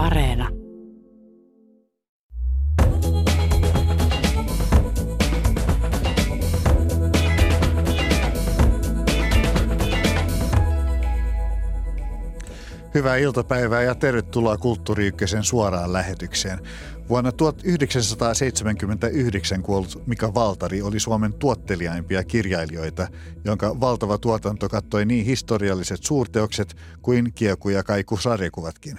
Areena. 0.00 0.48
Hyvää 12.94 13.16
iltapäivää 13.16 13.82
ja 13.82 13.94
tervetuloa 13.94 14.56
Kulttuuri 14.56 15.12
suoraan 15.42 15.92
lähetykseen. 15.92 16.58
Vuonna 17.08 17.32
1979 17.32 19.62
kuollut 19.62 20.06
Mika 20.06 20.34
Valtari 20.34 20.82
oli 20.82 21.00
Suomen 21.00 21.32
tuotteliaimpia 21.32 22.24
kirjailijoita, 22.24 23.08
jonka 23.44 23.80
valtava 23.80 24.18
tuotanto 24.18 24.68
kattoi 24.68 25.04
niin 25.04 25.26
historialliset 25.26 26.02
suurteokset 26.02 26.76
kuin 27.02 27.32
Kieku 27.34 27.68
ja 27.68 27.82
Kaiku 27.82 28.16
sarjakuvatkin. 28.16 28.98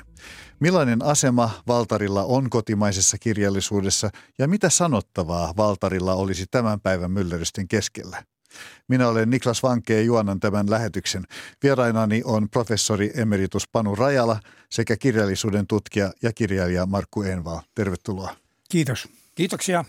Millainen 0.62 1.04
asema 1.04 1.50
Valtarilla 1.68 2.24
on 2.24 2.50
kotimaisessa 2.50 3.18
kirjallisuudessa 3.18 4.10
ja 4.40 4.48
mitä 4.48 4.70
sanottavaa 4.70 5.54
Valtarilla 5.58 6.14
olisi 6.14 6.46
tämän 6.52 6.80
päivän 6.80 7.12
myllerrysten 7.12 7.68
keskellä? 7.68 8.24
Minä 8.88 9.08
olen 9.08 9.30
Niklas 9.30 9.64
Vanke 9.64 9.94
ja 9.94 10.02
juonan 10.02 10.40
tämän 10.40 10.70
lähetyksen. 10.70 11.24
Vierainani 11.64 12.22
on 12.26 12.50
professori 12.50 13.12
emeritus 13.16 13.68
Panu 13.68 13.96
Rajala 13.96 14.40
sekä 14.70 14.98
kirjallisuuden 14.98 15.68
tutkija 15.68 16.12
ja 16.22 16.34
kirjailija 16.34 16.86
Markku 16.86 17.24
Enval. 17.24 17.60
Tervetuloa. 17.76 18.36
Kiitos. 18.70 19.08
Kiitoksia. 19.36 19.86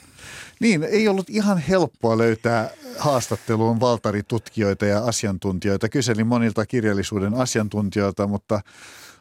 Niin, 0.61 0.83
ei 0.83 1.09
ollut 1.09 1.31
ihan 1.31 1.59
helppoa 1.59 2.19
löytää 2.19 2.71
haastatteluun 2.99 3.81
valtaritutkijoita 3.81 4.87
ja 4.87 5.05
asiantuntijoita. 5.05 5.89
Kyselin 5.89 6.27
monilta 6.27 6.67
kirjallisuuden 6.67 7.35
asiantuntijoilta, 7.35 8.27
mutta 8.27 8.61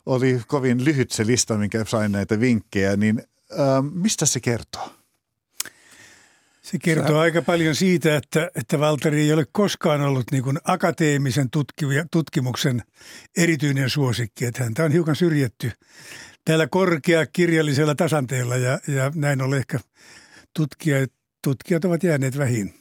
oli 0.05 0.41
kovin 0.47 0.85
lyhyt 0.85 1.11
se 1.11 1.27
lista, 1.27 1.57
minkä 1.57 1.85
sain 1.85 2.11
näitä 2.11 2.39
vinkkejä. 2.39 2.95
Niin 2.95 3.23
äh, 3.51 3.83
mistä 3.93 4.25
se 4.25 4.39
kertoo? 4.39 4.89
Se 6.61 6.77
kertoo 6.79 7.15
Sä... 7.15 7.19
aika 7.19 7.41
paljon 7.41 7.75
siitä, 7.75 8.15
että, 8.15 8.51
että 8.55 8.79
Valteri 8.79 9.21
ei 9.21 9.33
ole 9.33 9.45
koskaan 9.51 10.01
ollut 10.01 10.31
niin 10.31 10.43
kuin 10.43 10.57
akateemisen 10.63 11.49
tutkimuksen 12.11 12.81
erityinen 13.37 13.89
suosikki. 13.89 14.45
Että 14.45 14.63
häntä 14.63 14.83
on 14.83 14.91
hiukan 14.91 15.15
syrjetty 15.15 15.71
täällä 16.45 16.67
korkea 16.67 17.25
kirjallisella 17.25 17.95
tasanteella 17.95 18.57
ja, 18.57 18.79
ja 18.87 19.11
näin 19.15 19.41
ollen 19.41 19.59
ehkä 19.59 19.79
tutkijat, 20.55 21.11
tutkijat 21.43 21.85
ovat 21.85 22.03
jääneet 22.03 22.37
vähin. 22.37 22.73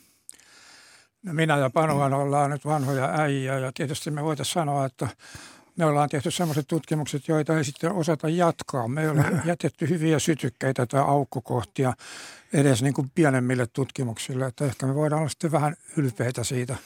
No 1.23 1.33
minä 1.35 1.59
ja 1.59 1.71
Panuhan 1.71 2.15
ollaan 2.15 2.51
nyt 2.51 2.65
vanhoja 2.65 3.21
äijä 3.21 3.59
ja 3.59 3.73
tietysti 3.75 4.11
me 4.11 4.25
voitaisiin 4.25 4.55
sanoa, 4.55 4.87
että 4.87 5.09
me 5.81 5.87
ollaan 5.87 6.09
tehty 6.09 6.31
sellaiset 6.31 6.69
tutkimukset, 6.69 7.29
joita 7.29 7.59
ei 7.59 7.65
sitten 7.65 7.93
osata 7.93 8.29
jatkaa. 8.29 8.89
Me 8.89 9.11
ole 9.11 9.25
jätetty 9.45 9.89
hyviä 9.89 10.19
sytykkeitä 10.19 10.87
tai 10.87 11.01
aukkokohtia 11.01 11.93
edes 12.53 12.83
niin 12.83 12.95
kuin 12.95 13.11
pienemmille 13.15 13.67
tutkimuksille, 13.67 14.47
että 14.47 14.65
ehkä 14.65 14.87
me 14.87 14.95
voidaan 14.95 15.21
olla 15.21 15.29
sitten 15.29 15.53
vähän 15.53 15.77
ylpeitä 15.97 16.45
siitä. 16.45 16.77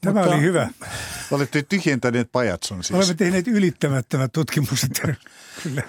Tämä 0.00 0.20
Mutta, 0.20 0.34
oli 0.34 0.42
hyvä. 0.42 0.68
Olette 1.30 1.62
tyhjentäneet 1.62 2.32
pajatson 2.32 2.84
siis. 2.84 2.96
Olemme 2.96 3.14
tehneet 3.14 3.48
ylittämättömät 3.48 4.32
tutkimukset. 4.32 4.90
Kyllä. 5.62 5.82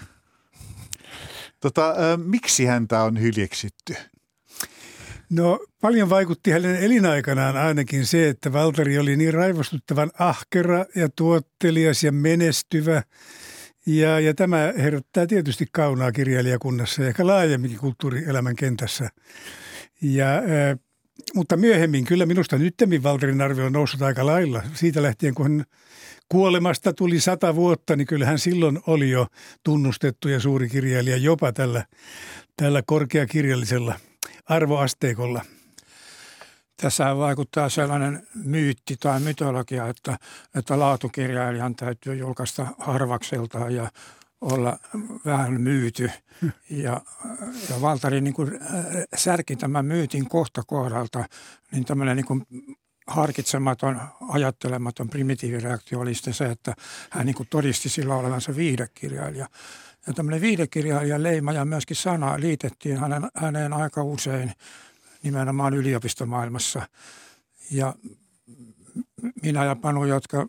Tota, 1.60 1.96
miksi 2.18 2.66
häntä 2.66 3.04
on 3.04 3.22
hyljeksitty? 3.22 3.96
No 5.30 5.60
paljon 5.82 6.10
vaikutti 6.10 6.52
hänen 6.52 6.76
elinaikanaan 6.76 7.58
ainakin 7.58 8.06
se, 8.06 8.30
että 8.30 8.54
Valtari 8.54 9.00
oli 9.00 9.16
niin 9.16 9.34
raivostuttavan 9.34 10.12
ahkera 10.20 10.86
ja 10.96 11.10
tuottelias 11.16 12.04
ja 12.04 12.12
menestyvä. 12.12 13.04
Ja, 13.86 14.20
ja 14.20 14.34
tämä 14.34 14.74
herättää 14.78 15.28
tietysti 15.28 15.66
kaunaa 15.72 16.12
kirjailijakunnassa 16.12 17.02
ja 17.02 17.08
ehkä 17.08 17.28
laajemminkin 17.28 17.80
kulttuurielämän 17.80 18.56
kentässä. 18.56 19.10
Ja, 20.02 20.36
äh, 20.36 20.80
mutta 21.36 21.58
myöhemmin 21.58 22.06
kyllä 22.06 22.26
minusta 22.26 22.58
nyttemmin 22.58 23.04
Valterin 23.04 23.42
arvio 23.42 23.66
on 23.66 23.74
noussut 23.74 24.02
aika 24.02 24.26
lailla. 24.26 24.64
Siitä 24.74 25.02
lähtien, 25.02 25.36
kun 25.36 25.64
kuolemasta 26.30 26.94
tuli 26.94 27.20
sata 27.20 27.56
vuotta, 27.56 27.96
niin 27.96 28.08
kyllä 28.08 28.26
hän 28.26 28.40
silloin 28.40 28.80
oli 28.88 29.10
jo 29.10 29.28
tunnustettu 29.64 30.30
ja 30.30 30.40
suuri 30.40 30.70
kirjailija 30.70 31.18
jopa 31.18 31.52
tällä, 31.52 31.86
tällä 32.58 32.84
korkeakirjallisella 32.86 33.96
arvoasteikolla? 34.50 35.42
Tässä 36.82 37.18
vaikuttaa 37.18 37.70
sellainen 37.70 38.28
myytti 38.44 38.98
tai 39.00 39.20
mytologia, 39.20 39.88
että, 39.88 40.18
että 40.56 40.80
laatukirjailijan 40.80 41.76
täytyy 41.76 42.16
julkaista 42.16 42.68
harvakseltaan 42.80 43.76
ja 43.76 43.92
olla 44.42 44.80
vähän 45.26 45.62
myyty. 45.62 46.12
Ja, 46.70 47.02
ja 47.70 47.82
Valtari 47.82 48.22
niin 48.22 48.34
kuin 48.34 48.54
äh, 48.54 48.86
särki 49.16 49.56
tämän 49.56 49.86
myytin 49.86 50.30
kohta 50.30 50.64
kohdalta, 50.68 51.26
niin 51.72 51.86
tämmöinen 51.86 52.16
niin 52.16 52.26
kuin 52.26 52.46
harkitsematon, 53.08 54.02
ajattelematon 54.30 55.10
primitiivireaktio 55.10 56.00
oli 56.00 56.16
sitten 56.16 56.34
se, 56.34 56.46
että 56.46 56.76
hän 57.10 57.26
niin 57.26 57.36
kuin 57.36 57.50
todisti 57.50 57.90
sillä 57.90 58.16
olevansa 58.16 58.56
viidekirjailija. 58.56 59.48
Ja 60.10 60.14
tämmöinen 60.14 60.42
viidekirjailijan 60.42 61.24
leima 61.24 61.54
ja 61.54 61.66
myöskin 61.66 61.96
sana 61.96 62.40
liitettiin 62.40 62.98
hänen, 62.98 63.30
häneen 63.34 63.74
aika 63.74 64.04
usein 64.04 64.52
nimenomaan 65.24 65.74
yliopistomaailmassa. 65.74 66.82
Ja 67.72 67.96
minä 69.44 69.66
ja 69.66 69.76
Panu, 69.76 70.06
jotka 70.06 70.48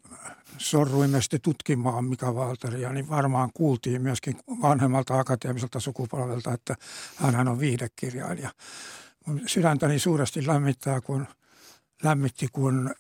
sorruimme 0.59 1.23
sitten 1.23 1.41
tutkimaan 1.41 2.05
Mika 2.05 2.35
Valtaria, 2.35 2.93
niin 2.93 3.09
varmaan 3.09 3.51
kuultiin 3.55 4.03
myöskin 4.03 4.37
vanhemmalta 4.63 5.19
akateemiselta 5.19 5.81
sukupolvelta, 5.81 6.53
että 6.53 6.75
hän 7.17 7.49
on 7.49 7.61
viidekirjailija. 7.61 8.51
Sydäntäni 9.47 9.99
suuresti 9.99 10.47
lämmittää, 10.47 11.01
kun 11.01 11.27
lämmitti, 12.03 12.49
kun 12.53 12.95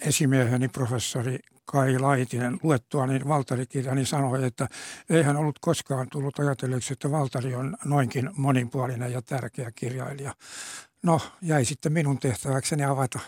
esimieheni 0.00 0.68
professori 0.68 1.38
Kai 1.64 1.98
Laitinen 1.98 2.58
luettua 2.62 3.06
niin 3.06 3.28
Valtari-kirjani 3.28 3.96
niin 3.96 4.06
sanoi, 4.06 4.44
että 4.44 4.68
ei 5.10 5.22
hän 5.22 5.36
ollut 5.36 5.58
koskaan 5.58 6.08
tullut 6.12 6.38
ajatelleeksi, 6.38 6.92
että 6.92 7.10
Valtari 7.10 7.54
on 7.54 7.76
noinkin 7.84 8.30
monipuolinen 8.36 9.12
ja 9.12 9.22
tärkeä 9.22 9.70
kirjailija. 9.74 10.34
No, 11.02 11.20
jäi 11.42 11.64
sitten 11.64 11.92
minun 11.92 12.18
tehtäväkseni 12.18 12.84
avata 12.84 13.18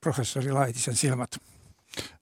professori 0.00 0.52
Laitisen 0.52 0.96
silmät. 0.96 1.30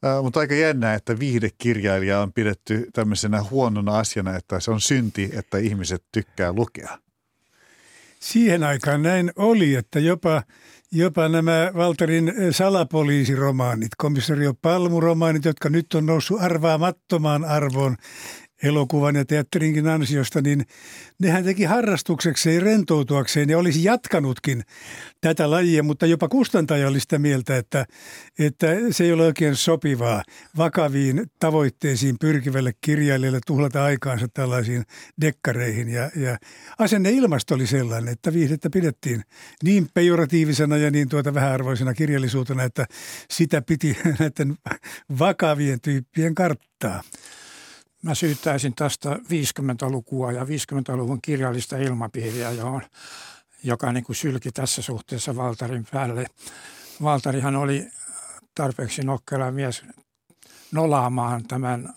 Äh, 0.04 0.22
mutta 0.22 0.40
aika 0.40 0.54
jännää, 0.54 0.94
että 0.94 1.18
viihdekirjailija 1.18 2.20
on 2.20 2.32
pidetty 2.32 2.86
tämmöisenä 2.92 3.42
huonona 3.42 3.98
asiana, 3.98 4.36
että 4.36 4.60
se 4.60 4.70
on 4.70 4.80
synti, 4.80 5.30
että 5.32 5.58
ihmiset 5.58 6.04
tykkää 6.12 6.52
lukea. 6.52 6.98
Siihen 8.20 8.64
aikaan 8.64 9.02
näin 9.02 9.32
oli, 9.36 9.74
että 9.74 10.00
jopa 10.00 10.42
jopa 10.92 11.28
nämä 11.28 11.70
Valtarin 11.74 12.28
eh, 12.28 12.34
salapoliisiromaanit, 12.54 13.88
komissario 13.96 14.54
Palmu-romaanit, 14.54 15.44
jotka 15.44 15.68
nyt 15.68 15.94
on 15.94 16.06
noussut 16.06 16.40
arvaamattomaan 16.40 17.44
arvoon 17.44 17.96
elokuvan 18.62 19.16
ja 19.16 19.24
teatterinkin 19.24 19.88
ansiosta, 19.88 20.40
niin 20.40 20.66
nehän 21.18 21.44
teki 21.44 21.64
harrastuksekseen 21.64 22.62
rentoutuakseen 22.62 23.48
ja 23.48 23.58
olisi 23.58 23.84
jatkanutkin 23.84 24.62
tätä 25.20 25.50
lajia, 25.50 25.82
mutta 25.82 26.06
jopa 26.06 26.28
kustantaja 26.28 26.88
oli 26.88 27.00
sitä 27.00 27.18
mieltä, 27.18 27.56
että, 27.56 27.86
että 28.38 28.66
se 28.90 29.04
ei 29.04 29.12
ole 29.12 29.26
oikein 29.26 29.56
sopivaa 29.56 30.22
vakaviin 30.56 31.30
tavoitteisiin 31.38 32.16
pyrkivälle 32.20 32.72
kirjailijalle 32.80 33.40
tuhlata 33.46 33.84
aikaansa 33.84 34.28
tällaisiin 34.34 34.84
dekkareihin. 35.20 35.88
Ja, 35.88 36.10
ja 36.16 36.38
asenne 36.78 37.10
ilmasto 37.10 37.54
oli 37.54 37.66
sellainen, 37.66 38.12
että 38.12 38.32
viihdettä 38.32 38.70
pidettiin 38.70 39.22
niin 39.62 39.88
pejoratiivisena 39.94 40.76
ja 40.76 40.90
niin 40.90 41.08
tuota 41.08 41.34
vähäarvoisena 41.34 41.94
kirjallisuutena, 41.94 42.62
että 42.62 42.86
sitä 43.30 43.62
piti 43.62 43.96
näiden 44.18 44.56
vakavien 45.18 45.80
tyyppien 45.80 46.34
karttaa. 46.34 47.02
Mä 48.06 48.14
syyttäisin 48.14 48.74
tästä 48.74 49.10
50-lukua 49.10 50.32
ja 50.32 50.44
50-luvun 50.44 51.22
kirjallista 51.22 51.76
ilmapiiriä, 51.76 52.50
johon, 52.50 52.82
joka 53.64 53.92
niin 53.92 54.04
kuin 54.04 54.16
sylki 54.16 54.52
tässä 54.52 54.82
suhteessa 54.82 55.36
Valtarin 55.36 55.86
päälle. 55.92 56.26
Valtarihan 57.02 57.56
oli 57.56 57.88
tarpeeksi 58.54 59.02
nokkela 59.02 59.50
mies 59.50 59.82
nolaamaan 60.72 61.44
tämän 61.44 61.94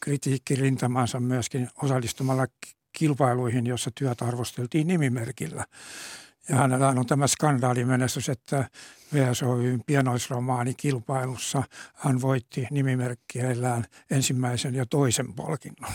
kritiikkirintamansa 0.00 1.20
myöskin 1.20 1.70
osallistumalla 1.82 2.46
kilpailuihin, 2.92 3.66
jossa 3.66 3.90
työt 3.94 4.22
arvosteltiin 4.22 4.86
nimimerkillä. 4.86 5.64
Ja 6.48 6.56
hänellä 6.56 6.88
on 6.88 7.06
tämä 7.06 7.26
skandaalimenestys, 7.26 8.28
että 8.28 8.70
VSOYn 9.14 9.82
pienoisromaani-kilpailussa 9.86 11.62
hän 11.94 12.20
voitti 12.20 12.66
nimimerkkiellään 12.70 13.84
ensimmäisen 14.10 14.74
ja 14.74 14.86
toisen 14.86 15.32
palkinnon. 15.32 15.92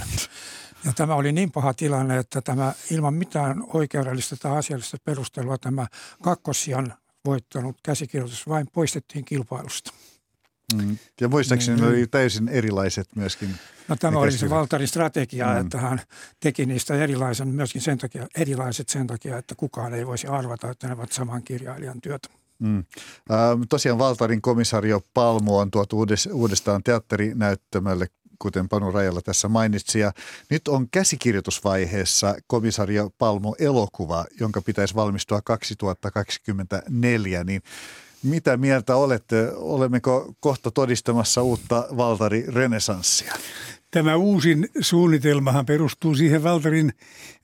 Ja 0.85 0.93
tämä 0.93 1.15
oli 1.15 1.31
niin 1.31 1.51
paha 1.51 1.73
tilanne, 1.73 2.17
että 2.17 2.41
tämä 2.41 2.73
ilman 2.91 3.13
mitään 3.13 3.63
oikeudellista 3.67 4.37
tai 4.37 4.57
asiallista 4.57 4.97
perustelua 5.05 5.57
tämä 5.57 5.87
kakkosian 6.21 6.93
voittanut 7.25 7.77
käsikirjoitus 7.83 8.47
vain 8.47 8.67
poistettiin 8.73 9.25
kilpailusta. 9.25 9.91
Mm. 10.75 10.97
Ja 11.21 11.27
muistaakseni 11.27 11.75
niin, 11.75 11.91
ne 11.91 11.97
oli 11.97 12.07
täysin 12.07 12.49
erilaiset 12.49 13.07
myöskin. 13.15 13.49
No 13.87 13.95
tämä 13.95 14.19
oli 14.19 14.31
se 14.31 14.49
Valtarin 14.49 14.87
strategia, 14.87 15.53
mm. 15.53 15.61
että 15.61 15.77
hän 15.77 16.01
teki 16.39 16.65
niistä 16.65 16.95
erilaisen, 16.95 17.47
myöskin 17.47 17.81
sen 17.81 17.97
takia, 17.97 18.27
erilaiset 18.37 18.89
sen 18.89 19.07
takia, 19.07 19.37
että 19.37 19.55
kukaan 19.55 19.93
ei 19.93 20.07
voisi 20.07 20.27
arvata, 20.27 20.69
että 20.69 20.87
ne 20.87 20.93
ovat 20.93 21.11
saman 21.11 21.43
kirjailijan 21.43 22.01
työtä. 22.01 22.29
Mm. 22.59 22.77
Äh, 22.77 22.85
tosiaan 23.69 23.99
Valtarin 23.99 24.41
komisario 24.41 25.01
Palmu 25.13 25.57
on 25.57 25.71
tuotu 25.71 26.05
uudestaan 26.33 26.83
teatterinäyttämölle 26.83 28.07
kuten 28.41 28.69
Panu 28.69 28.91
Rajalla 28.91 29.21
tässä 29.21 29.47
mainitsi. 29.47 29.99
Ja 29.99 30.11
nyt 30.49 30.67
on 30.67 30.89
käsikirjoitusvaiheessa 30.89 32.35
komisario 32.47 33.09
Palmo 33.17 33.55
elokuva, 33.59 34.25
jonka 34.39 34.61
pitäisi 34.61 34.95
valmistua 34.95 35.41
2024. 35.41 37.43
Niin 37.43 37.61
mitä 38.23 38.57
mieltä 38.57 38.95
olette? 38.95 39.51
Olemmeko 39.55 40.33
kohta 40.39 40.71
todistamassa 40.71 41.43
uutta 41.43 41.87
Valtari 41.97 42.45
renesanssia? 42.47 43.33
Tämä 43.91 44.15
uusin 44.15 44.69
suunnitelmahan 44.79 45.65
perustuu 45.65 46.15
siihen 46.15 46.43
Valtarin 46.43 46.91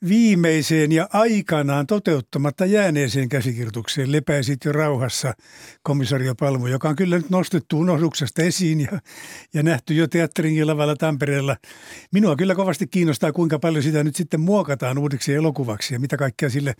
viimeiseen 0.08 0.92
ja 0.92 1.08
aikanaan 1.12 1.86
toteuttamatta 1.86 2.66
jääneeseen 2.66 3.28
käsikirjoitukseen 3.28 4.12
Lepäisit 4.12 4.64
jo 4.64 4.72
rauhassa 4.72 5.34
komisario 5.82 6.34
Palmu, 6.34 6.66
joka 6.66 6.88
on 6.88 6.96
kyllä 6.96 7.16
nyt 7.16 7.30
nostettu 7.30 7.78
unohduksesta 7.78 8.42
esiin 8.42 8.80
ja, 8.80 9.00
ja 9.54 9.62
nähty 9.62 9.94
jo 9.94 10.08
teatterin 10.08 10.66
lavalla 10.66 10.96
Tampereella. 10.96 11.56
Minua 12.12 12.36
kyllä 12.36 12.54
kovasti 12.54 12.86
kiinnostaa, 12.86 13.32
kuinka 13.32 13.58
paljon 13.58 13.82
sitä 13.82 14.04
nyt 14.04 14.16
sitten 14.16 14.40
muokataan 14.40 14.98
uudeksi 14.98 15.34
elokuvaksi 15.34 15.94
ja 15.94 16.00
mitä 16.00 16.16
kaikkea 16.16 16.50
sille, 16.50 16.74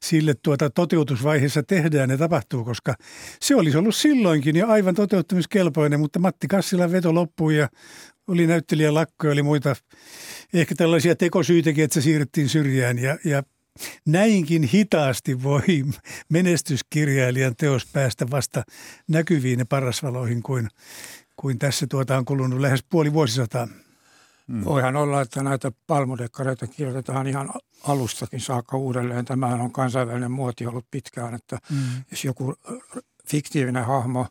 sille 0.00 0.34
tuota 0.42 0.70
toteutusvaiheessa 0.70 1.62
tehdään 1.62 2.10
ja 2.10 2.18
tapahtuu, 2.18 2.64
koska 2.64 2.94
se 3.40 3.56
olisi 3.56 3.78
ollut 3.78 3.94
silloinkin 3.94 4.56
jo 4.56 4.68
aivan 4.68 4.94
toteuttamiskelpoinen, 4.94 6.00
mutta 6.00 6.18
Matti 6.18 6.48
Kassilan 6.48 6.92
veto 6.92 7.14
loppui 7.14 7.56
ja 7.56 7.68
oli 8.32 8.46
näyttelijä 8.46 8.94
lakko, 8.94 9.28
oli 9.28 9.42
muita 9.42 9.76
ehkä 10.54 10.74
tällaisia 10.74 11.16
tekosyitäkin, 11.16 11.84
että 11.84 11.94
se 11.94 12.00
siirrettiin 12.00 12.48
syrjään 12.48 12.98
ja, 12.98 13.18
ja 13.24 13.42
näinkin 14.06 14.62
hitaasti 14.62 15.42
voi 15.42 15.84
menestyskirjailijan 16.28 17.56
teos 17.56 17.86
päästä 17.86 18.30
vasta 18.30 18.62
näkyviin 19.08 19.58
ja 19.58 19.66
parasvaloihin 19.66 20.42
kuin, 20.42 20.68
kuin 21.36 21.58
tässä 21.58 21.86
tuota 21.86 22.16
on 22.16 22.24
kulunut 22.24 22.60
lähes 22.60 22.84
puoli 22.90 23.12
vuosisataa. 23.12 23.68
Hmm. 24.48 24.64
Voihan 24.64 24.96
olla, 24.96 25.20
että 25.20 25.42
näitä 25.42 25.72
palmudekkareita 25.86 26.66
kirjoitetaan 26.66 27.26
ihan 27.26 27.50
alustakin 27.82 28.40
saakka 28.40 28.76
uudelleen. 28.76 29.24
Tämähän 29.24 29.60
on 29.60 29.72
kansainvälinen 29.72 30.30
muoti 30.30 30.66
ollut 30.66 30.86
pitkään, 30.90 31.34
että 31.34 31.58
hmm. 31.70 32.04
jos 32.10 32.24
joku 32.24 32.54
fiktiivinen 33.26 33.84
hahmo 33.84 34.26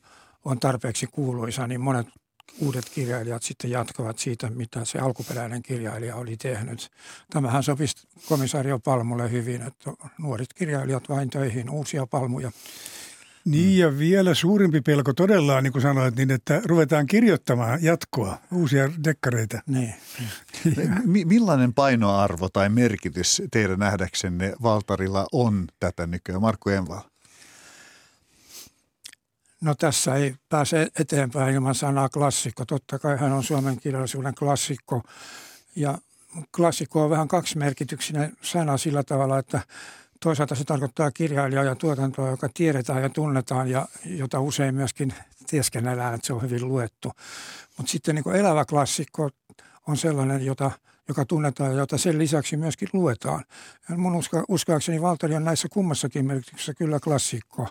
on 0.45 0.59
tarpeeksi 0.59 1.07
kuuluisa, 1.07 1.67
niin 1.67 1.81
monet 1.81 2.07
uudet 2.59 2.89
kirjailijat 2.89 3.43
sitten 3.43 3.71
jatkavat 3.71 4.19
siitä, 4.19 4.49
mitä 4.49 4.85
se 4.85 4.99
alkuperäinen 4.99 5.63
kirjailija 5.63 6.15
oli 6.15 6.37
tehnyt. 6.37 6.91
Tämähän 7.29 7.63
sopisi 7.63 8.07
komisario 8.27 8.79
Palmulle 8.79 9.31
hyvin, 9.31 9.61
että 9.61 9.91
nuoret 10.17 10.53
kirjailijat 10.53 11.09
vain 11.09 11.29
töihin, 11.29 11.69
uusia 11.69 12.07
palmuja. 12.07 12.51
Niin 13.45 13.77
ja 13.77 13.97
vielä 13.97 14.33
suurempi 14.33 14.81
pelko 14.81 15.13
todella 15.13 15.61
niin 15.61 15.73
kuin 15.73 15.81
sanoit, 15.81 16.15
niin 16.15 16.31
että 16.31 16.61
ruvetaan 16.65 17.07
kirjoittamaan 17.07 17.83
jatkoa, 17.83 18.37
uusia 18.51 18.89
dekkareita. 19.03 19.61
Niin. 19.67 19.93
Millainen 21.25 21.73
painoarvo 21.73 22.49
tai 22.49 22.69
merkitys 22.69 23.41
teidän 23.51 23.79
nähdäksenne 23.79 24.53
Valtarilla 24.61 25.27
on 25.31 25.67
tätä 25.79 26.07
nykyään? 26.07 26.41
Markku 26.41 26.69
Enval. 26.69 27.10
No 29.61 29.75
tässä 29.75 30.15
ei 30.15 30.35
pääse 30.49 30.87
eteenpäin 30.99 31.55
ilman 31.55 31.75
sanaa 31.75 32.09
klassikko. 32.09 32.65
Totta 32.65 32.99
kai 32.99 33.17
hän 33.17 33.31
on 33.31 33.43
suomen 33.43 33.79
kirjallisuuden 33.79 34.35
klassikko. 34.35 35.01
Ja 35.75 35.97
klassikko 36.55 37.03
on 37.03 37.09
vähän 37.09 37.27
kaksimerkityksinen 37.27 38.37
sana 38.41 38.77
sillä 38.77 39.03
tavalla, 39.03 39.39
että 39.39 39.61
toisaalta 40.19 40.55
se 40.55 40.63
tarkoittaa 40.63 41.11
kirjailijaa 41.11 41.63
ja 41.63 41.75
tuotantoa, 41.75 42.29
joka 42.29 42.49
tiedetään 42.53 43.01
ja 43.01 43.09
tunnetaan 43.09 43.69
ja 43.69 43.87
jota 44.05 44.39
usein 44.39 44.75
myöskin 44.75 45.13
tieskennellään, 45.47 46.13
että 46.13 46.27
se 46.27 46.33
on 46.33 46.41
hyvin 46.41 46.67
luettu. 46.67 47.11
Mutta 47.77 47.91
sitten 47.91 48.15
niin 48.15 48.35
elävä 48.35 48.65
klassikko 48.65 49.29
on 49.87 49.97
sellainen, 49.97 50.45
jota– 50.45 50.71
joka 51.07 51.25
tunnetaan 51.25 51.71
ja 51.71 51.77
jota 51.77 51.97
sen 51.97 52.17
lisäksi 52.17 52.57
myöskin 52.57 52.89
luetaan. 52.93 53.43
Ja 53.89 53.97
mun 53.97 54.15
uska, 54.15 54.43
uskoakseni 54.47 55.01
Valteri 55.01 55.35
on 55.35 55.43
näissä 55.43 55.67
kummassakin 55.71 56.25
merkityksessä 56.25 56.73
kyllä 56.73 56.99
klassikko. 56.99 57.67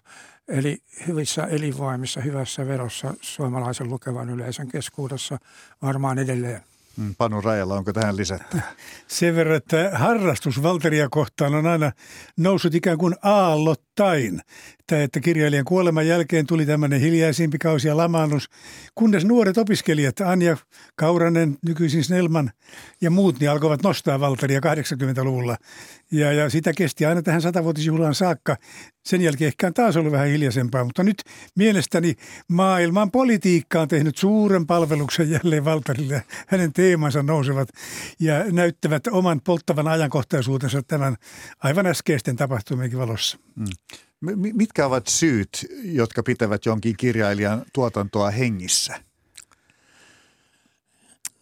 Eli 0.49 0.79
hyvissä 1.07 1.45
elinvoimissa, 1.45 2.21
hyvässä 2.21 2.67
verossa 2.67 3.15
suomalaisen 3.21 3.89
lukevan 3.89 4.31
yleisön 4.31 4.69
keskuudessa 4.69 5.39
varmaan 5.83 6.19
edelleen. 6.19 6.63
Mm, 6.97 7.15
Panu 7.19 7.41
Rajalla, 7.41 7.75
onko 7.75 7.93
tähän 7.93 8.17
lisätty? 8.17 8.61
Sen 9.09 9.37
verran, 9.37 9.57
että 9.57 9.91
harrastus 9.95 10.63
Valteria 10.63 11.09
kohtaan 11.11 11.55
on 11.55 11.67
aina 11.67 11.93
noussut 12.37 12.75
ikään 12.75 12.99
kuin 12.99 13.15
aallottain. 13.23 14.41
Tämä, 14.91 15.03
että 15.03 15.21
kirjailijan 15.21 15.65
kuoleman 15.65 16.07
jälkeen 16.07 16.47
tuli 16.47 16.67
tämmöinen 16.67 17.01
hiljaisimpi 17.01 17.59
kausi 17.59 17.89
ja 17.89 17.97
lamaannus, 17.97 18.49
kunnes 18.95 19.25
nuoret 19.25 19.59
opiskelijat, 19.59 20.21
Anja 20.21 20.57
Kauranen, 20.97 21.57
nykyisin 21.67 22.05
Snellman 22.05 22.51
ja 23.01 23.11
muut, 23.11 23.41
niin 23.41 23.51
alkoivat 23.51 23.83
nostaa 23.83 24.21
Valteria 24.21 24.61
80-luvulla. 24.61 25.57
Ja, 26.11 26.33
ja 26.33 26.51
sitä 26.51 26.73
kesti 26.73 27.07
aina 27.07 27.23
tähän 27.23 27.43
satavuotisjuhlaan 27.43 28.15
saakka. 28.15 28.57
Sen 29.05 29.21
jälkeen 29.21 29.47
ehkä 29.49 29.67
on 29.67 29.75
taas 29.75 29.97
ollut 29.97 30.13
vähän 30.13 30.29
hiljaisempaa, 30.29 30.85
mutta 30.85 31.03
nyt 31.03 31.23
mielestäni 31.57 32.15
maailman 32.49 33.11
politiikka 33.11 33.81
on 33.81 33.89
tehnyt 33.89 34.17
suuren 34.17 34.67
palveluksen 34.67 35.31
jälleen 35.31 35.65
Valtarille. 35.65 36.23
Hänen 36.47 36.73
teemansa 36.73 37.23
nousevat 37.23 37.69
ja 38.21 38.45
näyttävät 38.53 39.07
oman 39.07 39.41
polttavan 39.41 39.89
ajankohtaisuutensa 39.89 40.83
tämän 40.83 41.17
aivan 41.63 41.87
äskeisten 41.87 42.37
tapahtumienkin 42.37 42.99
valossa. 42.99 43.39
Mm. 43.57 43.67
Mitkä 44.53 44.87
ovat 44.87 45.07
syyt, 45.07 45.67
jotka 45.83 46.23
pitävät 46.23 46.67
jonkin 46.67 46.97
kirjailijan 46.97 47.65
tuotantoa 47.73 48.31
hengissä? 48.31 49.03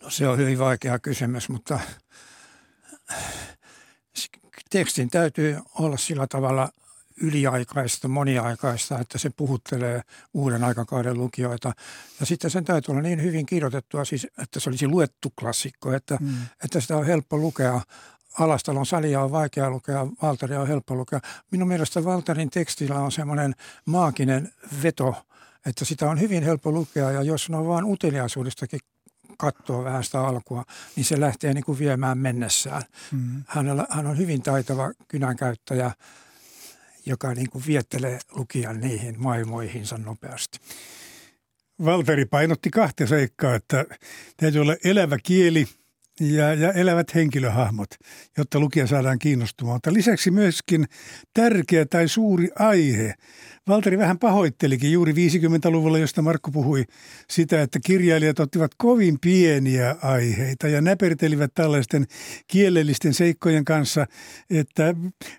No 0.03 0.11
se 0.11 0.29
on 0.29 0.39
hyvin 0.39 0.59
vaikea 0.59 0.99
kysymys, 0.99 1.49
mutta 1.49 1.81
tekstin 4.71 5.11
täytyy 5.11 5.59
olla 5.79 5.97
sillä 5.97 6.27
tavalla 6.27 6.69
yliaikaista, 7.21 8.09
moniaikaista, 8.09 8.99
että 8.99 9.19
se 9.19 9.31
puhuttelee 9.31 10.03
uuden 10.35 10.65
aikakauden 10.65 11.19
lukijoita. 11.19 11.73
Ja 12.21 12.27
sitten 12.27 12.51
sen 12.51 12.65
täytyy 12.65 12.93
olla 12.93 13.03
niin 13.03 13.23
hyvin 13.23 13.47
kirjoitettua, 13.47 14.05
siis, 14.05 14.27
että 14.39 14.61
se 14.61 14.71
olisi 14.71 14.87
luettu 14.87 15.33
klassikko, 15.41 15.93
että, 15.93 16.19
mm. 16.21 16.37
että 16.65 16.81
sitä 16.81 16.97
on 16.97 17.07
helppo 17.07 17.39
lukea. 17.39 17.81
Alastalon 18.39 18.87
salia 18.87 19.21
on 19.21 19.33
vaikea 19.33 19.71
lukea, 19.71 20.07
Valtaria 20.23 20.61
on 20.61 20.69
helppo 20.69 20.95
lukea. 20.95 21.21
Minun 21.51 21.69
mielestä 21.69 22.05
Valtarin 22.05 22.51
tekstillä 22.51 23.01
on 23.01 23.13
semmoinen 23.13 23.55
maaginen 23.85 24.53
veto, 24.83 25.15
että 25.67 25.85
sitä 25.85 26.11
on 26.11 26.21
hyvin 26.21 26.43
helppo 26.43 26.73
lukea 26.73 27.11
ja 27.11 27.23
jos 27.23 27.51
on 27.51 27.67
vain 27.67 27.85
uteliaisuudestakin 27.85 28.81
katsoo 29.39 29.85
vähän 29.85 30.05
sitä 30.05 30.21
alkua, 30.21 30.65
niin 30.97 31.05
se 31.05 31.21
lähtee 31.21 31.55
niin 31.55 31.65
kuin 31.65 31.79
viemään 31.79 32.19
mennessään. 32.19 32.83
Mm. 33.13 33.43
Hän, 33.47 33.69
on, 33.69 33.87
hän 33.91 34.07
on 34.07 34.19
hyvin 34.19 34.43
taitava 34.43 34.93
kynänkäyttäjä, 35.09 35.91
joka 37.07 37.35
niin 37.35 37.51
kuin 37.51 37.65
viettelee 37.67 38.19
lukijan 38.33 38.81
niihin 38.81 39.15
maailmoihinsa 39.19 39.99
nopeasti. 39.99 40.59
Valteri 41.85 42.25
painotti 42.25 42.71
kahta 42.71 43.07
seikkaa, 43.07 43.55
että 43.55 43.85
täytyy 44.37 44.61
olla 44.61 44.77
elävä 44.85 45.19
kieli 45.23 45.67
ja, 46.21 46.55
ja 46.55 46.73
elävät 46.73 47.15
henkilöhahmot, 47.15 47.89
jotta 48.39 48.61
lukija 48.61 48.87
saadaan 48.87 49.19
kiinnostumaan. 49.19 49.75
Mutta 49.77 49.93
lisäksi 49.93 50.31
myöskin 50.31 50.85
tärkeä 51.35 51.87
tai 51.87 52.09
suuri 52.09 52.49
aihe, 52.59 53.15
Valteri 53.69 53.99
vähän 53.99 54.19
pahoittelikin 54.19 54.93
juuri 54.93 55.13
50-luvulla, 55.13 55.99
josta 55.99 56.23
Markku 56.23 56.51
puhui, 56.51 56.85
sitä, 57.31 57.63
että 57.63 57.79
kirjailijat 57.85 58.41
ottivat 58.41 58.71
kovin 58.77 59.19
pieniä 59.21 59.97
aiheita 60.03 60.69
ja 60.69 60.81
näpertelivät 60.81 61.55
tällaisten 61.55 62.07
kielellisten 62.47 63.15
seikkojen 63.15 63.65
kanssa, 63.65 64.07
että 64.51 64.95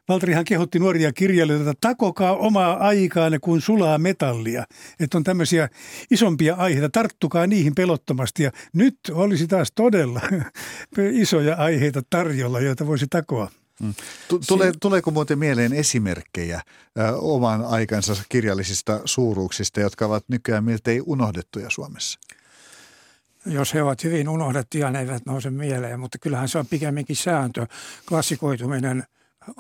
Valterihan 0.10 0.46
kehotti 0.46 0.80
nuoria 0.80 1.14
kirjailijoita, 1.14 1.70
että 1.72 1.88
takokaa 1.88 2.36
omaa 2.36 2.78
aikaanne 2.78 3.40
kuin 3.40 3.62
sulaa 3.62 3.98
metallia. 3.98 4.66
Että 5.00 5.18
on 5.18 5.24
tämmöisiä 5.24 5.70
isompia 6.12 6.56
aiheita, 6.56 6.90
tarttukaa 6.90 7.48
niihin 7.48 7.76
pelottomasti 7.76 8.44
ja 8.44 8.52
nyt 8.74 8.98
olisi 9.12 9.48
taas 9.48 9.72
todella 9.76 10.22
isoja 11.22 11.56
aiheita 11.56 12.02
tarjolla, 12.10 12.60
joita 12.60 12.88
voisi 12.88 13.06
takoa. 13.10 13.52
Mm. 13.80 13.94
Tule, 14.48 14.74
tuleeko 14.82 15.12
muuten 15.12 15.40
mieleen 15.40 15.74
esimerkkejä 15.74 16.62
ö, 16.98 17.18
oman 17.18 17.66
aikansa 17.66 18.16
kirjallisista 18.30 19.02
suuruuksista, 19.06 19.80
jotka 19.80 20.06
ovat 20.06 20.24
nykyään 20.28 20.64
miltei 20.64 21.02
unohdettuja 21.06 21.70
Suomessa? 21.70 22.20
Jos 23.46 23.74
he 23.74 23.84
ovat 23.84 24.04
hyvin 24.04 24.30
unohdettuja, 24.30 24.92
ne 24.92 25.00
eivät 25.00 25.26
nouse 25.26 25.50
mieleen, 25.50 26.00
mutta 26.00 26.18
kyllähän 26.18 26.50
se 26.50 26.58
on 26.58 26.68
pikemminkin 26.68 27.16
sääntö. 27.16 27.68
Klassikoituminen 28.08 29.04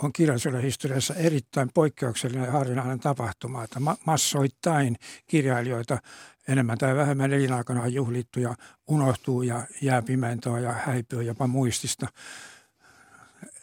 on 0.03 0.13
kirjallisuuden 0.13 0.61
historiassa 0.61 1.13
erittäin 1.13 1.69
poikkeuksellinen 1.73 2.45
ja 2.45 2.51
harvinainen 2.51 2.99
tapahtuma, 2.99 3.63
että 3.63 3.79
massoittain 4.05 4.95
kirjailijoita 5.27 5.97
enemmän 6.47 6.77
tai 6.77 6.95
vähemmän 6.95 7.33
elinaikana 7.33 7.87
juhlittu 7.87 8.39
ja 8.39 8.55
unohtuu 8.87 9.41
ja 9.41 9.67
jää 9.81 10.01
pimentoa 10.01 10.59
ja 10.59 10.73
häipyy 10.73 11.23
jopa 11.23 11.47
muistista. 11.47 12.07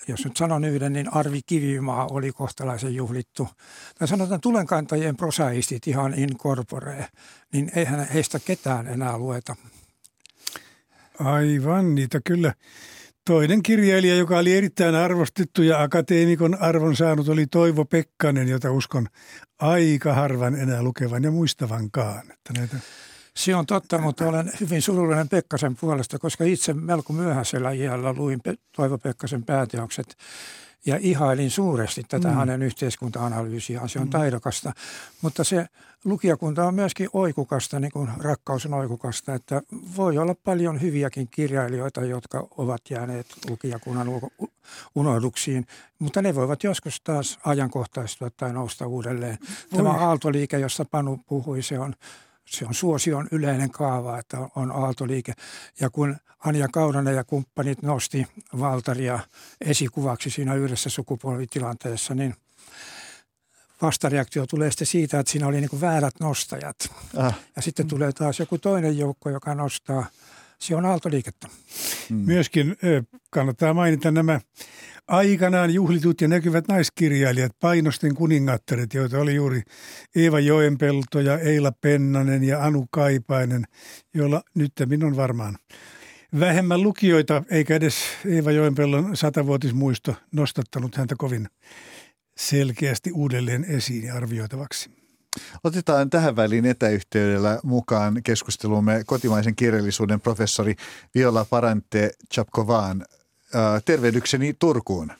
Jos 0.08 0.24
nyt 0.24 0.36
sanon 0.36 0.64
yhden, 0.64 0.92
niin 0.92 1.14
Arvi 1.14 1.40
Kivimaa 1.46 2.06
oli 2.10 2.32
kohtalaisen 2.32 2.94
juhlittu. 2.94 3.48
Tai 3.98 4.08
sanotaan 4.08 4.40
tulenkantajien 4.40 5.16
prosaistit 5.16 5.86
ihan 5.86 6.14
in 6.18 6.38
corpore, 6.38 7.08
niin 7.52 7.70
eihän 7.76 8.08
heistä 8.08 8.38
ketään 8.38 8.88
enää 8.88 9.18
lueta. 9.18 9.56
Aivan, 11.18 11.94
niitä 11.94 12.20
kyllä. 12.24 12.54
Toinen 13.24 13.62
kirjailija, 13.62 14.16
joka 14.16 14.38
oli 14.38 14.56
erittäin 14.56 14.94
arvostettu 14.94 15.62
ja 15.62 15.82
akateemikon 15.82 16.62
arvon 16.62 16.96
saanut, 16.96 17.28
oli 17.28 17.46
Toivo 17.46 17.84
Pekkanen, 17.84 18.48
jota 18.48 18.72
uskon 18.72 19.06
aika 19.58 20.14
harvan 20.14 20.54
enää 20.54 20.82
lukevan 20.82 21.22
ja 21.22 21.30
muistavankaan. 21.30 22.32
Että 22.32 22.52
näitä... 22.58 22.76
Se 23.36 23.54
on 23.54 23.66
totta, 23.66 23.98
mutta 23.98 24.28
olen 24.28 24.52
hyvin 24.60 24.82
surullinen 24.82 25.28
Pekkasen 25.28 25.76
puolesta, 25.76 26.18
koska 26.18 26.44
itse 26.44 26.72
melko 26.72 27.12
myöhäisellä 27.12 27.70
iällä 27.70 28.12
luin 28.12 28.40
Toivo 28.76 28.98
Pekkasen 28.98 29.44
pääteokset 29.44 30.16
ja 30.86 30.98
ihailin 31.00 31.50
suuresti 31.50 32.02
tätä 32.08 32.28
mm. 32.28 32.34
hänen 32.34 32.62
yhteiskunta-analyysiaan. 32.62 33.88
Se 33.88 33.98
on 33.98 34.06
mm. 34.06 34.10
taidokasta, 34.10 34.72
mutta 35.22 35.44
se 35.44 35.66
lukijakunta 36.04 36.64
on 36.64 36.74
myöskin 36.74 37.08
oikukasta, 37.12 37.80
niin 37.80 37.92
kuin 37.92 38.08
rakkaus 38.18 38.66
on 38.66 38.74
oikukasta, 38.74 39.34
että 39.34 39.62
voi 39.96 40.18
olla 40.18 40.34
paljon 40.44 40.80
hyviäkin 40.80 41.28
kirjailijoita, 41.30 42.04
jotka 42.04 42.48
ovat 42.56 42.80
jääneet 42.90 43.26
lukijakunnan 43.50 44.08
unohduksiin, 44.94 45.66
mutta 45.98 46.22
ne 46.22 46.34
voivat 46.34 46.64
joskus 46.64 47.00
taas 47.00 47.38
ajankohtaistua 47.44 48.30
tai 48.30 48.52
nousta 48.52 48.86
uudelleen. 48.86 49.38
Tämä 49.76 49.90
aaltoliike, 49.90 50.58
josta 50.58 50.84
Panu 50.84 51.20
puhui, 51.28 51.62
se 51.62 51.78
on 51.78 51.94
se 52.46 52.66
on 52.66 52.74
suosion 52.74 53.28
yleinen 53.32 53.70
kaava, 53.70 54.18
että 54.18 54.38
on 54.56 54.72
aaltoliike. 54.72 55.32
Ja 55.80 55.90
kun 55.90 56.16
Anja 56.38 56.68
Kaunanen 56.68 57.14
ja 57.14 57.24
kumppanit 57.24 57.82
nosti 57.82 58.26
Valtaria 58.60 59.18
esikuvaksi 59.60 60.30
siinä 60.30 60.54
yhdessä 60.54 60.90
sukupolvitilanteessa, 60.90 62.14
niin 62.14 62.34
vastareaktio 63.82 64.46
tulee 64.46 64.70
sitten 64.70 64.86
siitä, 64.86 65.20
että 65.20 65.32
siinä 65.32 65.46
oli 65.46 65.60
niin 65.60 65.80
väärät 65.80 66.14
nostajat. 66.20 66.76
Ah. 67.16 67.38
Ja 67.56 67.62
sitten 67.62 67.88
tulee 67.88 68.12
taas 68.12 68.38
joku 68.38 68.58
toinen 68.58 68.98
joukko, 68.98 69.30
joka 69.30 69.54
nostaa. 69.54 70.06
Se 70.58 70.76
on 70.76 70.86
aaltoliikettä. 70.86 71.48
Hmm. 72.08 72.16
Myöskin 72.18 72.76
kannattaa 73.30 73.74
mainita 73.74 74.10
nämä 74.10 74.40
aikanaan 75.08 75.70
juhlitut 75.70 76.20
ja 76.20 76.28
näkyvät 76.28 76.68
naiskirjailijat, 76.68 77.52
painosten 77.60 78.14
kuningattaret, 78.14 78.94
joita 78.94 79.18
oli 79.18 79.34
juuri 79.34 79.62
Eeva 80.16 80.40
Joenpelto 80.40 81.20
ja 81.20 81.38
Eila 81.38 81.72
Pennanen 81.80 82.44
ja 82.44 82.64
Anu 82.64 82.86
Kaipainen, 82.90 83.64
joilla 84.14 84.42
nyt 84.54 84.72
on 85.06 85.16
varmaan 85.16 85.56
vähemmän 86.40 86.82
lukijoita, 86.82 87.42
eikä 87.50 87.74
edes 87.74 87.94
Eeva 88.26 88.50
Joenpellon 88.50 89.16
satavuotismuisto 89.16 90.14
nostattanut 90.32 90.96
häntä 90.96 91.14
kovin 91.18 91.48
selkeästi 92.38 93.12
uudelleen 93.12 93.64
esiin 93.64 94.04
ja 94.04 94.14
arvioitavaksi. 94.14 94.90
Otetaan 95.64 96.10
tähän 96.10 96.36
väliin 96.36 96.66
etäyhteydellä 96.66 97.60
mukaan 97.62 98.22
keskustelumme 98.24 99.02
kotimaisen 99.06 99.56
kirjallisuuden 99.56 100.20
professori 100.20 100.74
Viola 101.14 101.44
Parante 101.50 102.10
Chapkovaan. 102.34 103.04
Tervehdykseni 103.84 104.54
Turkuun. 104.58 105.12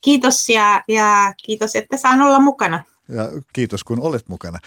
Kiitos 0.00 0.48
ja, 0.48 0.84
ja 0.88 1.34
kiitos, 1.44 1.76
että 1.76 1.96
saan 1.96 2.20
olla 2.20 2.40
mukana. 2.40 2.84
Ja 3.08 3.28
kiitos, 3.52 3.84
kun 3.84 4.00
olet 4.00 4.28
mukana. 4.28 4.58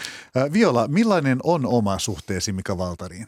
Viola, 0.53 0.87
millainen 0.87 1.39
on 1.43 1.65
oma 1.65 1.99
suhteesi 1.99 2.53
Mika 2.53 2.77
Valtariin? 2.77 3.27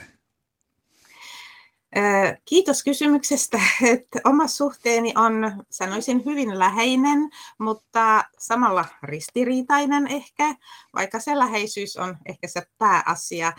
Kiitos 2.46 2.84
kysymyksestä. 2.84 3.60
Että 3.94 4.20
oma 4.24 4.48
suhteeni 4.48 5.14
on, 5.16 5.64
sanoisin, 5.70 6.26
hyvin 6.26 6.60
läheinen, 6.60 7.30
mutta 7.58 8.24
samalla 8.38 8.86
ristiriitainen 9.04 10.08
ehkä, 10.08 10.56
vaikka 10.94 11.20
se 11.20 11.38
läheisyys 11.38 11.98
on 11.98 12.18
ehkä 12.26 12.48
se 12.48 12.68
pääasia. 12.78 13.54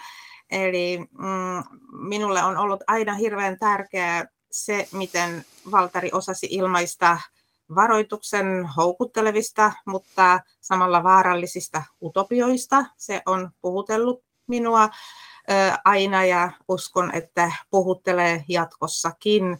Eli 0.50 0.98
mm, 0.98 1.78
minulle 2.08 2.42
on 2.42 2.56
ollut 2.56 2.80
aina 2.86 3.14
hirveän 3.14 3.58
tärkeää 3.58 4.26
se, 4.50 4.88
miten 4.92 5.44
Valtari 5.70 6.10
osasi 6.12 6.48
ilmaista 6.50 7.20
varoituksen 7.74 8.64
houkuttelevista, 8.76 9.72
mutta 9.86 10.40
samalla 10.60 11.02
vaarallisista 11.02 11.82
utopioista. 12.02 12.84
Se 12.96 13.22
on 13.26 13.50
puhutellut 13.60 14.24
minua 14.46 14.88
aina 15.84 16.24
ja 16.24 16.50
uskon, 16.68 17.14
että 17.14 17.52
puhuttelee 17.70 18.44
jatkossakin. 18.48 19.58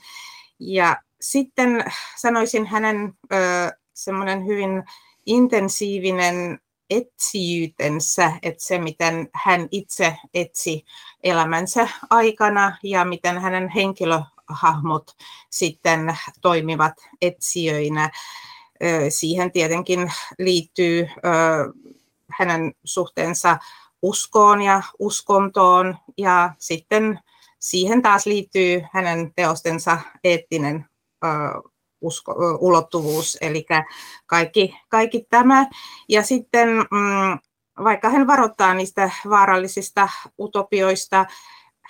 Ja 0.59 0.97
sitten 1.21 1.85
sanoisin 2.17 2.67
hänen 2.67 3.15
semmoinen 3.95 4.47
hyvin 4.47 4.85
intensiivinen 5.27 6.61
etsijyytensä, 6.91 8.33
että 8.43 8.65
se 8.65 8.79
miten 8.79 9.29
hän 9.35 9.69
itse 9.71 10.17
etsi 10.35 10.85
elämänsä 11.23 11.89
aikana 12.11 12.79
ja 12.83 13.05
miten 13.05 13.39
hänen 13.39 13.69
henkilöhahmot 14.49 15.17
sitten 15.51 16.17
toimivat 16.41 16.93
etsijöinä. 17.23 18.11
Siihen 19.09 19.53
tietenkin 19.53 20.13
liittyy 20.39 21.09
hänen 22.39 22.73
suhteensa 22.85 23.59
uskoon 24.03 24.63
ja 24.63 24.83
uskontoon 24.99 25.97
ja 26.19 26.55
sitten 26.59 27.21
siihen 27.59 28.03
taas 28.03 28.27
liittyy 28.27 28.83
hänen 28.93 29.33
teostensa 29.37 29.99
eettinen 30.25 30.85
usko, 32.01 32.35
ulottuvuus, 32.61 33.39
eli 33.41 33.67
kaikki, 34.27 34.75
kaikki 34.89 35.27
tämä. 35.31 35.67
Ja 36.09 36.23
sitten 36.23 36.69
mm, 36.69 37.39
vaikka 37.85 38.09
hän 38.09 38.27
varoittaa 38.27 38.75
niistä 38.75 39.11
vaarallisista 39.29 40.09
utopioista, 40.39 41.27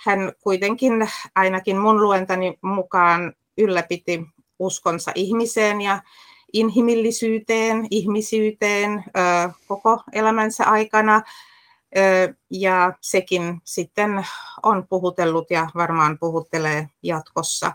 hän 0.05 0.33
kuitenkin 0.43 1.09
ainakin 1.35 1.77
mun 1.77 2.03
luentani 2.03 2.57
mukaan 2.61 3.33
ylläpiti 3.57 4.25
uskonsa 4.59 5.11
ihmiseen 5.15 5.81
ja 5.81 6.01
inhimillisyyteen, 6.53 7.87
ihmisyyteen 7.91 9.03
koko 9.67 10.03
elämänsä 10.13 10.65
aikana 10.65 11.21
ja 12.49 12.93
sekin 13.01 13.61
sitten 13.63 14.25
on 14.63 14.87
puhutellut 14.89 15.51
ja 15.51 15.69
varmaan 15.75 16.17
puhuttelee 16.19 16.89
jatkossa. 17.03 17.73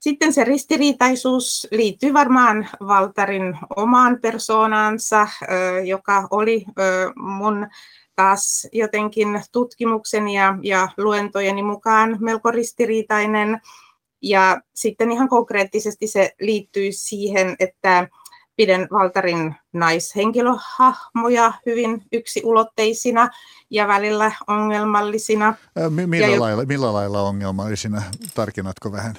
Sitten 0.00 0.32
se 0.32 0.44
ristiriitaisuus 0.44 1.68
liittyy 1.70 2.12
varmaan 2.12 2.68
Valtarin 2.86 3.58
omaan 3.76 4.18
persoonaansa, 4.22 5.28
joka 5.84 6.28
oli 6.30 6.64
mun 7.16 7.66
taas 8.18 8.66
jotenkin 8.72 9.42
tutkimukseni 9.52 10.34
ja, 10.34 10.58
ja 10.62 10.88
luentojeni 10.96 11.62
mukaan 11.62 12.16
melko 12.20 12.50
ristiriitainen. 12.50 13.60
Ja 14.22 14.60
sitten 14.74 15.12
ihan 15.12 15.28
konkreettisesti 15.28 16.06
se 16.06 16.34
liittyy 16.40 16.92
siihen, 16.92 17.56
että 17.60 18.08
pidän 18.56 18.88
Valtarin 18.92 19.54
naishenkilöhahmoja 19.72 21.52
hyvin 21.66 22.02
yksiulotteisina 22.12 23.28
ja 23.70 23.88
välillä 23.88 24.32
ongelmallisina. 24.46 25.54
Millä, 26.06 26.26
ja 26.26 26.40
lailla, 26.40 26.64
millä 26.64 26.92
lailla 26.92 27.22
ongelmallisina? 27.22 28.02
Tarkennatko 28.34 28.92
vähän? 28.92 29.18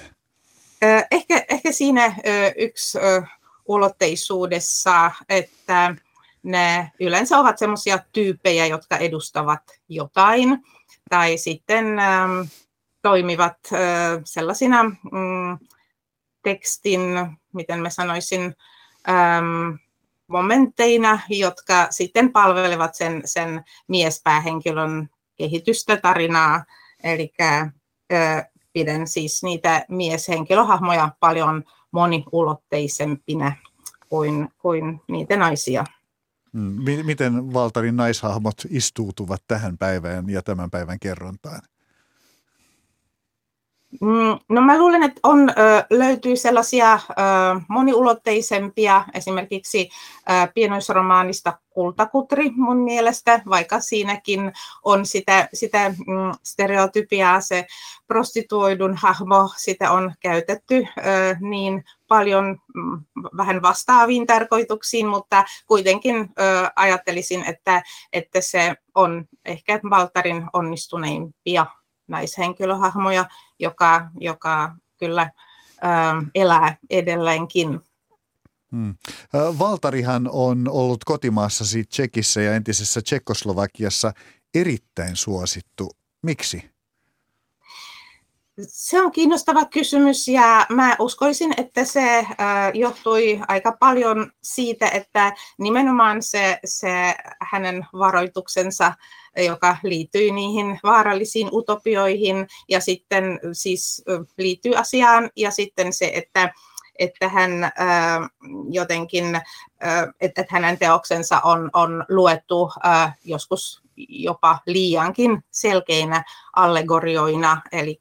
Ehkä, 1.10 1.44
ehkä 1.48 1.72
siinä 1.72 2.14
yksi 2.56 2.98
ulotteisuudessa, 3.66 5.10
että 5.28 5.96
ne 6.42 6.92
yleensä 7.00 7.38
ovat 7.38 7.58
sellaisia 7.58 7.98
tyyppejä, 8.12 8.66
jotka 8.66 8.96
edustavat 8.96 9.62
jotain 9.88 10.64
tai 11.10 11.38
sitten 11.38 11.86
toimivat 13.02 13.56
sellaisina 14.24 14.82
mm, 14.82 15.58
tekstin, 16.42 17.00
miten 17.52 17.80
mä 17.80 17.90
sanoisin, 17.90 18.54
äm, 19.08 19.78
momentteina, 20.26 21.20
jotka 21.28 21.86
sitten 21.90 22.32
palvelevat 22.32 22.94
sen, 22.94 23.22
sen 23.24 23.64
miespäähenkilön 23.88 25.08
kehitystä, 25.36 25.96
tarinaa. 25.96 26.64
Eli 27.04 27.32
pidän 28.72 29.06
siis 29.06 29.42
niitä 29.42 29.84
mieshenkilöhahmoja 29.88 31.08
paljon 31.20 31.64
moniulotteisempina 31.90 33.52
kuin, 34.08 34.48
kuin 34.58 35.00
niitä 35.08 35.36
naisia. 35.36 35.84
Mm, 36.52 37.04
miten 37.06 37.52
Valtarin 37.52 37.96
naishahmot 37.96 38.56
istuutuvat 38.70 39.42
tähän 39.48 39.78
päivään 39.78 40.30
ja 40.30 40.42
tämän 40.42 40.70
päivän 40.70 40.98
kerrontaan? 41.00 41.62
Mm, 44.00 44.38
no 44.48 44.60
mä 44.60 44.78
luulen, 44.78 45.02
että 45.02 45.20
on, 45.22 45.52
löytyy 45.90 46.36
sellaisia 46.36 46.98
moniulotteisempia, 47.68 49.04
esimerkiksi 49.14 49.88
pienoisromaanista 50.54 51.58
Kultakutri 51.70 52.50
mun 52.50 52.76
mielestä, 52.76 53.42
vaikka 53.48 53.80
siinäkin 53.80 54.52
on 54.84 55.06
sitä, 55.06 55.48
sitä 55.54 55.88
mm, 55.88 56.32
stereotypiaa, 56.42 57.40
se 57.40 57.66
prostituoidun 58.06 58.96
hahmo, 58.96 59.50
sitä 59.56 59.90
on 59.90 60.12
käytetty 60.20 60.86
niin 61.40 61.84
paljon 62.08 62.58
mm, 62.74 63.04
vähän 63.36 63.62
vastaaviin 63.62 64.26
tarkoituksiin, 64.26 65.06
mutta 65.06 65.44
kuitenkin 65.66 66.28
ajattelisin, 66.76 67.44
että, 67.44 67.82
että 68.12 68.40
se 68.40 68.76
on 68.94 69.24
ehkä 69.44 69.80
Valtarin 69.90 70.46
onnistuneimpia 70.52 71.66
naishenkilöhahmoja, 72.10 73.24
joka, 73.58 74.10
joka 74.20 74.76
kyllä 74.96 75.22
ä, 75.22 75.30
elää 76.34 76.76
edelleenkin. 76.90 77.80
Hmm. 78.72 78.94
Valtarihan 79.58 80.28
on 80.32 80.68
ollut 80.68 81.04
kotimaassasi 81.04 81.84
Tsekissä 81.84 82.40
ja 82.40 82.54
entisessä 82.54 83.02
Tsekoslovakiassa 83.02 84.12
erittäin 84.54 85.16
suosittu. 85.16 85.90
Miksi? 86.22 86.70
Se 88.58 89.02
on 89.02 89.12
kiinnostava 89.12 89.64
kysymys 89.64 90.28
ja 90.28 90.66
mä 90.68 90.96
uskoisin, 90.98 91.54
että 91.56 91.84
se 91.84 92.26
johtui 92.74 93.40
aika 93.48 93.76
paljon 93.80 94.32
siitä, 94.42 94.88
että 94.88 95.32
nimenomaan 95.58 96.22
se, 96.22 96.58
se 96.64 97.14
hänen 97.40 97.86
varoituksensa, 97.92 98.92
joka 99.46 99.76
liittyy 99.82 100.30
niihin 100.30 100.78
vaarallisiin 100.82 101.48
utopioihin 101.52 102.46
ja 102.68 102.80
sitten 102.80 103.40
siis 103.52 104.04
liittyy 104.38 104.76
asiaan 104.76 105.30
ja 105.36 105.50
sitten 105.50 105.92
se, 105.92 106.10
että 106.14 106.52
että 106.98 107.28
hän 107.28 107.50
jotenkin, 108.70 109.40
että 110.20 110.44
hänen 110.48 110.78
teoksensa 110.78 111.40
on, 111.44 111.70
on 111.72 112.04
luettu 112.08 112.72
joskus 113.24 113.82
jopa 114.08 114.58
liiankin 114.66 115.44
selkeinä 115.50 116.24
allegorioina, 116.56 117.62
eli 117.72 118.00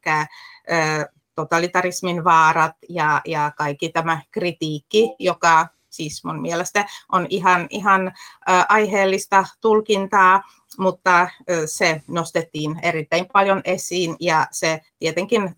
totalitarismin 1.36 2.24
vaarat 2.24 2.76
ja, 2.90 3.22
ja 3.26 3.52
kaikki 3.58 3.90
tämä 3.90 4.22
kritiikki, 4.32 5.16
joka 5.20 5.68
siis 5.90 6.24
mun 6.24 6.42
mielestä 6.42 6.86
on 7.12 7.28
ihan, 7.30 7.68
ihan 7.70 8.12
aiheellista 8.70 9.46
tulkintaa, 9.62 10.44
mutta 10.78 11.30
se 11.66 12.02
nostettiin 12.08 12.80
erittäin 12.84 13.26
paljon 13.34 13.62
esiin 13.66 14.16
ja 14.20 14.48
se 14.52 14.82
tietenkin 15.00 15.56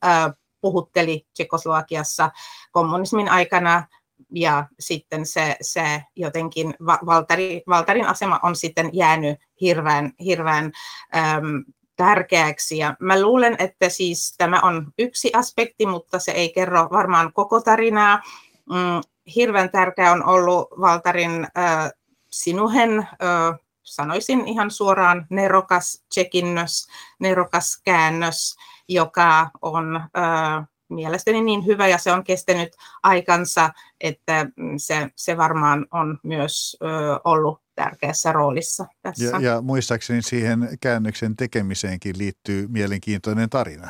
puhutteli 0.62 1.28
Tsekoslovakiassa 1.34 2.32
kommunismin 2.72 3.30
aikana 3.30 3.88
ja 4.32 4.66
sitten 4.80 5.26
se, 5.26 5.56
se 5.62 6.04
jotenkin 6.16 6.74
Valtari, 7.06 7.64
Valtarin 7.68 8.08
asema 8.08 8.40
on 8.44 8.56
sitten 8.56 8.90
jäänyt 8.94 9.40
hirveän, 9.62 10.12
hirveän 10.20 10.72
äm, 11.16 11.64
tärkeäksi. 11.96 12.78
Ja 12.78 12.96
mä 13.00 13.22
luulen, 13.22 13.56
että 13.60 13.90
siis 13.90 14.36
tämä 14.38 14.60
on 14.64 14.92
yksi 15.00 15.32
aspekti, 15.34 15.86
mutta 15.86 16.20
se 16.20 16.32
ei 16.32 16.54
kerro 16.54 16.88
varmaan 16.92 17.34
koko 17.34 17.62
tarinaa. 17.62 18.22
Mm, 18.70 19.02
hirveän 19.36 19.70
tärkeä 19.72 20.12
on 20.12 20.26
ollut 20.26 20.68
Valtarin 20.82 21.48
äh, 21.58 21.92
sinuhen, 22.32 23.00
äh, 23.00 23.60
sanoisin 23.84 24.48
ihan 24.48 24.72
suoraan, 24.72 25.28
nerokas 25.30 26.04
tsekinnös, 26.10 26.88
nerokas 27.20 27.82
käännös, 27.84 28.56
joka 28.88 29.50
on 29.62 29.96
äh, 29.96 30.68
mielestäni 30.94 31.42
niin 31.42 31.66
hyvä 31.66 31.88
ja 31.88 31.98
se 31.98 32.12
on 32.12 32.24
kestänyt 32.24 32.70
aikansa, 33.04 33.70
että 34.02 34.46
mm, 34.56 34.74
se, 34.78 35.10
se 35.16 35.38
varmaan 35.38 35.86
on 35.92 36.20
myös 36.24 36.78
ö, 36.82 36.86
ollut 37.24 37.62
tärkeässä 37.76 38.32
roolissa 38.32 38.86
tässä. 39.02 39.26
Ja, 39.26 39.40
ja 39.40 39.62
muistaakseni 39.62 40.22
siihen 40.22 40.78
käännöksen 40.82 41.36
tekemiseenkin 41.36 42.18
liittyy 42.18 42.68
mielenkiintoinen 42.68 43.50
tarina. 43.50 43.88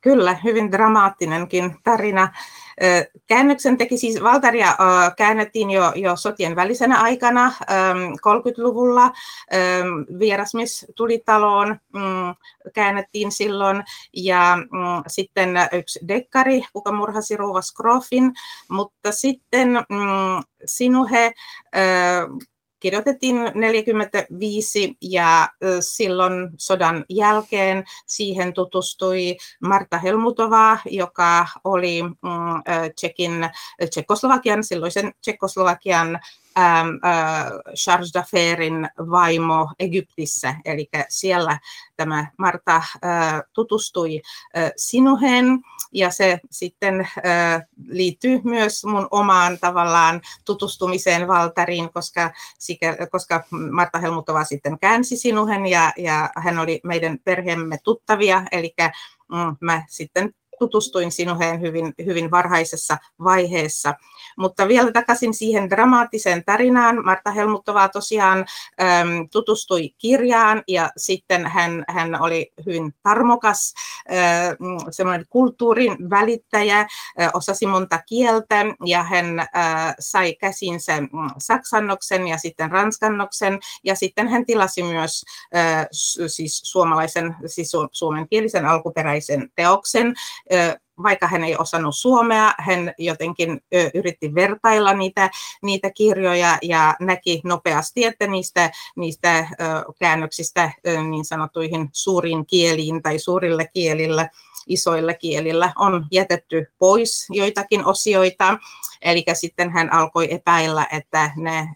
Kyllä, 0.00 0.36
hyvin 0.44 0.72
dramaattinenkin 0.72 1.76
tarina. 1.84 2.32
Käännöksen 3.26 3.78
teki 3.78 3.98
siis 3.98 4.22
Valtaria 4.22 4.76
käännettiin 5.16 5.70
jo, 5.70 5.92
jo 5.94 6.16
sotien 6.16 6.56
välisenä 6.56 7.00
aikana 7.00 7.52
30-luvulla. 8.16 9.12
Vierasmies 10.18 10.86
tuli 10.94 11.22
taloon, 11.24 11.68
mm, 11.68 12.34
käännettiin 12.74 13.32
silloin 13.32 13.84
ja 14.16 14.56
mm, 14.56 15.02
sitten 15.06 15.50
yksi 15.72 16.00
dekkari, 16.08 16.62
kuka 16.72 16.92
murhasi 16.92 17.36
rouva 17.36 17.62
Skrofin, 17.62 18.32
mutta 18.68 19.12
sitten 19.12 19.68
mm, 19.68 20.42
Sinuhe 20.64 21.32
kirjoitettiin 22.80 23.36
45 23.54 24.96
ja 25.00 25.48
silloin 25.80 26.50
sodan 26.56 27.04
jälkeen 27.08 27.84
siihen 28.06 28.52
tutustui 28.52 29.36
Marta 29.60 29.98
Helmutovaa, 29.98 30.78
joka 30.90 31.46
oli 31.64 32.02
mm, 32.02 32.10
Tsekin, 32.96 33.32
Tsekoslovakian, 33.90 34.64
silloisen 34.64 35.12
Tsekoslovakian 35.20 36.20
ähm, 36.58 36.88
äh, 37.04 37.74
Charles 37.74 38.12
d'Affair'in 38.18 39.06
vaimo 39.10 39.68
Egyptissä, 39.78 40.54
eli 40.64 40.88
siellä 41.08 41.58
tämä 41.96 42.26
Marta 42.36 42.76
äh, 42.76 42.84
tutustui 43.52 44.22
äh, 44.56 44.72
sinuhen 44.76 45.60
ja 45.92 46.10
se 46.10 46.40
sitten 46.50 47.00
äh, 47.00 47.62
liittyy 47.86 48.40
myös 48.44 48.84
mun 48.84 49.08
omaan 49.10 49.58
tavallaan 49.58 50.20
tutustumiseen 50.44 51.28
Valtariin, 51.28 51.92
koska, 51.92 52.32
koska 53.10 53.44
Marta 53.70 53.98
Helmutova 53.98 54.44
sitten 54.44 54.78
käänsi 54.78 55.16
sinuhen 55.16 55.66
ja, 55.66 55.92
ja 55.96 56.30
hän 56.36 56.58
oli 56.58 56.80
meidän 56.84 57.18
perheemme 57.24 57.78
tuttavia, 57.84 58.42
eli 58.52 58.74
mm, 59.28 59.56
mä 59.60 59.82
sitten 59.88 60.34
tutustuin 60.60 61.12
sinuheen 61.12 61.60
hyvin, 61.60 61.94
hyvin 62.06 62.30
varhaisessa 62.30 62.98
vaiheessa. 63.24 63.94
Mutta 64.38 64.68
vielä 64.68 64.92
takaisin 64.92 65.34
siihen 65.34 65.70
dramaattiseen 65.70 66.44
tarinaan. 66.44 67.04
Marta 67.04 67.30
Helmuttova 67.30 67.88
tosiaan 67.88 68.38
äm, 68.38 69.28
tutustui 69.32 69.90
kirjaan 69.98 70.62
ja 70.68 70.90
sitten 70.96 71.46
hän, 71.46 71.84
hän 71.88 72.22
oli 72.22 72.52
hyvin 72.66 72.94
tarmokas, 73.02 73.74
äh, 74.12 74.56
semmoinen 74.90 75.26
kulttuurin 75.30 76.10
välittäjä, 76.10 76.80
äh, 76.80 76.86
osasi 77.34 77.66
monta 77.66 78.02
kieltä 78.08 78.64
ja 78.86 79.02
hän 79.02 79.38
äh, 79.38 79.48
sai 79.98 80.34
käsinsä 80.34 81.00
mm, 81.00 81.08
saksannoksen 81.38 82.28
ja 82.28 82.38
sitten 82.38 82.70
ranskannoksen 82.70 83.58
ja 83.84 83.94
sitten 83.94 84.28
hän 84.28 84.46
tilasi 84.46 84.82
myös 84.82 85.24
äh, 85.56 85.86
siis 86.26 86.60
suomalaisen, 86.64 87.36
siis 87.46 87.72
suomenkielisen 87.92 88.66
alkuperäisen 88.66 89.50
teoksen, 89.54 90.14
vaikka 91.02 91.26
hän 91.26 91.44
ei 91.44 91.56
osannut 91.56 91.96
suomea, 91.96 92.54
hän 92.58 92.94
jotenkin 92.98 93.60
yritti 93.94 94.34
vertailla 94.34 94.94
niitä, 94.94 95.30
niitä 95.62 95.90
kirjoja 95.90 96.58
ja 96.62 96.96
näki 97.00 97.40
nopeasti, 97.44 98.04
että 98.04 98.26
niistä, 98.26 98.70
niistä 98.96 99.46
käännöksistä 99.98 100.70
niin 101.10 101.24
sanottuihin 101.24 101.88
suuriin 101.92 102.46
kieliin 102.46 103.02
tai 103.02 103.18
suurille 103.18 103.68
kielillä 103.72 104.28
isoilla 104.70 105.14
kielillä 105.14 105.72
on 105.76 106.06
jätetty 106.12 106.72
pois 106.78 107.26
joitakin 107.30 107.84
osioita. 107.84 108.58
Eli 109.02 109.24
sitten 109.32 109.70
hän 109.70 109.92
alkoi 109.92 110.34
epäillä, 110.34 110.86
että 110.92 111.30
ne 111.36 111.68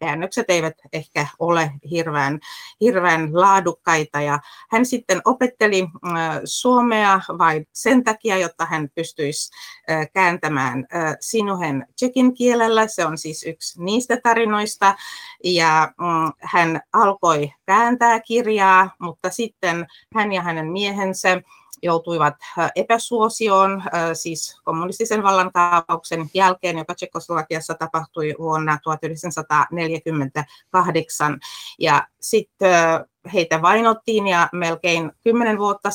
käännökset 0.00 0.44
eivät 0.48 0.74
ehkä 0.92 1.26
ole 1.38 1.72
hirveän, 1.90 2.40
hirveän 2.80 3.30
laadukkaita. 3.32 4.20
Ja 4.20 4.38
hän 4.70 4.86
sitten 4.86 5.20
opetteli 5.24 5.86
suomea 6.44 7.20
vain 7.38 7.66
sen 7.72 8.04
takia, 8.04 8.38
jotta 8.38 8.66
hän 8.66 8.88
pystyisi 8.94 9.50
kääntämään 10.12 10.86
sinuhen 11.20 11.86
tsekin 11.96 12.34
kielellä. 12.34 12.86
Se 12.86 13.04
on 13.06 13.18
siis 13.18 13.46
yksi 13.46 13.84
niistä 13.84 14.18
tarinoista. 14.22 14.94
Ja 15.44 15.92
mm, 15.98 16.32
hän 16.38 16.80
alkoi 16.92 17.52
kääntää 17.66 18.20
kirjaa, 18.20 18.90
mutta 18.98 19.30
sitten 19.30 19.86
hän 20.14 20.32
ja 20.32 20.42
hänen 20.42 20.66
miehensä 20.72 21.42
joutuivat 21.82 22.34
epäsuosioon, 22.76 23.82
siis 24.12 24.60
kommunistisen 24.64 25.22
vallankaauksen 25.22 26.30
jälkeen, 26.34 26.78
joka 26.78 26.94
Tsekoslovakiassa 26.94 27.74
tapahtui 27.74 28.34
vuonna 28.38 28.78
1948. 28.82 31.38
Ja 31.78 32.06
sitten 32.20 33.04
heitä 33.32 33.62
vainottiin 33.62 34.26
ja 34.26 34.48
melkein 34.52 35.12
kymmenen 35.24 35.58
vuotta 35.58 35.90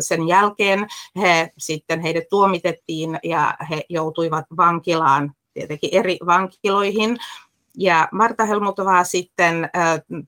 sen 0.00 0.28
jälkeen 0.28 0.86
he, 1.20 1.52
sitten 1.58 2.00
heidät 2.00 2.24
tuomitettiin 2.30 3.18
ja 3.22 3.54
he 3.70 3.84
joutuivat 3.88 4.44
vankilaan, 4.56 5.32
tietenkin 5.54 5.90
eri 5.92 6.18
vankiloihin. 6.26 7.18
Ja 7.80 8.08
Marta 8.12 8.44
Helmutovaa 8.44 9.04
sitten 9.04 9.70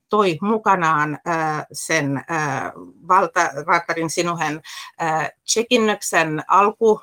toi 0.09 0.37
mukanaan 0.41 1.19
sen 1.71 2.23
valta, 3.07 3.41
Valtarin 3.67 4.09
Sinuhen 4.09 4.61
Tsekinnöksen 5.45 6.43
alku 6.47 7.01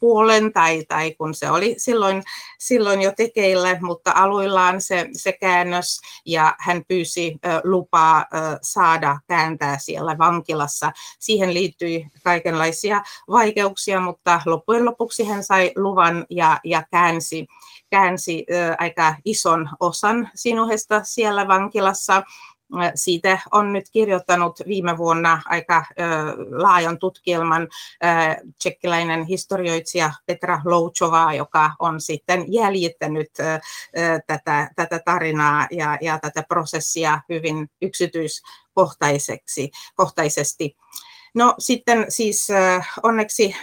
puolen 0.00 0.52
tai, 0.52 0.84
tai 0.88 1.14
kun 1.14 1.34
se 1.34 1.50
oli 1.50 1.74
silloin, 1.78 2.22
silloin 2.58 3.02
jo 3.02 3.12
tekeillä, 3.16 3.76
mutta 3.80 4.12
aluillaan 4.14 4.80
se, 4.80 5.08
se 5.12 5.32
käännös 5.32 6.00
ja 6.26 6.56
hän 6.58 6.82
pyysi 6.88 7.36
lupaa 7.64 8.26
saada 8.62 9.18
kääntää 9.26 9.78
siellä 9.78 10.18
vankilassa. 10.18 10.92
Siihen 11.18 11.54
liittyi 11.54 12.06
kaikenlaisia 12.24 13.02
vaikeuksia, 13.30 14.00
mutta 14.00 14.40
loppujen 14.46 14.84
lopuksi 14.84 15.24
hän 15.24 15.44
sai 15.44 15.72
luvan 15.76 16.26
ja, 16.30 16.60
ja 16.64 16.82
käänsi, 16.90 17.46
käänsi 17.90 18.46
aika 18.78 19.14
ison 19.24 19.70
osan 19.80 20.30
sinuhesta 20.34 21.00
siellä 21.04 21.48
vankilassa 21.48 22.22
siitä 22.94 23.38
on 23.52 23.72
nyt 23.72 23.84
kirjoittanut 23.92 24.60
viime 24.66 24.98
vuonna 24.98 25.42
aika 25.44 25.84
laajan 26.50 26.98
tutkielman 26.98 27.68
tsekkiläinen 28.58 29.24
historioitsija 29.24 30.12
Petra 30.26 30.60
Louchova, 30.64 31.34
joka 31.34 31.70
on 31.78 32.00
sitten 32.00 32.52
jäljittänyt 32.52 33.30
tätä, 34.26 34.70
tätä 34.76 35.00
tarinaa 35.04 35.66
ja, 35.70 35.98
ja 36.00 36.18
tätä 36.18 36.42
prosessia 36.48 37.20
hyvin 37.28 37.70
yksityiskohtaiseksi, 37.82 39.70
kohtaisesti. 39.94 40.76
No 41.38 41.54
sitten 41.58 42.06
siis 42.08 42.48
onneksi 43.02 43.56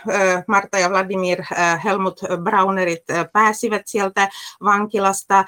Marta 0.47 0.79
ja 0.79 0.89
Vladimir 0.89 1.43
Helmut 1.83 2.19
Braunerit 2.43 3.03
pääsivät 3.33 3.81
sieltä 3.85 4.29
vankilasta 4.63 5.45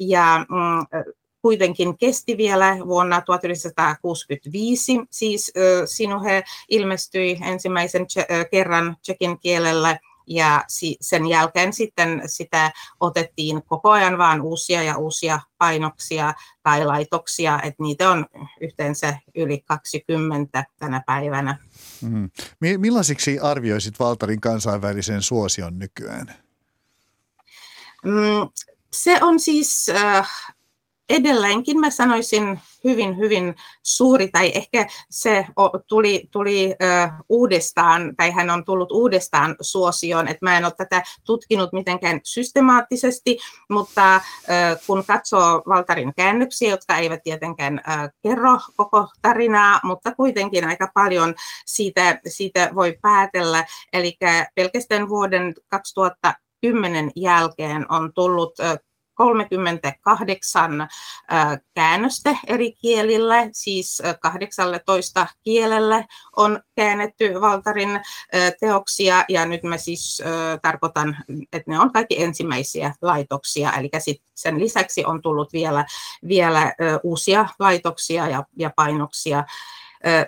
ja 0.00 0.46
mm, 0.48 1.06
kuitenkin 1.42 1.98
kesti 1.98 2.36
vielä 2.36 2.76
vuonna 2.86 3.20
1965, 3.20 5.00
siis 5.10 5.52
Sinuhe 5.84 6.44
ilmestyi 6.68 7.38
ensimmäisen 7.42 8.06
kerran 8.50 8.96
tsekin 9.02 9.38
kielellä 9.38 9.98
ja 10.26 10.64
sen 11.00 11.26
jälkeen 11.26 11.72
sitten 11.72 12.22
sitä 12.26 12.72
otettiin 13.00 13.62
koko 13.62 13.90
ajan 13.90 14.18
vaan 14.18 14.40
uusia 14.40 14.82
ja 14.82 14.96
uusia 14.96 15.40
painoksia 15.58 16.34
tai 16.62 16.84
laitoksia, 16.84 17.60
että 17.62 17.82
niitä 17.82 18.10
on 18.10 18.26
yhteensä 18.60 19.18
yli 19.34 19.60
20 19.60 20.64
tänä 20.78 21.02
päivänä. 21.06 21.58
Mm. 22.02 22.30
Millaisiksi 22.76 23.38
arvioisit 23.38 23.98
Valtarin 23.98 24.40
kansainvälisen 24.40 25.22
suosion 25.22 25.78
nykyään? 25.78 26.34
Mm, 28.04 28.48
se 28.92 29.18
on 29.22 29.40
siis 29.40 29.88
äh, 29.88 30.54
edelleenkin 31.08 31.80
mä 31.80 31.90
sanoisin 31.90 32.60
hyvin, 32.84 33.16
hyvin 33.16 33.54
suuri, 33.82 34.28
tai 34.28 34.52
ehkä 34.54 34.86
se 35.10 35.46
tuli, 35.86 36.28
tuli 36.30 36.74
uudestaan, 37.28 38.16
tai 38.16 38.30
hän 38.30 38.50
on 38.50 38.64
tullut 38.64 38.92
uudestaan 38.92 39.56
suosioon, 39.60 40.28
että 40.28 40.46
mä 40.46 40.58
en 40.58 40.64
ole 40.64 40.72
tätä 40.76 41.02
tutkinut 41.24 41.72
mitenkään 41.72 42.20
systemaattisesti, 42.24 43.38
mutta 43.70 44.20
kun 44.86 45.04
katsoo 45.06 45.62
Valtarin 45.68 46.12
käännöksiä, 46.16 46.70
jotka 46.70 46.96
eivät 46.96 47.22
tietenkään 47.22 47.80
kerro 48.22 48.58
koko 48.76 49.08
tarinaa, 49.22 49.80
mutta 49.82 50.14
kuitenkin 50.14 50.68
aika 50.68 50.88
paljon 50.94 51.34
siitä, 51.66 52.20
siitä 52.26 52.70
voi 52.74 52.98
päätellä, 53.02 53.64
eli 53.92 54.16
pelkästään 54.54 55.08
vuoden 55.08 55.54
2010 55.68 57.10
jälkeen 57.16 57.86
on 57.92 58.12
tullut 58.14 58.54
38 59.16 60.88
käännöstä 61.74 62.36
eri 62.46 62.72
kielille, 62.72 63.48
siis 63.52 64.02
18 64.20 65.26
kielelle 65.42 66.06
on 66.36 66.60
käännetty 66.76 67.40
Valtarin 67.40 68.00
teoksia, 68.60 69.24
ja 69.28 69.46
nyt 69.46 69.62
mä 69.62 69.76
siis 69.76 70.22
tarkoitan, 70.62 71.16
että 71.52 71.70
ne 71.70 71.80
on 71.80 71.92
kaikki 71.92 72.22
ensimmäisiä 72.22 72.94
laitoksia, 73.02 73.72
eli 73.72 73.90
sen 74.34 74.60
lisäksi 74.60 75.04
on 75.04 75.22
tullut 75.22 75.52
vielä, 75.52 75.84
vielä 76.28 76.72
uusia 77.02 77.48
laitoksia 77.58 78.28
ja, 78.28 78.44
ja 78.58 78.70
painoksia. 78.76 79.44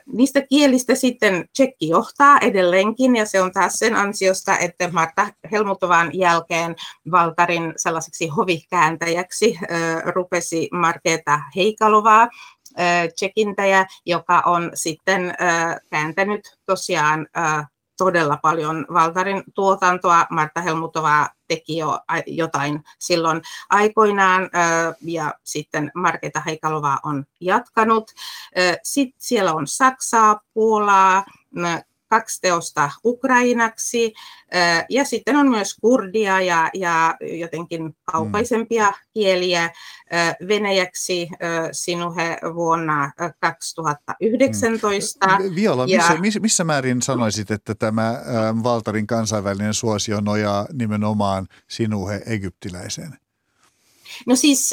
Niistä 0.07 0.41
kielistä 0.41 0.95
sitten 0.95 1.49
tsekki 1.53 1.89
johtaa 1.89 2.39
edelleenkin, 2.39 3.17
ja 3.17 3.27
se 3.27 3.43
on 3.43 3.53
taas 3.53 3.73
sen 3.73 3.95
ansiosta, 3.95 4.59
että 4.59 4.89
Marta 4.93 5.29
Helmutovan 5.53 6.11
jälkeen 6.13 6.77
Valtarin 7.11 7.73
sellaiseksi 7.77 8.29
hovikääntäjäksi 8.29 9.59
rupesi 10.15 10.69
Marketa 10.73 11.41
Heikalovaa, 11.57 12.29
tsekintäjä, 13.15 13.87
joka 14.07 14.43
on 14.47 14.71
sitten 14.75 15.35
kääntänyt 15.91 16.41
tosiaan 16.67 17.27
todella 17.99 18.39
paljon 18.43 18.87
Valtarin 18.95 19.43
tuotantoa. 19.55 20.27
Marta 20.31 20.61
Helmutova 20.61 21.29
teki 21.49 21.77
jo 21.77 22.01
jotain 22.27 22.85
silloin 22.99 23.43
aikoinaan 23.71 24.51
ja 25.01 25.35
sitten 25.45 25.91
Marketa 25.95 26.41
Heikalova 26.41 26.99
on 27.05 27.25
jatkanut. 27.41 28.11
Sitten 28.83 29.21
siellä 29.21 29.53
on 29.53 29.67
Saksaa, 29.67 30.41
Puolaa, 30.55 31.25
kaksi 32.09 32.41
teosta 32.41 32.91
ukrainaksi 33.05 34.13
ja 34.89 35.05
sitten 35.05 35.37
on 35.37 35.49
myös 35.49 35.75
kurdia 35.81 36.41
ja, 36.41 36.71
ja 36.75 37.17
jotenkin 37.21 37.97
kaukaisempia 38.05 38.87
mm. 38.87 38.95
kieliä 39.15 39.71
venäjäksi 40.49 41.29
sinuhe 41.73 42.39
vuonna 42.55 43.13
2019. 43.41 45.27
Mm. 45.27 45.55
Viola, 45.55 45.87
ja, 45.87 46.17
missä, 46.21 46.41
missä 46.41 46.65
määrin 46.65 47.03
sanoisit, 47.03 47.51
että 47.51 47.75
tämä 47.75 48.23
Valtarin 48.63 49.07
kansainvälinen 49.07 49.75
suosio 49.75 50.21
nojaa 50.21 50.67
nimenomaan 50.73 51.47
sinuhe 51.69 52.23
egyptiläiseen? 52.27 53.19
No 54.27 54.37
siis 54.37 54.71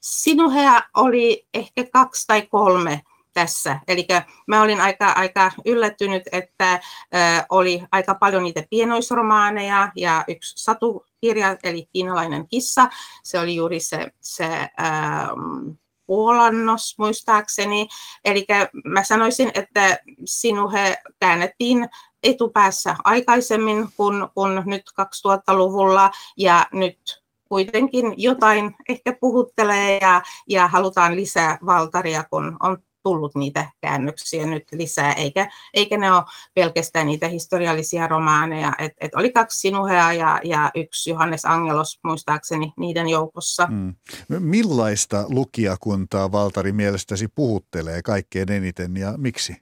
Sinuhea 0.00 0.82
oli 0.94 1.46
ehkä 1.54 1.84
kaksi 1.92 2.26
tai 2.26 2.42
kolme 2.42 3.02
tässä. 3.32 3.80
Eli 3.88 4.06
mä 4.46 4.62
olin 4.62 4.80
aika, 4.80 5.12
aika 5.12 5.52
yllättynyt, 5.66 6.22
että 6.32 6.72
äh, 6.72 7.46
oli 7.48 7.82
aika 7.92 8.14
paljon 8.14 8.42
niitä 8.42 8.64
pienoisromaaneja 8.70 9.92
ja 9.96 10.24
yksi 10.28 10.54
satukirja, 10.56 11.56
eli 11.62 11.88
Kiinalainen 11.92 12.48
kissa. 12.48 12.88
Se 13.22 13.40
oli 13.40 13.54
juuri 13.54 13.80
se, 13.80 14.12
se 14.20 14.46
ähm, 14.80 15.70
puolannos 16.06 16.98
muistaakseni. 16.98 17.88
Eli 18.24 18.46
mä 18.84 19.04
sanoisin, 19.04 19.50
että 19.54 19.98
sinuhe 20.24 20.98
käännettiin 21.20 21.88
etupäässä 22.22 22.96
aikaisemmin 23.04 23.88
kuin, 23.96 24.28
kuin 24.34 24.62
nyt 24.66 24.82
2000-luvulla 25.00 26.10
ja 26.36 26.66
nyt 26.72 27.22
kuitenkin 27.48 28.14
jotain 28.16 28.76
ehkä 28.88 29.16
puhuttelee 29.20 29.98
ja, 29.98 30.22
ja 30.48 30.68
halutaan 30.68 31.16
lisää 31.16 31.58
valtaria, 31.66 32.24
kun 32.30 32.56
on 32.60 32.78
tullut 33.02 33.34
niitä 33.34 33.70
käännöksiä 33.80 34.46
nyt 34.46 34.64
lisää, 34.72 35.12
eikä, 35.12 35.50
eikä 35.74 35.98
ne 35.98 36.12
ole 36.12 36.22
pelkästään 36.54 37.06
niitä 37.06 37.28
historiallisia 37.28 38.06
romaaneja. 38.06 38.72
Et, 38.78 38.92
et 39.00 39.14
oli 39.14 39.32
kaksi 39.32 39.60
Sinuhea 39.60 40.12
ja, 40.12 40.40
ja 40.44 40.70
yksi 40.74 41.10
Johannes 41.10 41.44
Angelos 41.44 41.98
muistaakseni 42.04 42.72
niiden 42.76 43.08
joukossa. 43.08 43.66
Mm. 43.70 43.94
Millaista 44.28 45.24
lukijakuntaa 45.28 46.32
Valtari 46.32 46.72
mielestäsi 46.72 47.28
puhuttelee 47.28 48.02
kaikkein 48.02 48.52
eniten 48.52 48.96
ja 48.96 49.14
miksi? 49.16 49.56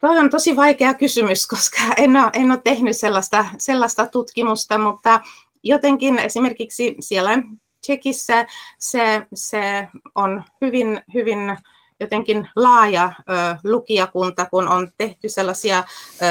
Tuo 0.00 0.10
on 0.10 0.30
tosi 0.30 0.56
vaikea 0.56 0.94
kysymys, 0.94 1.46
koska 1.46 1.78
en 1.96 2.16
ole, 2.16 2.30
en 2.32 2.50
ole 2.50 2.60
tehnyt 2.64 2.96
sellaista, 2.96 3.44
sellaista 3.58 4.06
tutkimusta, 4.06 4.78
mutta 4.78 5.20
jotenkin 5.62 6.18
esimerkiksi 6.18 6.96
siellä 7.00 7.42
Tsekissä 7.88 8.46
se, 8.78 9.26
se 9.34 9.88
on 10.14 10.44
hyvin, 10.60 11.02
hyvin 11.14 11.58
jotenkin 12.00 12.48
laaja 12.56 13.12
ö, 13.18 13.32
lukijakunta, 13.64 14.46
kun 14.46 14.68
on 14.68 14.92
tehty 14.98 15.28
sellaisia 15.28 15.78
ö, 15.78 16.24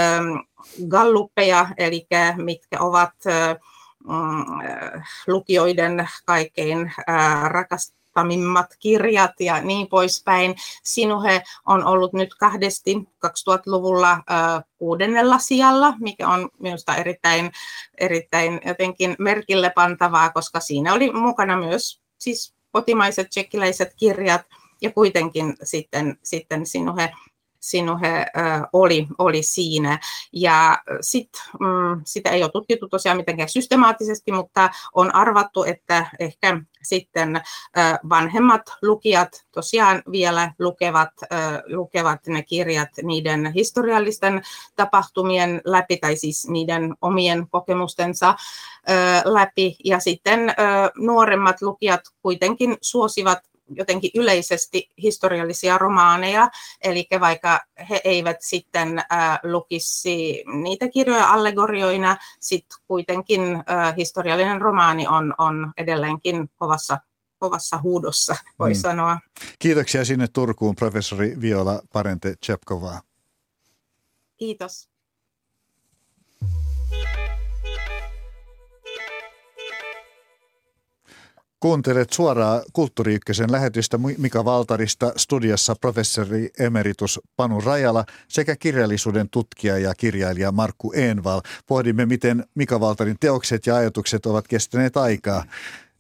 galluppeja, 0.88 1.68
eli 1.78 2.08
mitkä 2.36 2.78
ovat 2.80 3.14
ö, 3.26 3.60
mm, 4.08 4.46
lukijoiden 5.28 6.10
kaikkein 6.26 6.94
rakast, 7.48 7.97
arvostamimmat 8.18 8.76
kirjat 8.80 9.40
ja 9.40 9.62
niin 9.62 9.88
poispäin. 9.88 10.56
Sinuhe 10.84 11.44
on 11.66 11.86
ollut 11.86 12.14
nyt 12.14 12.36
kahdesti 12.36 12.96
2000-luvulla 13.26 14.24
kuudennella 14.78 15.38
sijalla, 15.38 15.94
mikä 16.00 16.28
on 16.28 16.50
minusta 16.60 16.96
erittäin, 16.96 17.52
erittäin 17.98 18.62
jotenkin 18.66 19.16
merkille 19.20 19.72
pantavaa, 19.76 20.30
koska 20.30 20.60
siinä 20.60 20.94
oli 20.94 21.12
mukana 21.12 21.58
myös 21.58 22.02
siis 22.18 22.54
kotimaiset 22.72 23.30
tsekkiläiset 23.30 23.94
kirjat 23.98 24.42
ja 24.82 24.92
kuitenkin 24.92 25.56
sitten, 25.64 26.18
sitten 26.24 26.66
Sinuhe 26.66 27.14
sinuhe 27.70 28.26
oli, 28.74 29.08
oli 29.18 29.44
siinä. 29.44 30.00
Ja 30.34 30.82
sit, 31.02 31.30
mm, 31.60 32.02
sitä 32.06 32.30
ei 32.30 32.44
ole 32.44 32.52
tutkittu 32.52 32.88
tosiaan 32.88 33.18
mitenkään 33.18 33.50
systemaattisesti, 33.50 34.32
mutta 34.32 34.70
on 34.94 35.16
arvattu, 35.16 35.64
että 35.64 36.10
ehkä 36.20 36.62
sitten 36.84 37.42
vanhemmat 38.10 38.62
lukijat 38.82 39.46
tosiaan 39.52 40.04
vielä 40.12 40.52
lukevat, 40.60 41.10
lukevat 41.68 42.28
ne 42.28 42.44
kirjat 42.44 42.90
niiden 43.04 43.54
historiallisten 43.54 44.42
tapahtumien 44.76 45.62
läpi 45.66 45.98
tai 45.98 46.16
siis 46.16 46.48
niiden 46.50 46.96
omien 47.02 47.50
kokemustensa 47.50 48.36
läpi 49.26 49.76
ja 49.86 50.00
sitten 50.00 50.54
nuoremmat 50.98 51.62
lukijat 51.62 52.02
kuitenkin 52.22 52.78
suosivat 52.82 53.40
jotenkin 53.70 54.12
yleisesti 54.16 54.90
historiallisia 55.04 55.78
romaaneja, 55.78 56.50
eli 56.82 57.08
vaikka 57.20 57.60
he 57.90 58.02
eivät 58.04 58.38
sitten 58.42 59.00
äh, 59.00 59.40
lukisi 59.44 60.44
niitä 60.62 60.88
kirjoja 60.88 61.28
allegorioina, 61.28 62.18
sitten 62.40 62.78
kuitenkin 62.88 63.42
äh, 63.42 63.96
historiallinen 63.98 64.62
romaani 64.62 65.08
on, 65.08 65.34
on 65.38 65.74
edelleenkin 65.78 66.50
kovassa 66.56 66.98
kovassa 67.40 67.80
huudossa, 67.84 68.36
voi 68.60 68.74
hmm. 68.74 68.80
sanoa. 68.80 69.20
Kiitoksia 69.60 70.06
sinne 70.06 70.28
Turkuun, 70.28 70.76
professori 70.76 71.36
Viola 71.42 71.82
Parente 71.94 72.36
Chepkova. 72.46 73.02
Kiitos. 74.38 74.90
Kuuntelet 81.60 82.14
suoraa 82.14 82.62
Kulttuuri 82.74 83.16
Ykkösen 83.16 83.52
lähetystä 83.52 84.00
Mika 84.18 84.46
Valtarista, 84.46 85.12
studiossa 85.16 85.76
professori 85.76 86.50
emeritus 86.60 87.20
Panu 87.36 87.62
Rajala 87.62 88.06
sekä 88.28 88.56
kirjallisuuden 88.56 89.30
tutkija 89.30 89.78
ja 89.78 89.96
kirjailija 89.96 90.52
Markku 90.52 90.94
Eenval. 90.94 91.42
Pohdimme, 91.68 92.06
miten 92.06 92.46
Mika 92.56 92.80
Valtarin 92.80 93.18
teokset 93.20 93.68
ja 93.68 93.76
ajatukset 93.76 94.26
ovat 94.26 94.48
kestäneet 94.48 94.98
aikaa. 94.98 95.44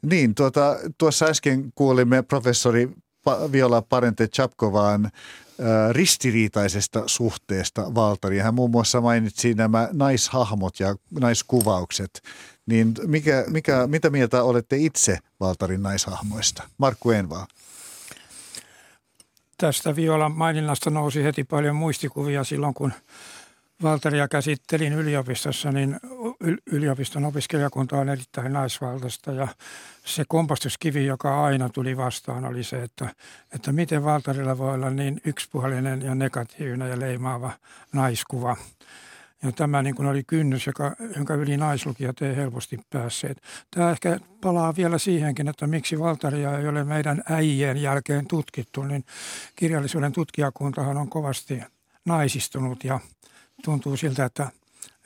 Niin, 0.01 0.35
tuota, 0.35 0.77
tuossa 0.97 1.25
äsken 1.25 1.71
kuulimme 1.75 2.21
professori 2.21 2.89
Viola 3.51 3.81
Parente 3.81 4.27
Chapkovaan 4.27 5.11
ristiriitaisesta 5.91 7.03
suhteesta 7.05 7.95
Valtariin. 7.95 8.43
Hän 8.43 8.53
muun 8.53 8.71
muassa 8.71 9.01
mainitsi 9.01 9.53
nämä 9.53 9.89
naishahmot 9.93 10.79
ja 10.79 10.95
naiskuvaukset. 11.19 12.21
Niin 12.65 12.93
mikä, 13.05 13.45
mikä, 13.47 13.87
mitä 13.87 14.09
mieltä 14.09 14.43
olette 14.43 14.77
itse 14.77 15.17
Valtarin 15.39 15.83
naishahmoista? 15.83 16.63
Markku 16.77 17.11
Envaa. 17.11 17.47
Tästä 19.57 19.95
Violan 19.95 20.31
maininnasta 20.31 20.89
nousi 20.89 21.23
heti 21.23 21.43
paljon 21.43 21.75
muistikuvia 21.75 22.43
silloin, 22.43 22.73
kun 22.73 22.93
Valtaria 23.83 24.27
käsittelin 24.27 24.93
yliopistossa, 24.93 25.71
niin 25.71 25.99
yliopiston 26.65 27.25
opiskelijakunta 27.25 27.97
on 27.97 28.09
erittäin 28.09 28.53
naisvaltaista 28.53 29.31
ja 29.31 29.47
se 30.05 30.23
kompastuskivi, 30.27 31.05
joka 31.05 31.43
aina 31.43 31.69
tuli 31.69 31.97
vastaan, 31.97 32.45
oli 32.45 32.63
se, 32.63 32.83
että, 32.83 33.09
että 33.55 33.71
miten 33.71 34.03
Valtarilla 34.03 34.57
voi 34.57 34.73
olla 34.73 34.89
niin 34.89 35.21
yksipuolinen 35.25 36.01
ja 36.01 36.15
negatiivinen 36.15 36.89
ja 36.89 36.99
leimaava 36.99 37.51
naiskuva. 37.93 38.57
Ja 39.43 39.51
tämä 39.51 39.81
niin 39.81 39.95
kuin 39.95 40.07
oli 40.07 40.23
kynnys, 40.23 40.67
joka, 40.67 40.95
jonka 41.15 41.33
yli 41.33 41.57
naislukijat 41.57 42.21
ei 42.21 42.35
helposti 42.35 42.79
päässeet. 42.89 43.41
Tämä 43.71 43.91
ehkä 43.91 44.19
palaa 44.41 44.75
vielä 44.75 44.97
siihenkin, 44.97 45.47
että 45.47 45.67
miksi 45.67 45.99
Valtaria 45.99 46.59
ei 46.59 46.67
ole 46.67 46.83
meidän 46.83 47.23
äijien 47.29 47.77
jälkeen 47.77 48.27
tutkittu, 48.27 48.83
niin 48.83 49.05
kirjallisuuden 49.55 50.11
tutkijakuntahan 50.11 50.97
on 50.97 51.09
kovasti 51.09 51.61
naisistunut 52.05 52.83
ja 52.83 52.99
tuntuu 53.63 53.97
siltä, 53.97 54.25
että, 54.25 54.51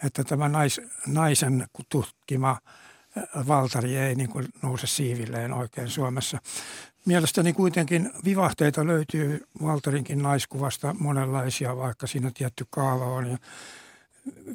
että 0.06 0.24
tämä 0.24 0.50
nais, 0.50 0.82
naisen 1.08 1.68
tutkima 1.90 2.58
Valtari 3.48 3.98
ei 3.98 4.16
niin 4.16 4.30
kuin 4.30 4.48
nouse 4.62 4.88
siivilleen 4.88 5.54
oikein 5.54 5.90
Suomessa. 5.90 6.38
Mielestäni 7.06 7.54
kuitenkin 7.54 8.12
vivahteita 8.26 8.88
löytyy 8.88 9.46
Valtarinkin 9.62 10.24
naiskuvasta 10.24 10.96
monenlaisia, 11.00 11.78
vaikka 11.78 12.08
siinä 12.08 12.32
tietty 12.34 12.66
kaava 12.70 13.06
on. 13.06 13.28
Ja 13.28 13.38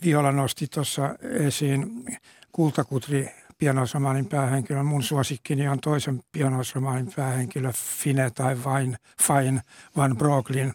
Viola 0.05 0.33
nosti 0.33 0.67
tuossa 0.67 1.15
esiin 1.23 2.05
kultakutri 2.53 3.31
pienoisromaanin 3.59 4.27
päähenkilö. 4.27 4.83
Mun 4.83 5.03
suosikkini 5.03 5.69
on 5.69 5.81
toisen 5.81 6.23
pienoisromaanin 6.33 7.13
päähenkilö 7.17 7.73
Fine 7.73 8.31
tai 8.31 8.65
Vain, 8.65 8.97
Fine 9.23 9.63
Van 9.97 10.17
Brooklyn, 10.17 10.75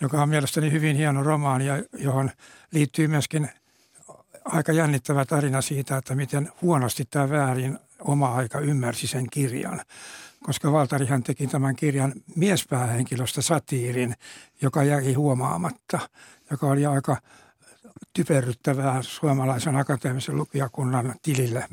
joka 0.00 0.22
on 0.22 0.28
mielestäni 0.28 0.72
hyvin 0.72 0.96
hieno 0.96 1.22
romaani, 1.22 1.64
johon 1.98 2.30
liittyy 2.72 3.08
myöskin 3.08 3.50
aika 4.44 4.72
jännittävä 4.72 5.24
tarina 5.24 5.60
siitä, 5.60 5.96
että 5.96 6.14
miten 6.14 6.52
huonosti 6.62 7.04
tämä 7.04 7.30
väärin 7.30 7.78
oma 8.00 8.34
aika 8.34 8.58
ymmärsi 8.60 9.06
sen 9.06 9.30
kirjan. 9.30 9.80
Koska 10.42 10.72
Valtarihan 10.72 11.22
teki 11.22 11.46
tämän 11.46 11.76
kirjan 11.76 12.12
miespäähenkilöstä 12.36 13.42
satiirin, 13.42 14.14
joka 14.62 14.84
jäi 14.84 15.12
huomaamatta, 15.12 15.98
joka 16.50 16.66
oli 16.66 16.86
aika 16.86 17.16
typerryttävää 18.12 19.02
suomalaisen 19.02 19.76
akateemisen 19.76 20.36
lukijakunnan 20.36 21.14
tilille 21.22 21.68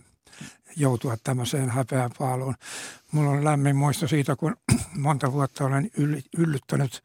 joutua 0.76 1.18
tämmöiseen 1.24 1.70
häpeäpaaluun. 1.70 2.56
Mulla 3.12 3.30
on 3.30 3.44
lämmin 3.44 3.76
muisto 3.76 4.08
siitä, 4.08 4.36
kun 4.36 4.58
monta 4.96 5.32
vuotta 5.34 5.66
olen 5.66 5.92
yllyttänyt 6.38 7.04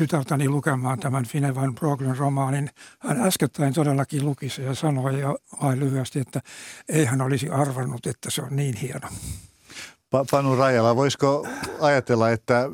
tytärtäni 0.00 0.48
lukemaan 0.48 0.98
tämän 0.98 1.24
Finevan 1.24 1.74
Brooklyn 1.74 2.16
romaanin. 2.16 2.70
Hän 2.98 3.20
äskettäin 3.20 3.74
todellakin 3.74 4.24
luki 4.24 4.48
se 4.48 4.62
ja 4.62 4.74
sanoi 4.74 5.20
jo 5.20 5.38
vain 5.62 5.80
lyhyesti, 5.80 6.18
että 6.20 6.40
ei 6.88 7.04
hän 7.04 7.20
olisi 7.20 7.48
arvannut, 7.48 8.06
että 8.06 8.30
se 8.30 8.42
on 8.42 8.56
niin 8.56 8.76
hieno. 8.76 9.08
Panu 10.30 10.56
Rajala, 10.56 10.96
voisiko 10.96 11.46
ajatella, 11.80 12.30
että 12.30 12.68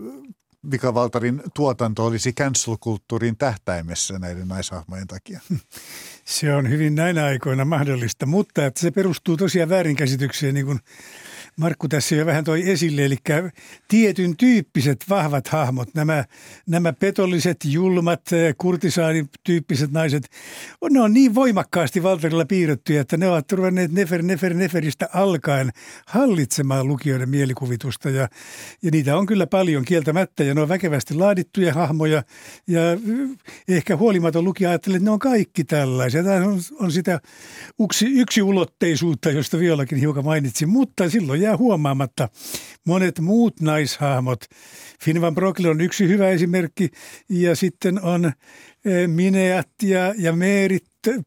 Mika 0.62 0.95
Valtarin 0.95 1.43
tuotanto 1.55 2.07
olisi 2.07 2.33
cancel-kulttuurin 2.33 3.37
tähtäimessä 3.39 4.19
näiden 4.19 4.49
naishahmojen 4.49 5.07
takia? 5.07 5.41
Se 6.25 6.55
on 6.55 6.71
hyvin 6.71 6.95
näinä 6.95 7.25
aikoina 7.25 7.65
mahdollista, 7.65 8.27
mutta 8.27 8.67
että 8.67 8.81
se 8.81 8.91
perustuu 8.91 9.37
tosiaan 9.37 9.69
väärinkäsitykseen, 9.69 10.55
niin 10.55 10.67
kuin 10.67 10.81
Markku 11.61 11.88
tässä 11.88 12.14
jo 12.14 12.27
vähän 12.27 12.45
toi 12.45 12.71
esille, 12.71 13.05
eli 13.05 13.16
tietyn 13.88 14.37
tyyppiset 14.37 15.05
vahvat 15.09 15.49
hahmot, 15.49 15.88
nämä, 15.95 16.25
nämä 16.66 16.92
petolliset, 16.92 17.57
julmat, 17.64 18.21
kurtisaanityyppiset 18.59 19.90
naiset, 19.90 20.29
ne 20.90 21.01
on 21.01 21.12
niin 21.12 21.35
voimakkaasti 21.35 22.03
Valterilla 22.03 22.45
piirrettyjä, 22.45 23.01
että 23.01 23.16
ne 23.16 23.29
ovat 23.29 23.53
ruvenneet 23.53 23.92
nefer, 23.92 24.23
nefer, 24.23 24.55
neferistä 24.55 25.09
alkaen 25.12 25.71
hallitsemaan 26.07 26.88
lukijoiden 26.88 27.29
mielikuvitusta 27.29 28.11
ja, 28.11 28.29
ja 28.83 28.90
niitä 28.90 29.16
on 29.16 29.27
kyllä 29.27 29.47
paljon 29.47 29.85
kieltämättä 29.85 30.45
ja 30.45 30.55
ne 30.55 30.61
on 30.61 30.69
väkevästi 30.69 31.14
laadittuja 31.14 31.75
hahmoja 31.75 32.23
ja 32.66 32.92
eh, 32.92 32.99
ehkä 33.69 33.97
huolimaton 33.97 34.45
lukija 34.45 34.71
ajattelee, 34.71 34.97
että 34.97 35.05
ne 35.05 35.11
on 35.11 35.19
kaikki 35.19 35.64
tällaisia. 35.64 36.25
Tämä 36.25 36.47
on, 36.47 36.61
on 36.81 36.92
sitä 36.92 37.21
yksi, 37.81 38.07
yksi 38.21 38.42
ulotteisuutta, 38.42 39.31
josta 39.31 39.59
Violakin 39.59 39.99
hiukan 39.99 40.25
mainitsin, 40.25 40.69
mutta 40.69 41.11
silloin 41.11 41.45
jää 41.46 41.56
huomaamatta. 41.56 42.28
Monet 42.87 43.20
muut 43.20 43.61
naishahmot. 43.61 44.44
Finn 45.04 45.20
van 45.20 45.35
Broekli 45.35 45.68
on 45.68 45.80
yksi 45.80 46.09
hyvä 46.09 46.28
esimerkki. 46.28 46.88
Ja 47.28 47.56
sitten 47.56 48.02
on 48.02 48.24
eh, 48.24 49.09
Mineat 49.09 49.68
ja, 49.82 50.14
ja 50.18 50.32
Meerit 50.32 50.85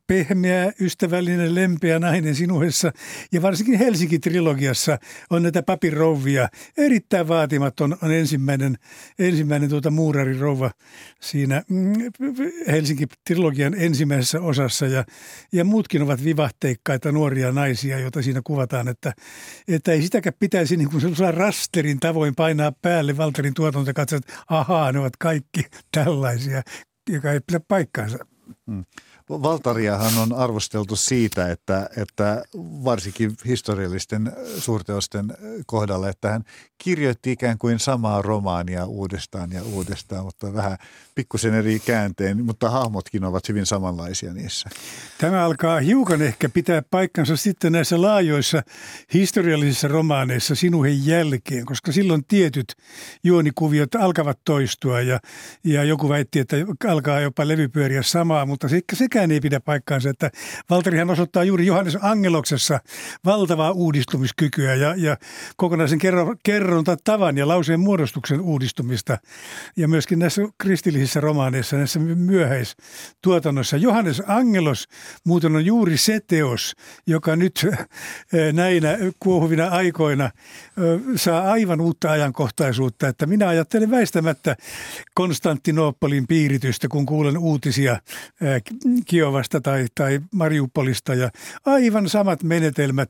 pehmeä, 0.08 0.72
ystävällinen, 0.82 1.56
lempeä 1.56 2.00
nainen 2.00 2.36
sinuessa. 2.36 2.92
Ja 3.32 3.42
varsinkin 3.42 3.80
Helsinki-trilogiassa 3.80 4.98
on 5.30 5.44
näitä 5.44 5.63
papirouvia. 5.63 6.50
Erittäin 6.78 7.28
vaatimaton 7.28 7.98
on 8.02 8.12
ensimmäinen, 8.12 8.76
ensimmäinen 9.20 9.70
tuota 9.70 9.92
muurarirouva 9.92 10.72
siinä 11.22 11.63
mm, 11.70 11.94
Helsinki-trilogian 12.68 13.76
ensimmäisessä 13.78 14.42
osassa. 14.42 14.86
Ja, 14.86 15.06
ja 15.52 15.65
muutkin 15.65 16.02
ovat 16.02 16.24
vivahteikkaita 16.24 17.12
nuoria 17.12 17.52
naisia, 17.52 18.00
joita 18.00 18.22
siinä 18.22 18.42
kuvataan, 18.44 18.88
että, 18.88 19.13
että 19.68 19.92
ei 19.92 20.02
sitäkään 20.02 20.34
pitäisi 20.39 20.78
niin 20.78 20.89
kuin 20.89 21.34
rasterin 21.34 22.00
tavoin 22.00 22.36
painaa 22.36 22.72
päälle 22.82 23.18
Valterin 23.18 23.54
tuotantokatsoa, 23.54 24.18
että 24.18 24.34
ahaa, 24.50 24.92
ne 24.92 25.00
ovat 25.00 25.18
kaikki 25.20 25.65
tällaisia, 25.92 26.62
joka 27.10 27.32
ei 27.32 27.39
pidä 27.48 27.60
paikkaansa. 27.68 28.18
Hmm. 28.72 28.86
Valtariahan 29.30 30.18
on 30.18 30.34
arvosteltu 30.34 30.96
siitä, 30.96 31.52
että, 31.52 31.89
että 31.98 32.44
varsinkin 32.84 33.36
historiallisten 33.46 34.32
suurteosten 34.58 35.34
kohdalla, 35.65 36.10
että 36.10 36.30
hän 36.30 36.44
kirjoitti 36.78 37.32
ikään 37.32 37.58
kuin 37.58 37.80
samaa 37.80 38.22
romaania 38.22 38.86
uudestaan 38.86 39.52
ja 39.52 39.63
uudestaan, 39.63 40.26
mutta 40.26 40.54
vähän 40.54 40.78
pikkusen 41.15 41.54
eri 41.54 41.80
käänteen, 41.80 42.46
mutta 42.46 42.70
hahmotkin 42.70 43.24
ovat 43.24 43.50
hyvin 43.50 43.65
samanlaisia 43.65 44.34
niissä. 44.34 44.70
Tämä 45.18 45.46
alkaa 45.46 45.80
hiukan 45.80 46.22
ehkä 46.22 46.50
pitää 46.50 46.82
paikkansa 46.92 47.38
sitten 47.38 47.72
näissä 47.72 48.02
laajoissa 48.02 48.63
historiallisissa 49.13 49.88
romaaneissa 49.88 50.56
sinuhen 50.56 51.06
jälkeen, 51.06 51.65
koska 51.65 51.92
silloin 51.92 52.26
tietyt 52.26 52.76
juonikuviot 53.24 53.96
alkavat 53.96 54.39
toistua 54.46 55.02
ja, 55.02 55.20
ja 55.63 55.84
joku 55.84 56.10
väitti, 56.10 56.39
että 56.39 56.56
alkaa 56.88 57.20
jopa 57.20 57.48
levypyöriä 57.48 58.04
samaa, 58.04 58.46
mutta 58.46 58.68
sekään 59.19 59.32
ei 59.32 59.39
pidä 59.39 59.60
paikkaansa, 59.60 60.10
että 60.10 60.32
Valterihan 60.69 61.10
osoittaa 61.10 61.43
juuri 61.43 61.65
Johannes 61.65 61.97
Angeloksessa 62.01 62.79
valtavaa 63.25 63.71
uudistumiskykyä 63.71 64.75
ja, 64.75 64.95
ja 64.97 65.17
kokonaisen 65.58 65.99
kerro, 65.99 66.36
kerrontatavan 66.43 67.38
ja 67.38 67.47
lauseen 67.47 67.79
muodostuksen 67.79 68.41
uudistumista 68.41 69.17
ja 69.77 69.88
myöskin 69.88 70.19
näissä 70.19 70.41
kristillisissä 70.58 71.19
romaaneissa, 71.19 71.77
näissä 71.77 71.99
myöhäistuotannoissa. 71.99 73.77
Johannes 73.77 74.21
Angelos 74.27 74.88
muuten 75.25 75.55
on 75.55 75.65
juuri 75.65 75.97
se 75.97 76.19
teos, 76.27 76.75
joka 77.08 77.36
nyt 77.36 77.67
eh, 78.34 78.53
näinä 78.53 78.97
kuohuvina 79.19 79.67
aikoina 79.67 80.25
eh, 80.25 80.32
saa 81.15 81.51
aivan 81.51 81.82
uutta 81.82 82.12
ajankohtaisuutta, 82.12 83.08
että 83.08 83.25
minä 83.25 83.47
ajattelen 83.47 83.91
väistämättä 83.91 84.55
Konstantinopolin 85.13 86.27
piiritystä, 86.27 86.88
kun 86.88 87.05
kuulen 87.05 87.38
uutisia 87.38 87.91
eh, 88.41 88.62
Kiovasta 89.10 89.62
tai, 89.62 89.86
tai 89.95 90.19
Mariupolista 90.34 91.15
ja 91.15 91.30
aivan 91.65 92.10
samat 92.10 92.43
menetelmät. 92.43 93.10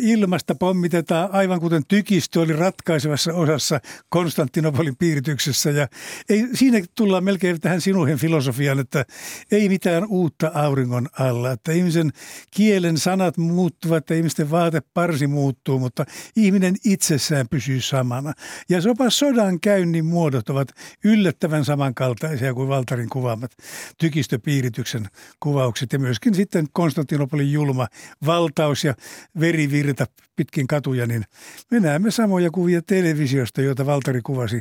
Ilmasta 0.00 0.54
pommitetaan 0.54 1.28
aivan 1.32 1.60
kuten 1.60 1.82
tykistö 1.88 2.40
oli 2.40 2.52
ratkaisevassa 2.52 3.34
osassa 3.34 3.80
Konstantinopolin 4.08 4.96
piirityksessä 4.96 5.70
ja 5.70 5.88
ei, 6.28 6.46
siinä 6.54 6.78
tullaan 6.94 7.24
melkein 7.24 7.60
tähän 7.60 7.80
sinuhen 7.80 8.18
filosofiaan, 8.18 8.78
että 8.78 9.04
ei 9.52 9.68
mitään 9.68 10.06
uutta 10.06 10.50
auringon 10.54 11.08
alla, 11.18 11.52
että 11.52 11.72
ihmisen 11.72 12.12
kielen 12.50 12.98
sanat 12.98 13.36
muuttuvat 13.36 14.10
ja 14.10 14.16
ihmisten 14.16 14.50
vaateparsi 14.50 15.26
muuttuu, 15.26 15.78
mutta 15.78 16.04
ihminen 16.36 16.74
itsessään 16.84 17.48
pysyy 17.48 17.80
samana. 17.80 18.32
Ja 18.68 18.78
jopa 18.78 19.10
sodan 19.10 19.60
käynnin 19.60 20.04
muodot 20.04 20.50
ovat 20.50 20.68
yllättävän 21.04 21.64
samankaltaisia 21.64 22.54
kuin 22.54 22.68
Valtarin 22.68 23.08
kuvaamat 23.08 23.50
tykistöpiirityksen 23.98 25.08
kuvaukset 25.40 25.92
ja 25.92 25.98
myöskin 25.98 26.34
sitten 26.34 26.66
Konstantinopolin 26.72 27.52
julma 27.52 27.86
valtaus 28.26 28.84
ja 28.84 28.94
verivirta 29.40 30.06
pitkin 30.36 30.66
katuja, 30.66 31.06
niin 31.06 31.24
me 31.70 31.80
näemme 31.80 32.10
samoja 32.10 32.50
kuvia 32.50 32.82
televisiosta, 32.82 33.62
joita 33.62 33.86
Valtari 33.86 34.20
kuvasi 34.22 34.60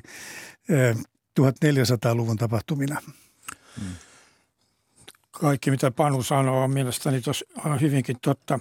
1400-luvun 1.39 2.37
tapahtumina. 2.37 3.01
Kaikki, 5.31 5.71
mitä 5.71 5.91
Panu 5.91 6.23
sanoo, 6.23 6.63
on 6.63 6.71
mielestäni 6.71 7.21
tos, 7.21 7.45
hyvinkin 7.81 8.17
totta. 8.21 8.59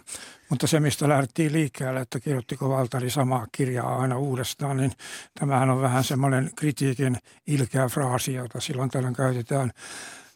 Mutta 0.50 0.66
se, 0.66 0.80
mistä 0.80 1.08
lähdettiin 1.08 1.52
liikkeelle, 1.52 2.00
että 2.00 2.20
kirjoittiko 2.20 2.68
Valtari 2.68 3.10
samaa 3.10 3.46
kirjaa 3.52 3.98
aina 3.98 4.18
uudestaan, 4.18 4.76
niin 4.76 4.92
tämähän 5.40 5.70
on 5.70 5.82
vähän 5.82 6.04
semmoinen 6.04 6.50
kritiikin 6.56 7.16
ilkeä 7.46 7.88
fraasi, 7.88 8.34
jota 8.34 8.60
silloin 8.60 8.90
tällöin 8.90 9.14
käytetään– 9.14 9.70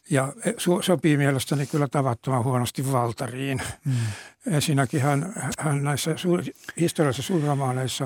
ja 0.09 0.33
e, 0.45 0.53
sopii 0.81 1.17
mielestäni 1.17 1.65
kyllä 1.65 1.87
tavattoman 1.87 2.43
huonosti 2.43 2.91
Valtariin. 2.91 3.61
Mm. 3.85 3.93
Ensinnäkin 4.47 5.01
hän, 5.01 5.33
hän 5.59 5.83
näissä 5.83 6.17
suur, 6.17 6.43
historiallisissa 6.79 7.33
suurromaaneissa, 7.33 8.05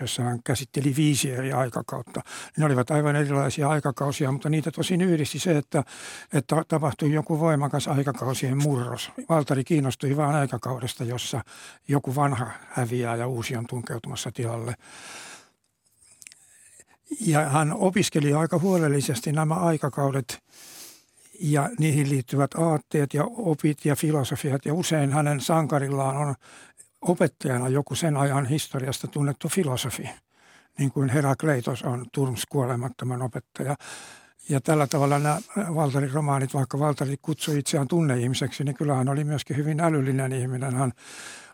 joissa 0.00 0.22
hän 0.22 0.42
käsitteli 0.44 0.96
viisi 0.96 1.30
eri 1.30 1.52
aikakautta, 1.52 2.20
ne 2.56 2.64
olivat 2.64 2.90
aivan 2.90 3.16
erilaisia 3.16 3.68
aikakausia, 3.68 4.32
mutta 4.32 4.48
niitä 4.48 4.70
tosin 4.70 5.00
yhdisti 5.00 5.38
se, 5.38 5.56
että, 5.56 5.84
että 6.32 6.64
tapahtui 6.68 7.12
joku 7.12 7.40
voimakas 7.40 7.88
aikakausien 7.88 8.62
murros. 8.62 9.10
Valtari 9.28 9.64
kiinnostui 9.64 10.16
vain 10.16 10.36
aikakaudesta, 10.36 11.04
jossa 11.04 11.40
joku 11.88 12.14
vanha 12.14 12.50
häviää 12.68 13.16
ja 13.16 13.26
uusi 13.26 13.56
on 13.56 13.66
tunkeutumassa 13.66 14.30
tilalle. 14.32 14.74
Ja 17.20 17.48
hän 17.48 17.72
opiskeli 17.72 18.34
aika 18.34 18.58
huolellisesti 18.58 19.32
nämä 19.32 19.54
aikakaudet– 19.54 20.38
ja 21.40 21.70
niihin 21.78 22.10
liittyvät 22.10 22.54
aatteet 22.54 23.14
ja 23.14 23.24
opit 23.24 23.84
ja 23.84 23.96
filosofiat. 23.96 24.64
Ja 24.64 24.74
usein 24.74 25.12
hänen 25.12 25.40
sankarillaan 25.40 26.16
on 26.16 26.34
opettajana 27.00 27.68
joku 27.68 27.94
sen 27.94 28.16
ajan 28.16 28.46
historiasta 28.46 29.08
tunnettu 29.08 29.48
filosofi, 29.48 30.08
niin 30.78 30.90
kuin 30.92 31.08
Herakleitos 31.08 31.82
on 31.82 32.06
Turms 32.12 32.46
kuolemattoman 32.46 33.22
opettaja. 33.22 33.76
Ja 34.48 34.60
tällä 34.60 34.86
tavalla 34.86 35.18
nämä 35.18 35.38
Valtarin 35.74 36.12
romaanit, 36.12 36.54
vaikka 36.54 36.78
Valtari 36.78 37.16
kutsui 37.22 37.58
itseään 37.58 37.88
tunneihmiseksi, 37.88 38.64
niin 38.64 38.74
kyllähän 38.74 39.08
oli 39.08 39.24
myöskin 39.24 39.56
hyvin 39.56 39.80
älyllinen 39.80 40.32
ihminen. 40.32 40.74
Hän 40.74 40.92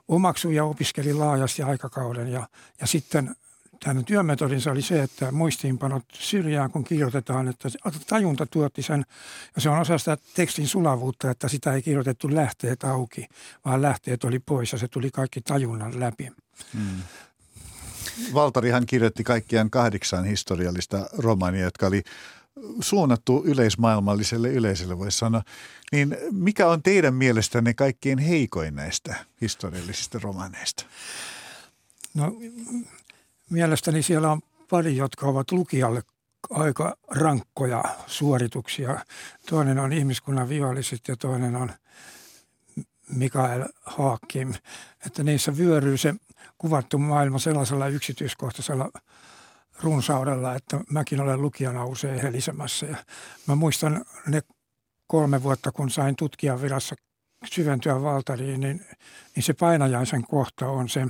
omaksui 0.09 0.55
ja 0.55 0.65
opiskeli 0.65 1.15
laajasti 1.15 1.63
aikakauden 1.63 2.29
ja, 2.29 2.49
ja 2.81 2.87
sitten 2.87 3.35
hänen 3.85 4.05
työmetodinsa 4.05 4.71
oli 4.71 4.83
se, 4.83 5.03
että 5.03 5.33
muistiinpanot 5.33 6.05
syrjään, 6.13 6.71
kun 6.71 6.85
kirjoitetaan, 6.85 7.49
että 7.49 7.69
tajunta 8.07 8.47
tuotti 8.47 8.83
sen, 8.83 9.05
ja 9.55 9.61
se 9.61 9.69
on 9.69 9.79
osa 9.79 9.99
sitä 9.99 10.19
tekstin 10.35 10.69
sulavuutta, 10.69 11.31
että 11.31 11.49
sitä 11.49 11.73
ei 11.73 11.83
kirjoitettu 11.83 12.35
lähteet 12.35 12.85
auki, 12.85 13.27
vaan 13.65 13.83
lähteet 13.83 14.25
oli 14.25 14.39
pois 14.39 14.73
ja 14.73 14.79
se 14.79 14.89
tuli 14.89 15.11
kaikki 15.11 15.41
tajunnan 15.41 16.01
läpi. 16.01 16.31
Hmm. 16.75 17.03
Valtarihan 18.35 18.87
kirjoitti 18.87 19.25
kaikkiaan 19.25 19.71
kahdeksan 19.71 20.25
historiallista 20.25 21.07
romania, 21.19 21.65
jotka 21.65 21.87
oli 21.87 22.03
suunnattu 22.81 23.43
yleismaailmalliselle 23.47 24.49
yleisölle, 24.49 24.99
voisi 24.99 25.19
sanoa. 25.19 25.43
Niin 25.93 26.17
mikä 26.31 26.69
on 26.69 26.83
teidän 26.83 27.15
mielestänne 27.15 27.75
kaikkein 27.75 28.19
heikoin 28.19 28.75
näistä 28.75 29.15
historiallisista 29.41 30.19
romaneista? 30.23 30.85
No 32.15 32.33
Mielestäni 33.53 34.03
siellä 34.03 34.33
on 34.33 34.41
pari, 34.71 34.97
jotka 34.97 35.27
ovat 35.27 35.53
lukijalle 35.53 36.03
aika 36.51 36.97
rankkoja 37.11 37.85
suorituksia. 38.07 39.05
Toinen 39.51 39.79
on 39.79 39.93
ihmiskunnan 39.93 40.49
viholliset 40.49 41.09
ja 41.09 41.17
toinen 41.17 41.57
on 41.57 41.73
Mikael 43.09 43.65
Haakim. 43.81 44.55
Että 45.07 45.23
niissä 45.23 45.57
vyöryy 45.57 45.97
se 45.97 46.15
kuvattu 46.59 46.99
maailma 46.99 47.39
sellaisella 47.39 47.89
yksityiskohtaisella 47.89 48.91
runsaudella, 49.83 50.55
että 50.55 50.81
mäkin 50.91 51.21
olen 51.21 51.43
lukijana 51.43 51.85
usein 51.85 52.23
helisemässä. 52.23 52.87
Ja 52.87 52.97
mä 53.47 53.55
muistan 53.55 54.05
ne 54.27 54.43
kolme 55.07 55.43
vuotta, 55.43 55.73
kun 55.73 55.91
sain 55.91 56.17
tutkijan 56.17 56.63
virassa 56.63 56.95
syventyä 57.53 58.03
Valtariin, 58.03 58.61
niin, 58.61 58.87
niin 59.37 59.43
se 59.43 59.53
painajaisen 59.53 60.23
kohta 60.23 60.69
on 60.69 60.89
se, 60.89 61.07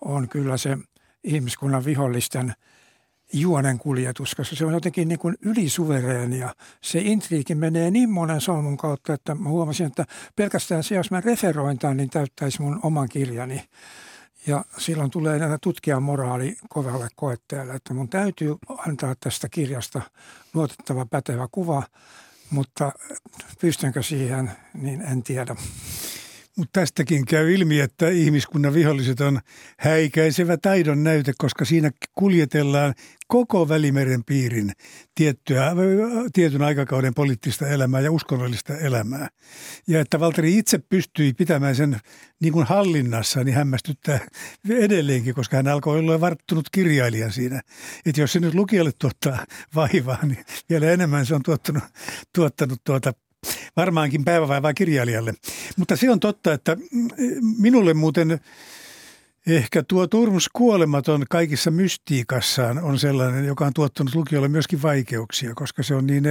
on 0.00 0.28
kyllä 0.28 0.56
se 0.56 0.78
ihmiskunnan 1.28 1.84
vihollisten 1.84 2.54
juonen 3.32 3.78
kuljetus, 3.78 4.34
koska 4.34 4.56
se 4.56 4.64
on 4.64 4.72
jotenkin 4.72 5.08
niin 5.08 5.18
kuin 5.18 5.36
ylisuvereeni 5.42 6.38
ja 6.38 6.54
se 6.80 6.98
intriiki 6.98 7.54
menee 7.54 7.90
niin 7.90 8.10
monen 8.10 8.40
solmun 8.40 8.76
kautta, 8.76 9.14
että 9.14 9.34
mä 9.34 9.48
huomasin, 9.48 9.86
että 9.86 10.04
pelkästään 10.36 10.82
se, 10.82 10.94
jos 10.94 11.10
mä 11.10 11.20
referoin 11.20 11.78
tämän, 11.78 11.96
niin 11.96 12.10
täyttäisi 12.10 12.62
mun 12.62 12.80
oman 12.82 13.08
kirjani. 13.08 13.64
Ja 14.46 14.64
silloin 14.78 15.10
tulee 15.10 15.38
näitä 15.38 15.58
tutkijan 15.62 16.02
moraali 16.02 16.56
kovalle 16.68 17.08
koetteelle, 17.16 17.74
että 17.74 17.94
mun 17.94 18.08
täytyy 18.08 18.56
antaa 18.86 19.14
tästä 19.20 19.48
kirjasta 19.48 20.02
luotettava 20.54 21.06
pätevä 21.06 21.48
kuva, 21.52 21.82
mutta 22.50 22.92
pystynkö 23.60 24.02
siihen, 24.02 24.50
niin 24.74 25.00
en 25.00 25.22
tiedä. 25.22 25.56
Mutta 26.58 26.80
tästäkin 26.80 27.26
käy 27.26 27.54
ilmi, 27.54 27.80
että 27.80 28.08
ihmiskunnan 28.08 28.74
viholliset 28.74 29.20
on 29.20 29.40
häikäisevä 29.78 30.56
taidon 30.56 31.04
näyte, 31.04 31.32
koska 31.38 31.64
siinä 31.64 31.90
kuljetellaan 32.14 32.94
koko 33.26 33.68
Välimeren 33.68 34.24
piirin 34.24 34.72
tiettyä, 35.14 35.72
tietyn 36.32 36.62
aikakauden 36.62 37.14
poliittista 37.14 37.68
elämää 37.68 38.00
ja 38.00 38.12
uskonnollista 38.12 38.76
elämää. 38.76 39.28
Ja 39.86 40.00
että 40.00 40.20
Valteri 40.20 40.58
itse 40.58 40.78
pystyi 40.78 41.32
pitämään 41.32 41.76
sen 41.76 42.00
niin 42.40 42.52
kuin 42.52 42.66
hallinnassa, 42.66 43.44
niin 43.44 43.54
hämmästyttää 43.54 44.20
edelleenkin, 44.70 45.34
koska 45.34 45.56
hän 45.56 45.68
alkoi 45.68 45.98
olla 45.98 46.20
varttunut 46.20 46.70
kirjailijan 46.72 47.32
siinä. 47.32 47.60
Että 48.06 48.20
jos 48.20 48.32
se 48.32 48.40
nyt 48.40 48.54
lukijalle 48.54 48.92
tuottaa 48.98 49.46
vaivaa, 49.74 50.26
niin 50.26 50.44
vielä 50.70 50.90
enemmän 50.90 51.26
se 51.26 51.34
on 51.34 51.42
tuottanut, 51.42 51.84
tuottanut 52.34 52.80
tuota 52.84 53.12
varmaankin 53.78 54.24
päivävaivaa 54.24 54.74
kirjailijalle. 54.74 55.34
Mutta 55.76 55.96
se 55.96 56.10
on 56.10 56.20
totta, 56.20 56.52
että 56.52 56.76
minulle 57.58 57.94
muuten 57.94 58.40
ehkä 59.46 59.82
tuo 59.82 60.06
Turmus 60.06 60.48
kuolematon 60.52 61.24
kaikissa 61.30 61.70
mystiikassaan 61.70 62.78
on 62.78 62.98
sellainen, 62.98 63.46
joka 63.46 63.66
on 63.66 63.72
tuottanut 63.74 64.14
lukijoille 64.14 64.48
myöskin 64.48 64.82
vaikeuksia, 64.82 65.54
koska 65.54 65.82
se 65.82 65.94
on 65.94 66.06
niin 66.06 66.24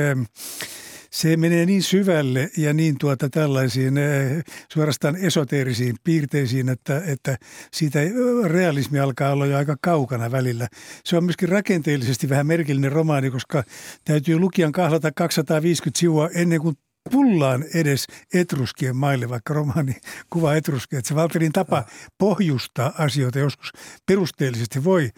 se 1.12 1.38
menee 1.38 1.65
niin 1.65 1.83
syvälle 1.83 2.49
ja 2.57 2.73
niin 2.73 2.97
tuota 2.97 3.29
tällaisiin 3.29 3.97
eh, 3.97 4.43
suorastaan 4.73 5.15
esoteerisiin 5.15 5.95
piirteisiin, 6.03 6.69
että, 6.69 7.01
että 7.05 7.38
siitä 7.73 7.99
realismi 8.45 8.99
alkaa 8.99 9.31
olla 9.31 9.45
jo 9.45 9.57
aika 9.57 9.75
kaukana 9.81 10.31
välillä. 10.31 10.67
Se 11.03 11.17
on 11.17 11.23
myöskin 11.23 11.50
rakenteellisesti 11.50 12.29
vähän 12.29 12.48
merkillinen 12.48 12.91
romaani, 12.91 13.31
koska 13.31 13.63
täytyy 14.06 14.39
lukijan 14.39 14.71
kahlata 14.71 15.12
250 15.12 16.00
sivua 16.00 16.29
ennen 16.33 16.62
kuin 16.62 16.75
tullaan 17.08 17.65
edes 17.73 18.08
etruskien 18.33 18.95
maille, 18.95 19.29
vaikka 19.29 19.53
romaani 19.53 19.95
kuvaa 20.29 20.55
etruskia. 20.55 20.99
Että 20.99 21.10
se 21.10 21.15
Valterin 21.15 21.51
tapa 21.51 21.83
pohjustaa 22.17 22.93
asioita 22.97 23.39
joskus 23.39 23.71
perusteellisesti 24.05 24.83
voi, 24.83 25.10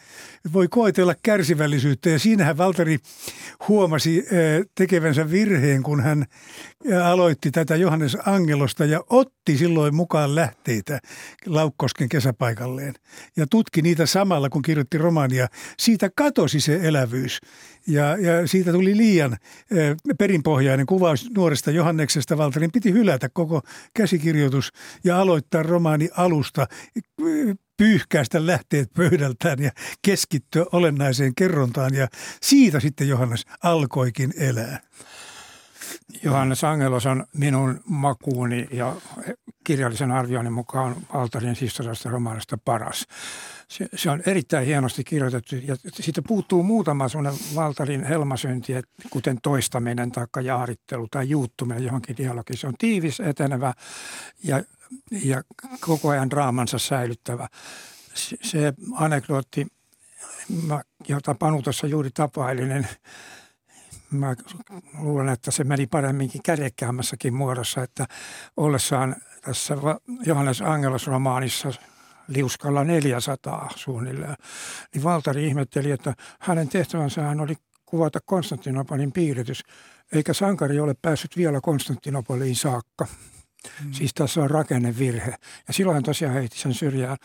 voi 0.53 0.67
koetella 0.67 1.15
kärsivällisyyttä. 1.23 2.09
Ja 2.09 2.19
siinähän 2.19 2.57
Valteri 2.57 2.97
huomasi 3.67 4.19
eh, 4.19 4.65
tekevänsä 4.75 5.31
virheen, 5.31 5.83
kun 5.83 6.03
hän 6.03 6.25
eh, 6.85 7.05
aloitti 7.05 7.51
tätä 7.51 7.75
Johannes 7.75 8.17
Angelosta 8.25 8.85
ja 8.85 9.03
otti 9.09 9.57
silloin 9.57 9.95
mukaan 9.95 10.35
lähteitä 10.35 10.99
Laukkosken 11.45 12.09
kesäpaikalleen. 12.09 12.93
Ja 13.37 13.47
tutki 13.47 13.81
niitä 13.81 14.05
samalla, 14.05 14.49
kun 14.49 14.61
kirjoitti 14.61 14.97
romaania. 14.97 15.47
Siitä 15.79 16.09
katosi 16.15 16.59
se 16.59 16.79
elävyys. 16.83 17.39
Ja, 17.87 18.17
ja 18.17 18.47
siitä 18.47 18.71
tuli 18.71 18.97
liian 18.97 19.37
eh, 19.71 19.95
perinpohjainen 20.17 20.85
kuvaus 20.85 21.29
nuoresta 21.35 21.71
Johanneksesta. 21.79 22.37
Valterin 22.37 22.71
piti 22.71 22.93
hylätä 22.93 23.29
koko 23.29 23.61
käsikirjoitus 23.93 24.71
ja 25.03 25.21
aloittaa 25.21 25.63
romaani 25.63 26.09
alusta, 26.17 26.67
pyyhkäistä 27.77 28.45
lähteet 28.45 28.93
pöydältään 28.93 29.59
ja 29.59 29.71
keskittyä 30.01 30.65
olennaiseen 30.71 31.35
kerrontaan. 31.35 31.93
Ja 31.93 32.07
siitä 32.41 32.79
sitten 32.79 33.07
Johannes 33.07 33.45
alkoikin 33.63 34.33
elää. 34.37 34.79
Johannes 36.23 36.63
Angelos 36.63 37.05
on 37.05 37.25
minun 37.33 37.81
makuuni 37.85 38.67
ja 38.71 38.95
kirjallisen 39.69 40.11
arvioinnin 40.11 40.53
mukaan 40.53 40.95
Valtarin 41.13 41.57
historiasta 41.61 42.09
romaanista 42.09 42.57
paras. 42.65 43.05
Se, 43.67 43.87
se 43.95 44.09
on 44.09 44.21
erittäin 44.25 44.65
hienosti 44.65 45.03
kirjoitettu 45.03 45.55
ja 45.55 45.75
siitä 45.89 46.21
puuttuu 46.21 46.63
muutama 46.63 47.09
sellainen 47.09 47.41
Valtarin 47.55 48.03
helmasynti, 48.03 48.73
kuten 49.09 49.37
toistaminen 49.43 50.11
tai 50.11 50.25
jaarittelu 50.43 51.07
tai 51.11 51.29
juuttuminen 51.29 51.83
johonkin 51.83 52.17
dialogiin. 52.17 52.57
Se 52.57 52.67
on 52.67 52.73
tiivis, 52.77 53.19
etenevä 53.19 53.73
ja, 54.43 54.63
ja 55.11 55.43
koko 55.79 56.09
ajan 56.09 56.29
draamansa 56.29 56.79
säilyttävä. 56.79 57.47
Se, 58.13 58.37
se 58.41 58.73
anekdootti, 58.93 59.67
jota 61.07 61.35
Panu 61.35 61.61
tuossa 61.61 61.87
juuri 61.87 62.09
tapaili, 62.13 62.65
niin 62.65 62.87
mä 64.11 64.35
luulen, 64.99 65.29
että 65.29 65.51
se 65.51 65.63
meni 65.63 65.87
paremminkin 65.87 66.43
kädekkäämmässäkin 66.43 67.33
muodossa, 67.33 67.83
että 67.83 68.07
ollessaan 68.57 69.15
tässä 69.41 69.77
Johannes 70.25 70.61
Angelos-romaanissa 70.61 71.73
liuskalla 72.27 72.83
400 72.83 73.69
suunnilleen, 73.75 74.35
niin 74.93 75.03
Valtari 75.03 75.47
ihmetteli, 75.47 75.91
että 75.91 76.13
hänen 76.39 76.69
tehtävänsä 76.69 77.29
oli 77.39 77.55
kuvata 77.85 78.19
Konstantinopolin 78.25 79.11
piiritys, 79.11 79.63
eikä 80.11 80.33
sankari 80.33 80.79
ole 80.79 80.95
päässyt 81.01 81.37
vielä 81.37 81.59
Konstantinopoliin 81.61 82.55
saakka. 82.55 83.07
Mm. 83.85 83.93
Siis 83.93 84.13
tässä 84.13 84.41
on 84.41 84.49
rakennevirhe. 84.49 85.35
Ja 85.67 85.73
silloin 85.73 85.95
hän 85.95 86.03
tosiaan 86.03 86.33
heitti 86.33 86.59
sen 86.59 86.73
syrjään 86.73 87.17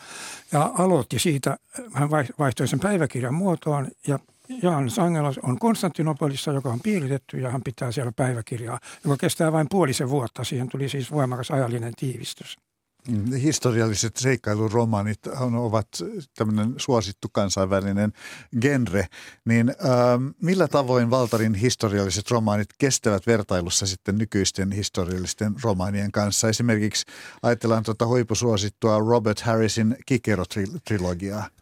ja 0.51 0.71
aloitti 0.77 1.19
siitä, 1.19 1.57
hän 1.93 2.09
vaihtoi 2.39 2.67
sen 2.67 2.79
päiväkirjan 2.79 3.33
muotoon 3.33 3.87
ja 4.07 4.19
Johannes 4.61 4.99
Angelos 4.99 5.39
on 5.43 5.59
Konstantinopolissa, 5.59 6.51
joka 6.51 6.69
on 6.69 6.79
piiritetty 6.79 7.39
ja 7.39 7.51
hän 7.51 7.61
pitää 7.63 7.91
siellä 7.91 8.11
päiväkirjaa, 8.15 8.79
joka 9.03 9.17
kestää 9.17 9.51
vain 9.51 9.67
puolisen 9.69 10.09
vuotta. 10.09 10.43
Siihen 10.43 10.69
tuli 10.69 10.89
siis 10.89 11.11
voimakas 11.11 11.51
ajallinen 11.51 11.93
tiivistys. 11.95 12.57
Mm, 13.07 13.33
historialliset 13.33 14.17
seikkailuromaanit 14.17 15.27
ovat 15.57 15.87
tämmöinen 16.37 16.73
suosittu 16.77 17.27
kansainvälinen 17.31 18.13
genre, 18.61 19.07
niin 19.45 19.69
äh, 19.69 19.75
millä 20.41 20.67
tavoin 20.67 21.09
Valtarin 21.09 21.53
historialliset 21.55 22.31
romaanit 22.31 22.67
kestävät 22.77 23.27
vertailussa 23.27 23.85
sitten 23.85 24.17
nykyisten 24.17 24.71
historiallisten 24.71 25.55
romaanien 25.63 26.11
kanssa? 26.11 26.49
Esimerkiksi 26.49 27.05
ajatellaan 27.43 27.83
tuota 27.83 28.07
huipusuosittua 28.07 28.99
Robert 28.99 29.41
Harrisin 29.41 29.95
Kikero-trilogiaa. 30.05 31.54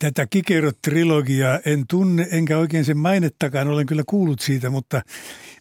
Tätä 0.00 0.26
Kikero-trilogiaa 0.26 1.60
en 1.66 1.84
tunne, 1.88 2.28
enkä 2.30 2.58
oikein 2.58 2.84
sen 2.84 2.98
mainettakaan, 2.98 3.68
olen 3.68 3.86
kyllä 3.86 4.02
kuullut 4.06 4.40
siitä, 4.40 4.70
mutta 4.70 5.02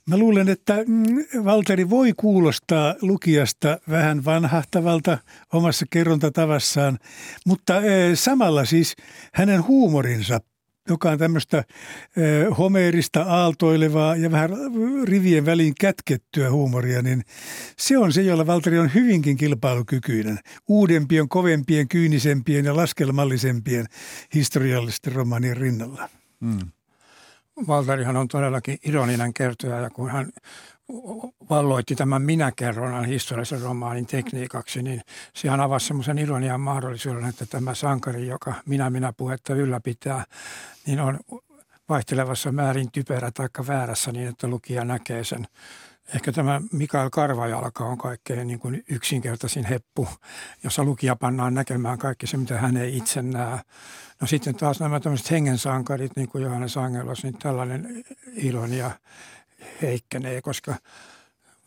mä 0.10 0.18
luulen, 0.18 0.50
että 0.50 0.84
mm, 0.88 1.46
Valteri 1.46 1.90
voi 1.90 2.14
kuulostaa 2.18 2.96
lukijasta 3.02 3.80
vähän 3.90 4.26
vanhahtavalta 4.26 5.18
omassa 5.54 5.86
kerrontatavassaan, 5.90 7.00
mutta 7.46 7.82
eh, 7.82 8.12
samalla 8.14 8.66
siis 8.66 8.96
hänen 9.34 9.68
huumorinsa 9.68 10.40
joka 10.90 11.12
on 11.12 11.18
tämmöistä 11.18 11.64
homeerista 12.58 13.22
aaltoilevaa 13.22 14.16
ja 14.16 14.32
vähän 14.32 14.50
rivien 15.04 15.46
väliin 15.46 15.74
kätkettyä 15.80 16.52
huumoria, 16.52 17.02
niin 17.02 17.24
se 17.78 17.98
on 17.98 18.14
se, 18.14 18.22
jolla 18.22 18.48
Valteri 18.48 18.80
on 18.80 18.94
hyvinkin 18.94 19.38
kilpailukykyinen. 19.38 20.40
Uudempien, 20.68 21.30
kovempien, 21.30 21.88
kyynisempien 21.88 22.66
ja 22.66 22.76
laskelmallisempien 22.76 23.86
historiallisten 24.34 25.14
romaanien 25.14 25.58
rinnalla. 25.58 26.10
Hmm. 26.46 26.72
Valtarihan 27.68 28.18
on 28.18 28.28
todellakin 28.28 28.78
ironinen 28.86 29.34
kertoja 29.34 29.80
ja 29.80 29.90
kun 29.90 30.12
hän 30.12 30.32
valloitti 31.50 31.96
tämän 31.96 32.22
minä 32.22 32.52
kerronan 32.56 33.06
historiallisen 33.06 33.62
romaanin 33.62 34.06
tekniikaksi, 34.06 34.84
niin 34.84 35.02
sehän 35.36 35.60
avasi 35.60 35.88
semmoisen 35.88 36.18
ironian 36.18 36.62
mahdollisuuden, 36.62 37.26
että 37.26 37.46
tämä 37.46 37.74
sankari, 37.74 38.28
joka 38.28 38.54
minä-minä 38.66 39.14
puhetta 39.14 39.54
ylläpitää, 39.54 40.24
niin 40.86 41.00
on 41.00 41.20
vaihtelevassa 41.90 42.52
määrin 42.52 42.92
typerä 42.92 43.32
tai 43.32 43.48
väärässä 43.68 44.12
niin, 44.12 44.28
että 44.28 44.48
lukija 44.48 44.86
näkee 44.86 45.24
sen. 45.24 45.48
Ehkä 46.16 46.32
tämä 46.32 46.62
Mikael 46.72 47.10
Karvajalka 47.10 47.86
on 47.86 47.98
kaikkein 47.98 48.48
niin 48.48 48.60
kuin 48.60 48.84
yksinkertaisin 48.90 49.66
heppu, 49.66 50.08
jossa 50.64 50.84
lukija 50.84 51.16
pannaan 51.16 51.54
näkemään 51.54 51.98
kaikki 51.98 52.28
se, 52.28 52.38
mitä 52.38 52.58
hän 52.58 52.78
ei 52.78 52.98
itse 52.98 53.22
näe. 53.22 53.60
No 54.22 54.28
sitten 54.28 54.56
taas 54.56 54.80
nämä 54.80 55.00
tämmöiset 55.00 55.32
hengensankarit, 55.32 56.16
niin 56.16 56.30
kuin 56.30 56.44
Johannes 56.44 56.78
Angelos, 56.78 57.24
niin 57.24 57.38
tällainen 57.38 58.04
ironia 58.34 58.92
heikkenee, 59.82 60.42
koska 60.42 60.76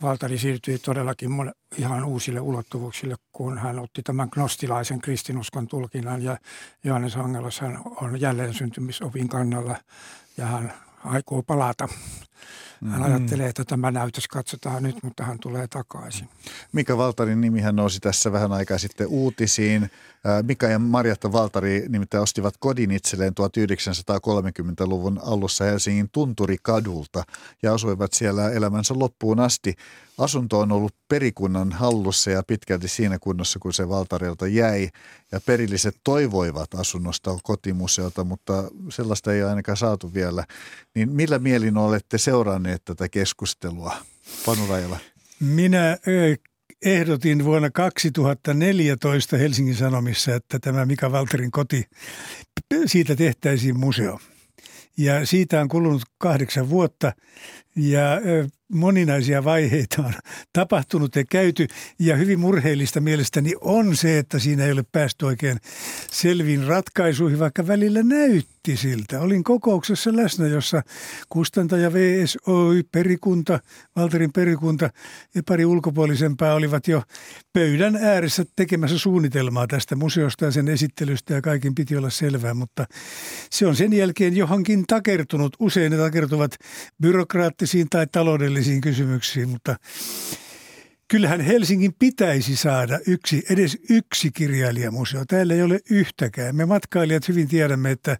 Valtari 0.02 0.38
siirtyi 0.38 0.78
todellakin 0.78 1.30
ihan 1.78 2.04
uusille 2.04 2.40
ulottuvuuksille, 2.40 3.16
kun 3.32 3.58
hän 3.58 3.78
otti 3.78 4.02
tämän 4.02 4.28
gnostilaisen 4.32 5.00
kristinuskon 5.00 5.68
tulkinnan 5.68 6.22
ja 6.22 6.38
Johannes 6.84 7.16
Angelos 7.16 7.60
hän 7.60 7.78
on 7.84 8.20
jälleen 8.20 8.54
syntymisopin 8.54 9.28
kannalla 9.28 9.76
ja 10.36 10.46
hän 10.46 10.72
aikoo 11.04 11.42
palata. 11.42 11.88
Hän 12.90 13.00
mm. 13.00 13.06
ajattelee, 13.06 13.48
että 13.48 13.64
tämä 13.64 13.90
näytös 13.90 14.28
katsotaan 14.28 14.82
nyt, 14.82 15.02
mutta 15.02 15.24
hän 15.24 15.38
tulee 15.38 15.68
takaisin. 15.68 16.28
Mika 16.72 16.96
Valtarin 16.96 17.40
nimihän 17.40 17.76
nousi 17.76 18.00
tässä 18.00 18.32
vähän 18.32 18.52
aikaa 18.52 18.78
sitten 18.78 19.06
uutisiin. 19.06 19.90
Mika 20.42 20.66
ja 20.66 20.78
Marjatta 20.78 21.32
Valtari 21.32 21.84
nimittäin 21.88 22.22
ostivat 22.22 22.54
kodin 22.58 22.90
itselleen 22.90 23.32
1930-luvun 23.40 25.20
alussa 25.24 25.64
Helsingin 25.64 26.08
Tunturikadulta 26.12 27.24
ja 27.62 27.74
asuivat 27.74 28.12
siellä 28.12 28.50
elämänsä 28.50 28.94
loppuun 28.96 29.40
asti. 29.40 29.74
Asunto 30.22 30.58
on 30.58 30.72
ollut 30.72 30.94
perikunnan 31.08 31.72
hallussa 31.72 32.30
ja 32.30 32.42
pitkälti 32.42 32.88
siinä 32.88 33.18
kunnossa, 33.18 33.58
kun 33.58 33.72
se 33.72 33.88
Valtarilta 33.88 34.46
jäi. 34.46 34.88
Ja 35.32 35.40
perilliset 35.46 35.96
toivoivat 36.04 36.74
asunnosta 36.74 37.38
kotimuseota, 37.42 38.24
mutta 38.24 38.64
sellaista 38.88 39.32
ei 39.32 39.42
ainakaan 39.42 39.76
saatu 39.76 40.14
vielä. 40.14 40.44
Niin 40.94 41.12
millä 41.12 41.38
mielin 41.38 41.76
olette 41.76 42.18
seuranneet 42.18 42.84
tätä 42.84 43.08
keskustelua? 43.08 43.96
Panu 44.46 44.66
Rajala. 44.66 44.98
Minä 45.40 45.98
ehdotin 46.84 47.44
vuonna 47.44 47.70
2014 47.70 49.36
Helsingin 49.36 49.76
Sanomissa, 49.76 50.34
että 50.34 50.58
tämä 50.58 50.86
Mika 50.86 51.12
Valterin 51.12 51.50
koti, 51.50 51.84
siitä 52.86 53.16
tehtäisiin 53.16 53.78
museo. 53.78 54.18
Ja 54.96 55.26
siitä 55.26 55.60
on 55.60 55.68
kulunut 55.68 56.02
kahdeksan 56.18 56.70
vuotta 56.70 57.12
ja 57.76 58.20
moninaisia 58.72 59.44
vaiheita 59.44 60.02
on 60.02 60.12
tapahtunut 60.52 61.16
ja 61.16 61.24
käyty. 61.30 61.66
Ja 61.98 62.16
hyvin 62.16 62.40
murheellista 62.40 63.00
mielestäni 63.00 63.52
on 63.60 63.96
se, 63.96 64.18
että 64.18 64.38
siinä 64.38 64.64
ei 64.64 64.72
ole 64.72 64.84
päästy 64.92 65.26
oikein 65.26 65.58
selviin 66.10 66.66
ratkaisuihin, 66.66 67.38
vaikka 67.38 67.66
välillä 67.66 68.02
näytti 68.02 68.76
siltä. 68.76 69.20
Olin 69.20 69.44
kokouksessa 69.44 70.16
läsnä, 70.16 70.46
jossa 70.46 70.82
kustantaja 71.28 71.92
VSOY, 71.92 72.82
perikunta, 72.92 73.60
Valterin 73.96 74.32
perikunta 74.32 74.90
ja 75.34 75.42
pari 75.48 75.64
ulkopuolisempaa 75.64 76.54
olivat 76.54 76.88
jo 76.88 77.02
pöydän 77.52 77.96
ääressä 77.96 78.44
tekemässä 78.56 78.98
suunnitelmaa 78.98 79.66
tästä 79.66 79.96
museosta 79.96 80.44
ja 80.44 80.50
sen 80.50 80.68
esittelystä 80.68 81.34
ja 81.34 81.42
kaikin 81.42 81.74
piti 81.74 81.96
olla 81.96 82.10
selvää, 82.10 82.54
mutta 82.54 82.86
se 83.50 83.66
on 83.66 83.76
sen 83.76 83.92
jälkeen 83.92 84.36
johonkin 84.36 84.84
takertunut. 84.86 85.56
Usein 85.58 85.92
ne 85.92 85.98
takertuvat 85.98 86.56
byrokraattisiin 87.62 87.88
tai 87.90 88.06
taloudellisiin 88.06 88.80
kysymyksiin, 88.80 89.48
mutta 89.48 89.76
kyllähän 91.08 91.40
Helsingin 91.40 91.94
pitäisi 91.98 92.56
saada 92.56 92.98
yksi, 93.06 93.42
edes 93.50 93.78
yksi 93.90 94.30
kirjailijamuseo. 94.30 95.24
Täällä 95.28 95.54
ei 95.54 95.62
ole 95.62 95.80
yhtäkään. 95.90 96.56
Me 96.56 96.66
matkailijat 96.66 97.28
hyvin 97.28 97.48
tiedämme, 97.48 97.90
että, 97.90 98.16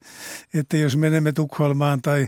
että 0.55 0.77
jos 0.77 0.97
menemme 0.97 1.33
Tukholmaan 1.33 2.03
tai 2.03 2.27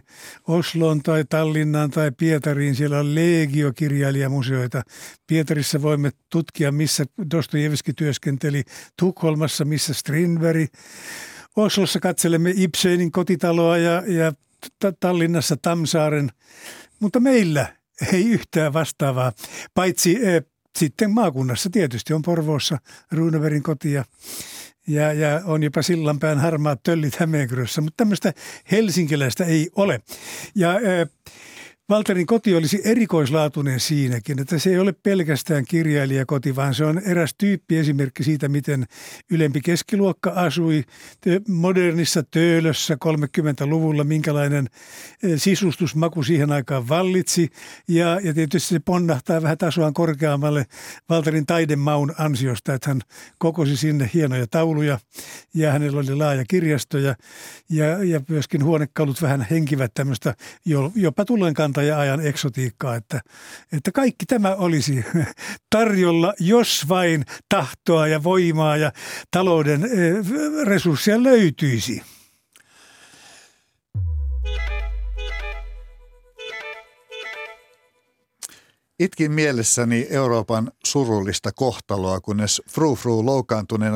Osloon 0.49 1.03
tai 1.03 1.25
Tallinnaan 1.29 1.91
tai 1.91 2.11
Pietariin, 2.13 2.75
siellä 2.75 2.99
on 2.99 3.15
legio 3.15 3.73
kirjailijamuseoita. 3.73 4.83
Pietarissa 5.27 5.83
voimme 5.83 6.11
tutkia, 6.31 6.73
missä 6.73 7.05
Dostojevski 7.31 7.93
työskenteli, 7.93 8.63
Tukholmassa, 8.99 9.65
missä 9.65 9.95
Strindberg. 9.95 10.71
Oslossa 11.57 12.01
katselemme 12.01 12.53
Ibsenin 12.57 13.13
kotitaloa 13.13 13.79
ja, 13.79 14.03
ja 14.07 14.33
Tallinnassa 15.01 15.57
Tamsaaren. 15.63 16.31
Mutta 17.01 17.21
meillä 17.21 17.67
ei 18.13 18.29
yhtään 18.29 18.73
vastaavaa, 18.73 19.33
paitsi 19.75 20.27
e, 20.27 20.43
sitten 20.79 21.11
maakunnassa 21.11 21.71
tietysti 21.71 22.13
on 22.13 22.23
Porvoossa 22.23 22.79
Runeverin 23.13 23.63
koti 23.63 23.93
ja, 23.93 24.05
ja, 24.87 25.13
ja 25.13 25.41
on 25.45 25.63
jopa 25.63 25.83
sillanpään 25.83 26.39
harmaat 26.39 26.83
töllit 26.83 27.17
Hämeenkyrössä, 27.17 27.81
mutta 27.81 27.97
tämmöistä 27.97 28.33
helsinkiläistä 28.71 29.45
ei 29.45 29.71
ole. 29.77 30.01
Ja 30.55 30.81
e, 30.81 31.07
Valterin 31.89 32.27
koti 32.27 32.55
olisi 32.55 32.81
erikoislaatuinen 32.85 33.81
siinäkin, 33.81 34.41
että 34.41 34.59
se 34.59 34.71
ei 34.71 34.79
ole 34.79 34.93
pelkästään 34.93 35.65
kirjailijakoti, 35.69 36.57
vaan 36.57 36.75
se 36.75 36.85
on 36.85 36.99
eräs 36.99 37.35
tyyppi 37.39 37.77
esimerkki 37.77 38.25
siitä, 38.25 38.49
miten 38.49 38.87
ylempi 39.31 39.61
keskiluokka 39.61 40.31
asui 40.31 40.85
modernissa 41.49 42.23
töölössä 42.23 42.97
30-luvulla, 43.05 44.05
minkälainen 44.05 44.67
e, 45.23 45.39
sisustusmaku 45.39 46.23
siihen 46.23 46.53
aikaan 46.53 46.89
vallitsi. 46.89 47.49
Ja, 47.89 48.21
ja 48.23 48.35
tietysti 48.35 48.75
se 48.75 48.81
ponnahtaa 48.81 49.43
vähän 49.43 49.59
tasoaan 49.59 49.95
korkeammalle 49.95 50.67
Valterin 51.09 51.47
taidemaun 51.47 52.15
ansiosta, 52.19 52.75
että 52.75 52.91
hän 52.91 53.01
kokosi 53.39 53.77
sinne 53.77 54.11
hienoja 54.15 54.47
tauluja 54.47 54.99
ja 55.55 55.73
hänellä 55.73 56.01
oli 56.01 56.15
laaja 56.15 56.45
kirjasto 56.49 56.99
ja, 56.99 57.15
ja, 57.71 58.05
ja 58.05 58.21
myöskin 58.29 58.65
huonekalut 58.65 59.23
vähän 59.23 59.47
henkivät 59.51 59.95
tämmöistä 59.95 60.35
jopa 60.95 61.25
tullenkaan 61.25 61.74
ajan 61.81 62.27
eksotiikkaa, 62.27 62.97
että, 62.97 63.21
että 63.73 63.93
kaikki 63.93 64.27
tämä 64.27 64.55
olisi 64.55 65.05
tarjolla, 65.71 66.35
jos 66.41 66.89
vain 66.89 67.25
tahtoa 67.49 68.07
ja 68.07 68.23
voimaa 68.25 68.77
ja 68.77 68.93
talouden 69.31 69.85
eh, 69.85 69.91
resursseja 70.65 71.23
löytyisi. 71.23 72.03
Itkin 78.99 79.33
mielessäni 79.33 80.07
Euroopan 80.11 80.73
surullista 80.85 81.53
kohtaloa, 81.53 82.21
kunnes 82.21 82.63
Fru 82.71 82.95
Fru 82.95 83.25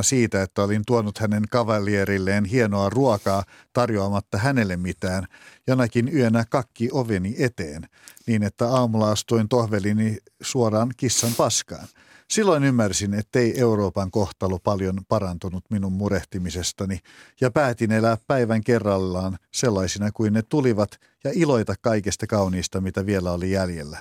siitä, 0.02 0.42
että 0.42 0.62
olin 0.62 0.82
tuonut 0.86 1.18
hänen 1.18 1.42
kavalierilleen 1.50 2.44
hienoa 2.44 2.90
ruokaa 2.90 3.44
tarjoamatta 3.72 4.38
hänelle 4.38 4.76
mitään, 4.76 5.26
jonakin 5.66 6.16
yönä 6.16 6.44
kakki 6.50 6.88
oveni 6.92 7.34
eteen, 7.38 7.88
niin 8.26 8.42
että 8.42 8.68
aamulla 8.68 9.10
astuin 9.10 9.48
tohvelini 9.48 10.18
suoraan 10.42 10.90
kissan 10.96 11.32
paskaan. 11.36 11.88
Silloin 12.30 12.64
ymmärsin, 12.64 13.14
ettei 13.14 13.60
Euroopan 13.60 14.10
kohtalo 14.10 14.58
paljon 14.58 15.00
parantunut 15.08 15.64
minun 15.70 15.92
murehtimisestani 15.92 16.98
ja 17.40 17.50
päätin 17.50 17.92
elää 17.92 18.16
päivän 18.26 18.64
kerrallaan 18.64 19.38
sellaisina 19.52 20.12
kuin 20.12 20.32
ne 20.32 20.42
tulivat 20.42 20.90
ja 21.24 21.30
iloita 21.34 21.74
kaikesta 21.80 22.26
kauniista, 22.26 22.80
mitä 22.80 23.06
vielä 23.06 23.32
oli 23.32 23.50
jäljellä. 23.50 23.98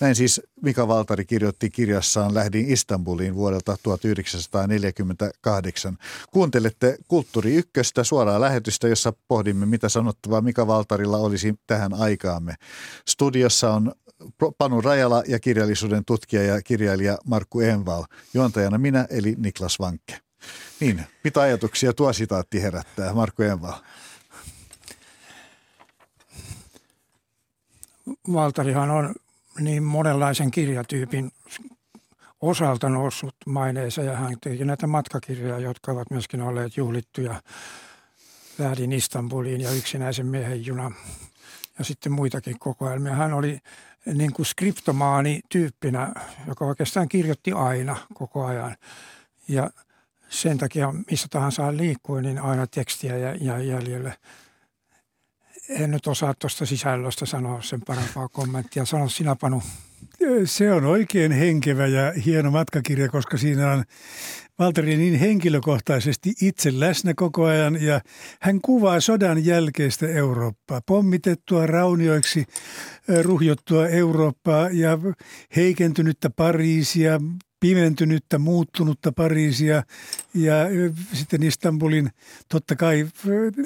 Näin 0.00 0.14
siis 0.14 0.40
Mika 0.62 0.88
Valtari 0.88 1.24
kirjoitti 1.24 1.70
kirjassaan 1.70 2.34
Lähdin 2.34 2.68
Istanbuliin 2.68 3.34
vuodelta 3.34 3.76
1948. 3.82 5.98
Kuuntelette 6.30 6.98
Kulttuuri 7.08 7.54
Ykköstä 7.54 8.04
suoraa 8.04 8.40
lähetystä, 8.40 8.88
jossa 8.88 9.12
pohdimme, 9.28 9.66
mitä 9.66 9.88
sanottavaa 9.88 10.40
Mika 10.40 10.66
Valtarilla 10.66 11.18
olisi 11.18 11.54
tähän 11.66 11.94
aikaamme. 11.94 12.54
Studiossa 13.08 13.72
on 13.72 13.92
Panu 14.58 14.80
Rajala 14.80 15.22
ja 15.26 15.38
kirjallisuuden 15.38 16.04
tutkija 16.04 16.42
ja 16.42 16.62
kirjailija 16.62 17.18
Markku 17.24 17.60
Enval. 17.60 18.04
Juontajana 18.34 18.78
minä 18.78 19.06
eli 19.10 19.34
Niklas 19.38 19.78
Vankke. 19.78 20.18
Niin, 20.80 21.06
mitä 21.24 21.40
ajatuksia 21.40 21.92
tuo 21.92 22.12
sitaatti 22.12 22.62
herättää, 22.62 23.14
Markku 23.14 23.42
Enval? 23.42 23.74
Valtarihan 28.32 28.90
on 28.90 29.14
niin 29.60 29.82
monenlaisen 29.82 30.50
kirjatyypin 30.50 31.30
osalta 32.40 32.88
noussut 32.88 33.34
maineeseen 33.46 34.06
ja 34.06 34.16
hän 34.16 34.36
teki 34.40 34.64
näitä 34.64 34.86
matkakirjoja, 34.86 35.58
jotka 35.58 35.92
ovat 35.92 36.10
myöskin 36.10 36.42
olleet 36.42 36.76
juhlittuja. 36.76 37.42
Lähdin 38.58 38.92
Istanbuliin 38.92 39.60
ja 39.60 39.70
yksinäisen 39.70 40.26
miehen 40.26 40.66
juna 40.66 40.92
ja 41.78 41.84
sitten 41.84 42.12
muitakin 42.12 42.58
kokoelmia. 42.58 43.14
Hän 43.14 43.32
oli 43.32 43.58
niin 44.14 44.32
kuin 44.32 44.46
skriptomaani 44.46 45.40
tyyppinä, 45.48 46.12
joka 46.46 46.64
oikeastaan 46.64 47.08
kirjoitti 47.08 47.52
aina 47.52 47.96
koko 48.14 48.44
ajan. 48.44 48.76
Ja 49.48 49.70
sen 50.28 50.58
takia 50.58 50.94
missä 51.10 51.28
tahansa 51.30 51.76
liikkui, 51.76 52.22
niin 52.22 52.38
aina 52.38 52.66
tekstiä 52.66 53.16
ja, 53.16 53.34
ja 53.40 53.58
jäljelle. 53.58 54.14
En 55.68 55.90
nyt 55.90 56.06
osaa 56.06 56.34
tuosta 56.34 56.66
sisällöstä 56.66 57.26
sanoa 57.26 57.62
sen 57.62 57.80
parempaa 57.86 58.28
kommenttia. 58.28 58.84
Sano 58.84 59.08
sinä 59.08 59.36
Panu. 59.40 59.62
Se 60.44 60.72
on 60.72 60.84
oikein 60.84 61.32
henkevä 61.32 61.86
ja 61.86 62.12
hieno 62.24 62.50
matkakirja, 62.50 63.08
koska 63.08 63.36
siinä 63.36 63.72
on 63.72 63.84
Valteri 64.58 64.96
niin 64.96 65.14
henkilökohtaisesti 65.14 66.32
itse 66.42 66.80
läsnä 66.80 67.14
koko 67.16 67.44
ajan 67.44 67.82
ja 67.82 68.00
hän 68.40 68.60
kuvaa 68.60 69.00
sodan 69.00 69.44
jälkeistä 69.44 70.08
Eurooppaa, 70.08 70.80
pommitettua 70.86 71.66
raunioiksi 71.66 72.44
ruhjottua 73.22 73.88
Eurooppaa 73.88 74.68
ja 74.70 74.98
heikentynyttä 75.56 76.30
Pariisia, 76.30 77.20
pimentynyttä, 77.60 78.38
muuttunutta 78.38 79.12
Pariisia 79.12 79.82
ja 80.34 80.54
sitten 81.12 81.42
Istanbulin 81.42 82.10
totta 82.48 82.76
kai 82.76 83.06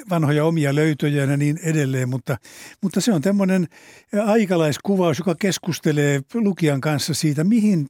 vanhoja 0.09 0.45
omia 0.45 0.75
löytöjä 0.75 1.25
ja 1.25 1.37
niin 1.37 1.59
edelleen, 1.63 2.09
mutta, 2.09 2.37
mutta 2.83 3.01
se 3.01 3.13
on 3.13 3.21
tämmöinen 3.21 3.67
aikalaiskuvaus, 4.25 5.19
joka 5.19 5.35
keskustelee 5.35 6.21
lukijan 6.33 6.81
kanssa 6.81 7.13
siitä, 7.13 7.43
mihin 7.43 7.87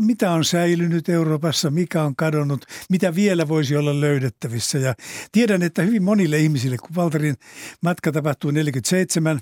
mitä 0.00 0.30
on 0.30 0.44
säilynyt 0.44 1.08
Euroopassa, 1.08 1.70
mikä 1.70 2.02
on 2.02 2.16
kadonnut, 2.16 2.64
mitä 2.90 3.14
vielä 3.14 3.48
voisi 3.48 3.76
olla 3.76 4.00
löydettävissä. 4.00 4.78
Ja 4.78 4.94
tiedän, 5.32 5.62
että 5.62 5.82
hyvin 5.82 6.02
monille 6.02 6.38
ihmisille, 6.38 6.76
kun 6.76 6.94
Valtarin 6.96 7.34
matka 7.80 8.12
tapahtui 8.12 8.52
47 8.52 9.40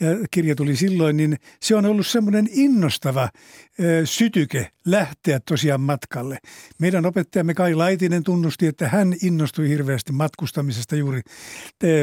ja 0.00 0.08
kirja 0.30 0.54
tuli 0.54 0.76
silloin, 0.76 1.16
niin 1.16 1.36
se 1.62 1.74
on 1.74 1.86
ollut 1.86 2.06
semmoinen 2.06 2.48
innostava 2.52 3.28
sytyke 4.04 4.68
lähteä 4.84 5.40
tosiaan 5.40 5.80
matkalle. 5.80 6.38
Meidän 6.78 7.06
opettajamme 7.06 7.54
Kai 7.54 7.74
Laitinen 7.74 8.24
tunnusti, 8.24 8.66
että 8.66 8.88
hän 8.88 9.14
innostui 9.22 9.68
hirveästi 9.68 10.12
matkustamisesta 10.12 10.96
juuri 10.96 11.20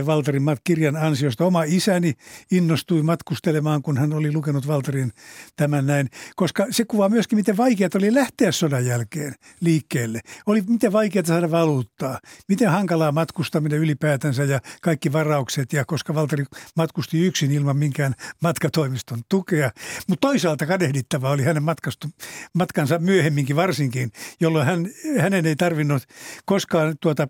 Valtarin 0.05 0.43
kirjan 0.63 0.95
ansiosta. 0.95 1.45
Oma 1.45 1.63
isäni 1.63 2.13
innostui 2.51 3.03
matkustelemaan, 3.03 3.81
kun 3.81 3.97
hän 3.97 4.13
oli 4.13 4.33
lukenut 4.33 4.67
Valtarin 4.67 5.11
tämän 5.55 5.87
näin, 5.87 6.09
koska 6.35 6.67
se 6.71 6.85
kuvaa 6.85 7.09
myöskin 7.09 7.36
miten 7.37 7.57
vaikeaa 7.57 7.89
oli 7.95 8.13
lähteä 8.13 8.51
sodan 8.51 8.85
jälkeen 8.85 9.33
liikkeelle. 9.59 10.19
Oli 10.45 10.63
miten 10.67 10.93
vaikeaa 10.93 11.25
saada 11.25 11.51
valuuttaa, 11.51 12.19
miten 12.47 12.69
hankalaa 12.71 13.11
matkustaminen 13.11 13.79
ylipäätänsä 13.79 14.43
ja 14.43 14.59
kaikki 14.81 15.13
varaukset. 15.13 15.73
Ja 15.73 15.85
koska 15.85 16.15
Valteri 16.15 16.45
matkusti 16.75 17.25
yksin 17.25 17.51
ilman 17.51 17.77
minkään 17.77 18.13
matkatoimiston 18.41 19.19
tukea. 19.29 19.71
Mutta 20.07 20.27
toisaalta 20.27 20.65
kadehdittava 20.65 21.29
oli 21.29 21.43
hänen 21.43 21.63
matkastu, 21.63 22.07
matkansa 22.53 22.99
myöhemminkin 22.99 23.55
varsinkin, 23.55 24.11
jolloin 24.39 24.65
hän, 24.65 24.87
hänen 25.19 25.45
ei 25.45 25.55
tarvinnut 25.55 26.03
koskaan 26.45 26.95
tuota, 27.01 27.27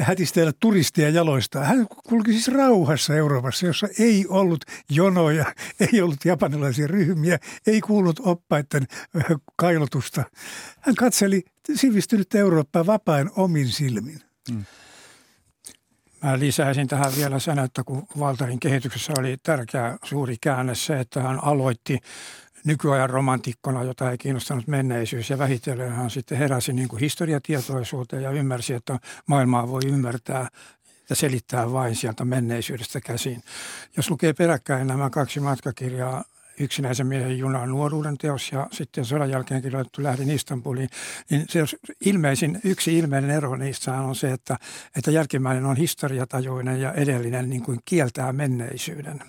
hätistellä 0.00 0.52
turisteja 0.60 1.10
jaloistaan. 1.10 1.66
Hän 1.66 1.86
kulki 2.08 2.32
siis 2.32 2.48
rauhassa 2.48 3.14
Euroopassa, 3.16 3.66
jossa 3.66 3.88
ei 3.98 4.26
ollut 4.28 4.64
jonoja, 4.90 5.54
ei 5.92 6.00
ollut 6.00 6.24
japanilaisia 6.24 6.86
ryhmiä, 6.86 7.38
ei 7.66 7.80
kuullut 7.80 8.20
oppaiden 8.20 8.86
kailotusta. 9.56 10.24
Hän 10.80 10.94
katseli 10.94 11.42
sivistynyt 11.74 12.34
Eurooppaa 12.34 12.86
vapain 12.86 13.30
omin 13.36 13.68
silmin. 13.68 14.22
Hmm. 14.50 14.64
Mä 16.22 16.38
lisäisin 16.38 16.88
tähän 16.88 17.12
vielä 17.16 17.38
sen, 17.38 17.58
että 17.58 17.84
kun 17.84 18.06
Valtarin 18.18 18.60
kehityksessä 18.60 19.12
oli 19.18 19.36
tärkeä 19.42 19.98
suuri 20.04 20.36
käänne 20.40 20.74
se, 20.74 21.00
että 21.00 21.22
hän 21.22 21.44
aloitti 21.44 21.98
nykyajan 22.64 23.10
romantikkona, 23.10 23.82
jota 23.82 24.10
ei 24.10 24.18
kiinnostanut 24.18 24.66
menneisyys. 24.66 25.30
Ja 25.30 25.38
vähitellen 25.38 25.92
hän 25.92 26.10
sitten 26.10 26.38
heräsi 26.38 26.72
niin 26.72 26.88
kuin 26.88 27.00
historiatietoisuuteen 27.00 28.22
ja 28.22 28.30
ymmärsi, 28.30 28.74
että 28.74 28.98
maailmaa 29.26 29.68
voi 29.68 29.80
ymmärtää 29.86 30.48
ja 31.10 31.16
selittää 31.16 31.72
vain 31.72 31.96
sieltä 31.96 32.24
menneisyydestä 32.24 33.00
käsin. 33.00 33.42
Jos 33.96 34.10
lukee 34.10 34.32
peräkkäin 34.32 34.86
nämä 34.86 35.10
kaksi 35.10 35.40
matkakirjaa, 35.40 36.24
yksinäisen 36.60 37.06
miehen 37.06 37.38
junan 37.38 37.68
nuoruuden 37.68 38.18
teos 38.18 38.52
ja 38.52 38.66
sitten 38.72 39.04
sodan 39.04 39.30
jälkeen 39.30 39.62
kirjoitettu 39.62 40.02
Lähdin 40.02 40.30
Istanbuliin, 40.30 40.88
niin 41.30 41.44
se 41.48 41.64
ilmeisin, 42.04 42.60
yksi 42.64 42.98
ilmeinen 42.98 43.30
ero 43.30 43.56
niissä 43.56 43.94
on 43.94 44.16
se, 44.16 44.32
että, 44.32 44.56
että 44.96 45.10
jälkimmäinen 45.10 45.64
on 45.64 45.76
historiatajuinen 45.76 46.80
ja 46.80 46.92
edellinen 46.92 47.50
niin 47.50 47.62
kuin 47.62 47.78
kieltää 47.84 48.32
menneisyyden. 48.32 49.20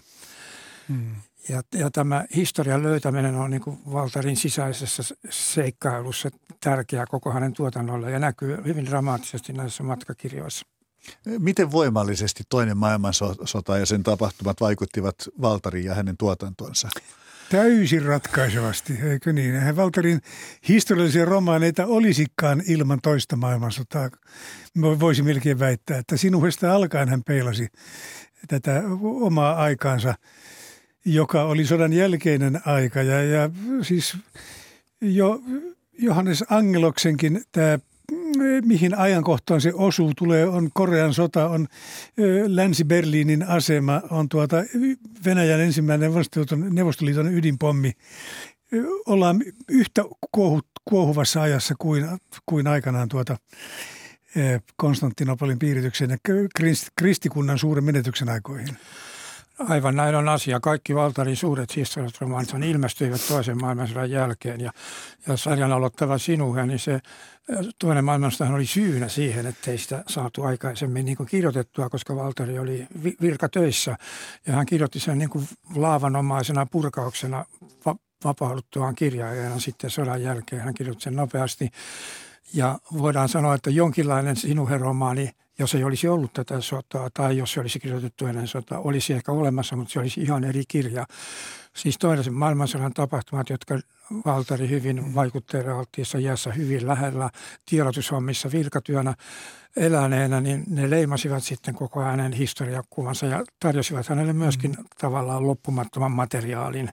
Hmm. 0.90 1.16
Ja, 1.50 1.62
ja 1.74 1.92
tämä 1.92 2.26
historian 2.36 2.84
löytäminen 2.84 3.36
on 3.36 3.52
niin 3.52 3.62
kuin 3.62 3.80
Valtarin 3.94 4.38
sisäisessä 4.38 5.04
seikkailussa 5.30 6.30
tärkeä 6.64 7.06
koko 7.06 7.32
hänen 7.32 7.54
tuotannolle 7.54 8.12
ja 8.12 8.20
näkyy 8.20 8.58
hyvin 8.66 8.86
dramaattisesti 8.86 9.54
näissä 9.54 9.84
matkakirjoissa. 9.84 10.79
Miten 11.40 11.72
voimallisesti 11.72 12.44
toinen 12.50 12.78
maailmansota 12.78 13.78
ja 13.78 13.86
sen 13.86 14.04
tapahtumat 14.04 14.62
vaikuttivat 14.62 15.16
Valtariin 15.42 15.86
ja 15.86 15.96
hänen 15.96 16.18
tuotantonsa? 16.18 16.90
Täysin 17.50 18.06
ratkaisevasti, 18.06 18.94
eikö 18.94 19.34
niin? 19.34 19.56
Eihän 19.56 19.76
Valtarin 19.76 20.22
historiallisia 20.68 21.26
romaaneita 21.26 21.86
olisikaan 21.86 22.64
ilman 22.68 23.00
toista 23.04 23.36
maailmansotaa. 23.36 24.10
Voisi 24.82 25.24
melkein 25.24 25.60
väittää, 25.60 25.98
että 25.98 26.18
sinuhesta 26.18 26.76
alkaen 26.76 27.10
hän 27.10 27.24
peilasi 27.24 27.68
tätä 28.48 28.84
omaa 29.02 29.56
aikaansa, 29.56 30.16
joka 31.06 31.44
oli 31.44 31.66
sodan 31.66 31.94
jälkeinen 31.94 32.62
aika. 32.66 33.02
Ja, 33.02 33.24
ja 33.24 33.50
siis 33.82 34.18
jo 35.02 35.42
Johannes 36.00 36.44
Angeloksenkin 36.50 37.44
tämä 37.52 37.80
mihin 38.66 38.98
ajankohtaan 38.98 39.62
se 39.62 39.74
osuu, 39.74 40.14
tulee, 40.18 40.48
on 40.48 40.70
Korean 40.74 41.14
sota, 41.14 41.50
on 41.50 41.68
Länsi-Berliinin 42.48 43.44
asema, 43.44 44.02
on 44.10 44.30
tuota 44.30 44.58
Venäjän 45.26 45.60
ensimmäinen 45.60 46.12
Neuvostoliiton 46.70 47.34
ydinpommi. 47.34 47.92
Ollaan 49.06 49.44
yhtä 49.70 50.06
kuohuvassa 50.86 51.42
ajassa 51.42 51.76
kuin, 51.80 52.06
kuin 52.46 52.68
aikanaan 52.68 53.10
tuota 53.10 53.38
Konstantinopolin 54.76 55.60
piirityksen 55.60 56.10
ja 56.10 56.18
kristikunnan 56.98 57.60
suuren 57.60 57.84
menetyksen 57.84 58.30
aikoihin. 58.30 58.78
Aivan 59.68 59.96
näin 59.96 60.16
on 60.16 60.30
asia. 60.30 60.60
Kaikki 60.60 60.96
Valtarin 60.96 61.36
suuret 61.36 61.76
historialliset 61.76 62.22
romaanit 62.22 62.50
ilmestyivät 62.66 63.22
toisen 63.28 63.62
maailmansodan 63.62 64.12
jälkeen. 64.12 64.62
Ja, 64.62 64.72
ja 65.28 65.38
sarjan 65.38 65.72
aloittava 65.72 66.18
Sinuhe, 66.18 66.66
niin 66.66 66.80
se 66.80 67.00
toinen 67.80 68.06
maailmansota 68.06 68.54
oli 68.54 68.66
syynä 68.66 69.08
siihen, 69.08 69.46
ettei 69.46 69.78
sitä 69.78 70.04
saatu 70.08 70.44
aikaisemmin 70.44 71.06
niin 71.06 71.18
kuin 71.18 71.30
kirjoitettua, 71.30 71.90
koska 71.90 72.16
Valtari 72.16 72.60
oli 72.60 72.88
virkatöissä. 73.22 73.98
Ja 74.48 74.54
hän 74.54 74.66
kirjoitti 74.66 75.00
sen 75.00 75.18
niin 75.18 75.30
kuin 75.30 75.48
laavanomaisena 75.76 76.66
purkauksena 76.66 77.46
vapauduttuaan 78.24 78.96
kirjaajana 78.96 79.60
sitten 79.60 79.90
sodan 79.90 80.24
jälkeen. 80.24 80.62
Hän 80.62 80.74
kirjoitti 80.74 81.04
sen 81.04 81.16
nopeasti. 81.16 81.70
Ja 82.54 82.80
voidaan 82.98 83.30
sanoa, 83.30 83.56
että 83.56 83.70
jonkinlainen 83.70 84.36
Sinuhe-romaani– 84.36 85.30
jos 85.60 85.76
ei 85.76 85.84
olisi 85.84 86.08
ollut 86.08 86.34
tätä 86.34 86.62
sotaa 86.62 87.10
tai 87.14 87.38
jos 87.38 87.54
se 87.54 87.60
olisi 87.60 87.80
kirjoitettu 87.80 88.26
ennen 88.26 88.48
sotaa, 88.48 88.80
olisi 88.80 89.14
ehkä 89.14 89.32
olemassa, 89.32 89.76
mutta 89.76 89.92
se 89.92 90.00
olisi 90.00 90.22
ihan 90.22 90.44
eri 90.44 90.64
kirja. 90.68 91.06
Siis 91.76 91.98
toinen 91.98 92.34
maailmansodan 92.34 92.94
tapahtumat, 92.94 93.50
jotka 93.50 93.80
Valtari 94.26 94.70
hyvin 94.70 95.16
vaikutteiden 95.16 95.76
alttiissa 95.76 96.18
iässä 96.18 96.52
hyvin 96.52 96.88
lähellä 96.88 97.30
tiedotushommissa 97.66 98.52
virkatyönä 98.52 99.14
eläneenä, 99.78 100.42
niin 100.42 100.64
ne 100.68 100.90
leimasivat 100.90 101.44
sitten 101.44 101.76
koko 101.76 102.02
hänen 102.02 102.34
historiakuvansa 102.34 103.26
ja 103.26 103.44
tarjosivat 103.60 104.08
hänelle 104.08 104.34
myöskin 104.34 104.72
mm. 104.72 104.86
tavallaan 104.98 105.48
loppumattoman 105.48 106.12
materiaalin 106.12 106.90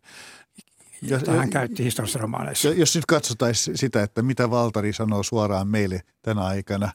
jota 1.03 1.33
hän 1.33 1.51
käytti 1.51 1.85
historiallisissa 1.85 2.19
romaaneissa. 2.19 2.69
Jos 2.69 2.95
nyt 2.95 3.07
katsotaan 3.07 3.55
sitä, 3.55 4.03
että 4.03 4.23
mitä 4.23 4.51
Valtari 4.51 4.93
sanoo 4.93 5.23
suoraan 5.23 5.69
meille 5.69 6.01
tänä 6.23 6.45
aikana, 6.45 6.93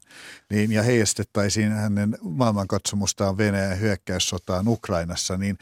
niin, 0.50 0.72
ja 0.72 0.82
heijastettaisiin 0.82 1.72
hänen 1.72 2.18
maailmankatsomustaan 2.22 3.38
Venäjän 3.38 3.80
hyökkäyssotaan 3.80 4.68
Ukrainassa, 4.68 5.36
niin 5.36 5.58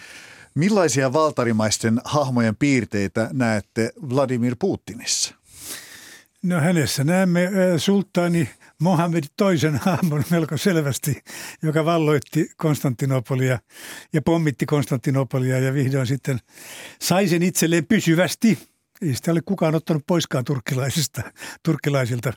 millaisia 0.55 1.13
valtarimaisten 1.13 2.01
hahmojen 2.05 2.57
piirteitä 2.57 3.31
näette 3.33 3.93
Vladimir 4.11 4.57
Putinissa? 4.59 5.35
No 6.43 6.61
hänessä 6.61 7.05
näemme 7.05 7.51
sulttaani 7.77 8.49
Mohammed 8.81 9.25
toisen 9.37 9.81
hahmon 9.83 10.25
melko 10.31 10.57
selvästi, 10.57 11.23
joka 11.63 11.85
valloitti 11.85 12.51
Konstantinopolia 12.57 13.59
ja 14.13 14.23
pommitti 14.23 14.67
Konstantinopolia 14.67 15.59
ja 15.59 15.75
vihdoin 15.75 16.07
sitten 16.07 16.39
sai 17.03 17.29
sen 17.29 17.43
itselleen 17.43 17.87
pysyvästi– 17.87 18.59
ei 19.03 19.15
sitä 19.15 19.33
ole 19.33 19.41
kukaan 19.45 19.75
ottanut 19.75 20.03
poiskaan 20.07 20.45
turkkilaisista, 20.45 21.23
turkkilaisilta. 21.63 22.33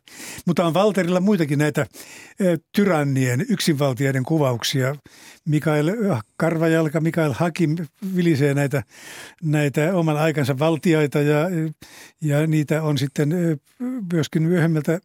Mutta 0.46 0.66
on 0.66 0.74
Valterilla 0.74 1.20
muitakin 1.20 1.60
näitä 1.60 1.86
tyrannien, 2.76 3.46
yksinvaltiaiden 3.50 4.24
kuvauksia. 4.24 4.96
Mikael 5.46 5.92
Karvajalka, 6.38 7.02
Mikael 7.02 7.34
Hakim 7.34 7.76
vilisee 8.16 8.54
näitä, 8.54 8.84
näitä 9.44 9.96
oman 9.96 10.18
aikansa 10.18 10.60
valtioita 10.60 11.20
ja, 11.22 11.38
ja 12.22 12.48
niitä 12.48 12.84
on 12.84 12.98
sitten 12.98 13.60
myöskin 14.14 14.44
myöhemmältä 14.44 15.00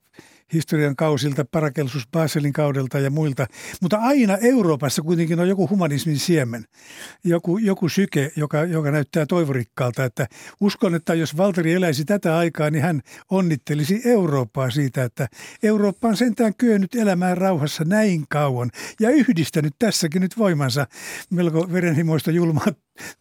historian 0.53 0.97
kausilta, 0.97 1.45
Parakelsus 1.51 2.09
Baselin 2.13 2.53
kaudelta 2.53 2.99
ja 2.99 3.11
muilta. 3.11 3.47
Mutta 3.83 3.97
aina 3.97 4.37
Euroopassa 4.37 5.03
kuitenkin 5.03 5.41
on 5.41 5.49
joku 5.49 5.69
humanismin 5.69 6.19
siemen, 6.19 6.65
joku, 7.25 7.59
joku 7.59 7.89
syke, 7.89 8.33
joka, 8.37 8.65
joka 8.65 8.91
näyttää 8.91 9.27
toivorikkaalta. 9.27 10.05
Että 10.05 10.27
uskon, 10.61 10.95
että 10.95 11.15
jos 11.15 11.37
Valteri 11.37 11.73
eläisi 11.73 12.05
tätä 12.05 12.37
aikaa, 12.39 12.71
niin 12.71 12.83
hän 12.83 13.01
onnittelisi 13.31 14.03
Eurooppaa 14.05 14.71
siitä, 14.71 15.05
että 15.05 15.29
Eurooppa 15.63 16.09
on 16.09 16.17
sentään 16.17 16.55
kyennyt 16.59 16.95
elämään 16.95 17.39
rauhassa 17.39 17.85
näin 17.85 18.25
kauan 18.29 18.71
ja 19.01 19.11
yhdistänyt 19.11 19.75
tässäkin 19.79 20.23
nyt 20.23 20.39
voimansa 20.39 20.87
melko 21.31 21.73
verenhimoista 21.73 22.31
julmaa 22.31 22.67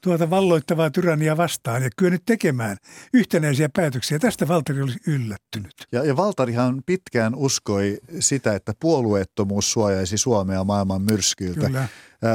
tuota 0.01 0.29
valloittavaa 0.29 0.89
tyrannia 0.89 1.37
vastaan 1.37 1.83
ja 1.83 1.89
kyennyt 1.97 2.21
tekemään 2.25 2.77
yhtenäisiä 3.13 3.69
päätöksiä. 3.75 4.19
Tästä 4.19 4.47
Valtari 4.47 4.81
olisi 4.81 4.99
yllättynyt. 5.07 5.87
Ja, 5.91 6.03
ja 6.03 6.17
Valtarihan 6.17 6.83
pitkään 6.85 7.35
uskoi 7.35 7.97
sitä, 8.19 8.55
että 8.55 8.73
puolueettomuus 8.79 9.71
suojaisi 9.71 10.17
Suomea 10.17 10.63
maailman 10.63 11.01
myrskyiltä. 11.01 11.67
Kyllä. 11.67 11.87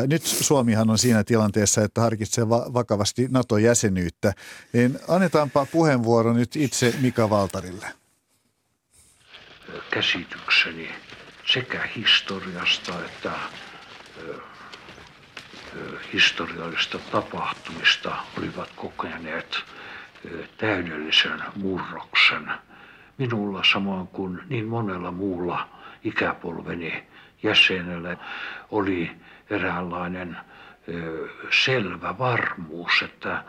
Nyt 0.06 0.22
Suomihan 0.22 0.90
on 0.90 0.98
siinä 0.98 1.24
tilanteessa, 1.24 1.82
että 1.82 2.00
harkitsee 2.00 2.48
vakavasti 2.48 3.28
NATO-jäsenyyttä. 3.30 4.32
Niin 4.72 4.98
annetaanpa 5.08 5.66
puheenvuoro 5.66 6.32
nyt 6.32 6.56
itse 6.56 6.94
Mika 7.00 7.30
Valtarille. 7.30 7.86
Käsitykseni 9.90 10.88
sekä 11.52 11.88
historiasta 11.96 13.04
että 13.04 13.30
historiallista 16.12 16.98
tapahtumista 16.98 18.16
olivat 18.38 18.68
kokeneet 18.76 19.64
täydellisen 20.56 21.42
murroksen. 21.56 22.52
Minulla 23.18 23.64
samoin 23.72 24.06
kuin 24.06 24.40
niin 24.48 24.66
monella 24.66 25.10
muulla 25.10 25.68
ikäpolveni 26.04 27.06
jäsenellä 27.42 28.16
oli 28.70 29.10
eräänlainen 29.50 30.36
selvä 31.50 32.18
varmuus, 32.18 33.02
että 33.02 33.44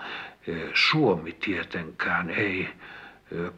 Suomi 0.73 1.31
tietenkään 1.31 2.29
ei 2.29 2.69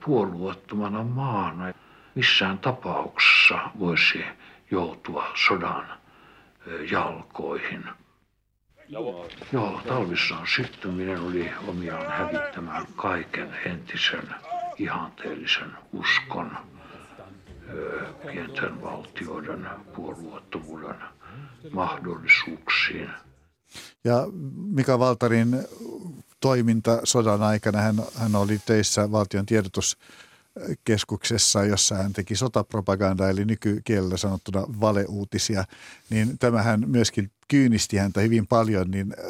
puolueettomana 0.05 1.03
maana 1.03 1.73
missään 2.15 2.59
tapauksessa 2.59 3.59
voisi 3.79 4.25
joutua 4.71 5.31
sodan 5.47 5.87
jalkoihin. 6.91 7.83
Joo, 8.89 9.81
talvissaan 9.87 10.47
syttyminen 10.55 11.21
oli 11.21 11.51
omiaan 11.67 12.11
hävittämään 12.11 12.87
kaiken 12.95 13.55
entisen 13.65 14.35
ihanteellisen 14.77 15.71
uskon 15.93 16.57
pienten 18.27 18.81
valtioiden 18.81 19.67
puolueettomuuden 19.95 20.95
mahdollisuuksiin. 21.71 23.09
Ja 24.03 24.27
Mika 24.55 24.99
Valtarin 24.99 25.63
toiminta 26.39 26.99
sodan 27.03 27.43
aikana, 27.43 27.81
hän, 27.81 27.95
hän 28.15 28.35
oli 28.35 28.59
töissä 28.65 29.11
valtion 29.11 29.45
tiedotuskeskuksessa, 30.55 31.65
jossa 31.65 31.95
hän 31.95 32.13
teki 32.13 32.35
sotapropagandaa, 32.35 33.29
eli 33.29 33.45
nykykielellä 33.45 34.17
sanottuna 34.17 34.61
valeuutisia, 34.81 35.63
niin 36.09 36.37
tämähän 36.39 36.83
myöskin 36.87 37.31
kyynisti 37.47 37.97
häntä 37.97 38.21
hyvin 38.21 38.47
paljon, 38.47 38.91
niin 38.91 39.13
äh, 39.19 39.25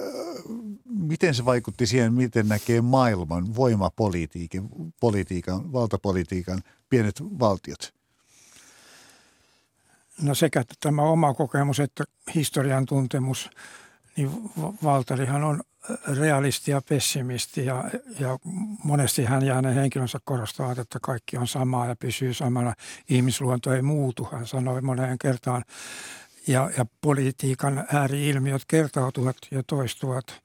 miten 0.85 1.35
se 1.35 1.45
vaikutti 1.45 1.87
siihen, 1.87 2.13
miten 2.13 2.47
näkee 2.47 2.81
maailman 2.81 3.55
voimapolitiikan, 3.55 4.69
politiikan, 4.99 5.73
valtapolitiikan 5.73 6.61
pienet 6.89 7.21
valtiot? 7.39 7.93
No 10.21 10.35
sekä 10.35 10.63
tämä 10.79 11.01
oma 11.01 11.33
kokemus 11.33 11.79
että 11.79 12.03
historian 12.35 12.85
tuntemus, 12.85 13.49
niin 14.17 14.31
Valtarihan 14.83 15.43
on 15.43 15.63
realisti 16.19 16.71
ja 16.71 16.81
pessimisti 16.89 17.65
ja, 17.65 17.83
ja 18.19 18.39
monesti 18.83 19.23
hän 19.23 19.45
ja 19.45 19.53
hänen 19.53 19.73
henkilönsä 19.73 20.19
korostavat, 20.23 20.79
että 20.79 20.99
kaikki 21.01 21.37
on 21.37 21.47
samaa 21.47 21.87
ja 21.87 21.95
pysyy 21.95 22.33
samana. 22.33 22.73
Ihmisluonto 23.09 23.73
ei 23.73 23.81
muutu, 23.81 24.27
hän 24.31 24.47
sanoi 24.47 24.81
moneen 24.81 25.17
kertaan. 25.17 25.63
Ja, 26.47 26.69
ja 26.77 26.85
politiikan 27.01 27.85
ääriilmiöt 27.93 28.61
kertautuvat 28.67 29.37
ja 29.51 29.63
toistuvat– 29.63 30.25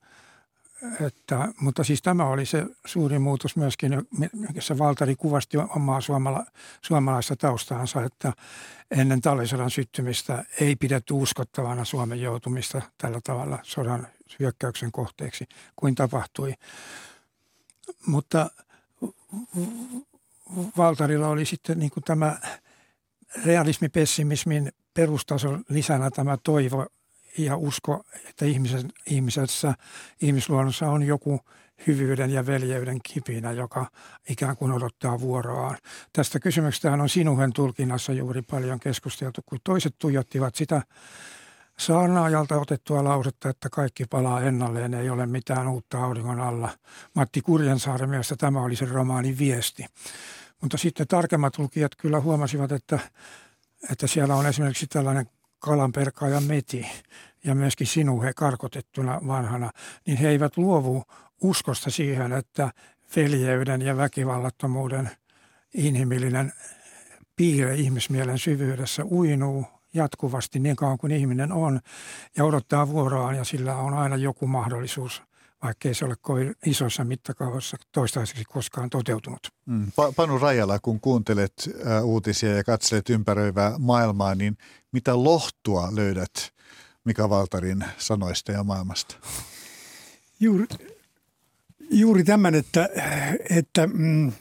että, 1.06 1.48
mutta 1.60 1.84
siis 1.84 2.02
tämä 2.02 2.26
oli 2.26 2.46
se 2.46 2.66
suuri 2.86 3.18
muutos 3.18 3.56
myöskin, 3.56 3.92
se 4.58 4.78
Valtari 4.78 5.16
kuvasti 5.16 5.56
omaa 5.56 6.00
suomala, 6.00 6.46
suomalaista 6.82 7.36
taustaansa, 7.36 8.04
että 8.04 8.32
ennen 8.90 9.20
talvisodan 9.20 9.70
syttymistä 9.70 10.44
ei 10.60 10.76
pidetty 10.76 11.14
uskottavana 11.14 11.84
Suomen 11.84 12.20
joutumista 12.20 12.82
tällä 12.98 13.20
tavalla 13.24 13.58
sodan 13.62 14.06
hyökkäyksen 14.38 14.92
kohteeksi 14.92 15.46
kuin 15.76 15.94
tapahtui. 15.94 16.54
Mutta 18.06 18.50
Valtarilla 20.76 21.28
oli 21.28 21.44
sitten 21.44 21.78
niin 21.78 21.90
kuin 21.90 22.04
tämä 22.04 22.38
realismipessimismin 23.44 24.72
perustason 24.94 25.64
lisänä 25.68 26.10
tämä 26.10 26.36
toivo 26.36 26.86
ja 27.38 27.56
usko, 27.56 28.04
että 28.28 28.44
ihmisen, 28.44 28.92
ihmisessä, 29.06 29.74
ihmisluonnossa 30.22 30.88
on 30.88 31.02
joku 31.02 31.40
hyvyyden 31.86 32.30
ja 32.30 32.46
veljeyden 32.46 32.98
kipinä, 33.02 33.52
joka 33.52 33.86
ikään 34.28 34.56
kuin 34.56 34.72
odottaa 34.72 35.20
vuoroaan. 35.20 35.76
Tästä 36.12 36.40
kysymyksestä 36.40 36.92
on 36.92 37.08
sinuhen 37.08 37.52
tulkinnassa 37.52 38.12
juuri 38.12 38.42
paljon 38.42 38.80
keskusteltu, 38.80 39.40
kun 39.46 39.58
toiset 39.64 39.94
tuijottivat 39.98 40.54
sitä 40.54 40.82
saarnaajalta 41.78 42.60
otettua 42.60 43.04
lausetta, 43.04 43.48
että 43.48 43.68
kaikki 43.70 44.04
palaa 44.04 44.40
ennalleen, 44.40 44.94
ei 44.94 45.10
ole 45.10 45.26
mitään 45.26 45.68
uutta 45.68 46.04
auringon 46.04 46.40
alla. 46.40 46.68
Matti 47.14 47.40
Kurjensaaren 47.40 48.10
mielestä 48.10 48.36
tämä 48.36 48.62
oli 48.62 48.76
se 48.76 48.86
romaanin 48.86 49.38
viesti. 49.38 49.86
Mutta 50.60 50.78
sitten 50.78 51.08
tarkemmat 51.08 51.58
lukijat 51.58 51.92
kyllä 51.94 52.20
huomasivat, 52.20 52.72
että, 52.72 52.98
että 53.90 54.06
siellä 54.06 54.36
on 54.36 54.46
esimerkiksi 54.46 54.86
tällainen 54.86 55.26
kalanperkaaja 55.60 56.40
Meti 56.40 56.86
ja 57.44 57.54
myöskin 57.54 57.86
Sinuhe 57.86 58.32
karkotettuna 58.36 59.20
vanhana, 59.26 59.70
niin 60.06 60.18
he 60.18 60.28
eivät 60.28 60.56
luovu 60.56 61.04
uskosta 61.40 61.90
siihen, 61.90 62.32
että 62.32 62.72
veljeyden 63.16 63.82
ja 63.82 63.96
väkivallattomuuden 63.96 65.10
inhimillinen 65.74 66.52
piirre 67.36 67.74
ihmismielen 67.74 68.38
syvyydessä 68.38 69.04
uinuu 69.04 69.64
jatkuvasti 69.94 70.58
niin 70.58 70.76
kauan 70.76 70.98
kuin 70.98 71.12
ihminen 71.12 71.52
on 71.52 71.80
ja 72.36 72.44
odottaa 72.44 72.88
vuoroaan 72.88 73.36
ja 73.36 73.44
sillä 73.44 73.76
on 73.76 73.94
aina 73.94 74.16
joku 74.16 74.46
mahdollisuus 74.46 75.22
vaikkei 75.62 75.94
se 75.94 76.04
ole 76.04 76.14
kovin 76.20 76.54
isossa 76.66 77.04
mittakaavassa 77.04 77.76
toistaiseksi 77.92 78.44
koskaan 78.44 78.90
toteutunut. 78.90 79.52
Mm. 79.66 79.92
Panu 80.16 80.38
Rajala, 80.38 80.78
kun 80.78 81.00
kuuntelet 81.00 81.52
äh, 81.86 82.04
uutisia 82.04 82.56
ja 82.56 82.64
katselet 82.64 83.10
ympäröivää 83.10 83.74
maailmaa, 83.78 84.34
niin 84.34 84.58
mitä 84.92 85.24
lohtua 85.24 85.88
löydät 85.94 86.52
Mika 87.04 87.30
Valtarin 87.30 87.84
sanoista 87.98 88.52
ja 88.52 88.64
maailmasta? 88.64 89.16
Juuri, 90.40 90.66
juuri 91.90 92.24
tämän, 92.24 92.54
että, 92.54 92.88
että 93.50 93.86
mm, 93.86 94.32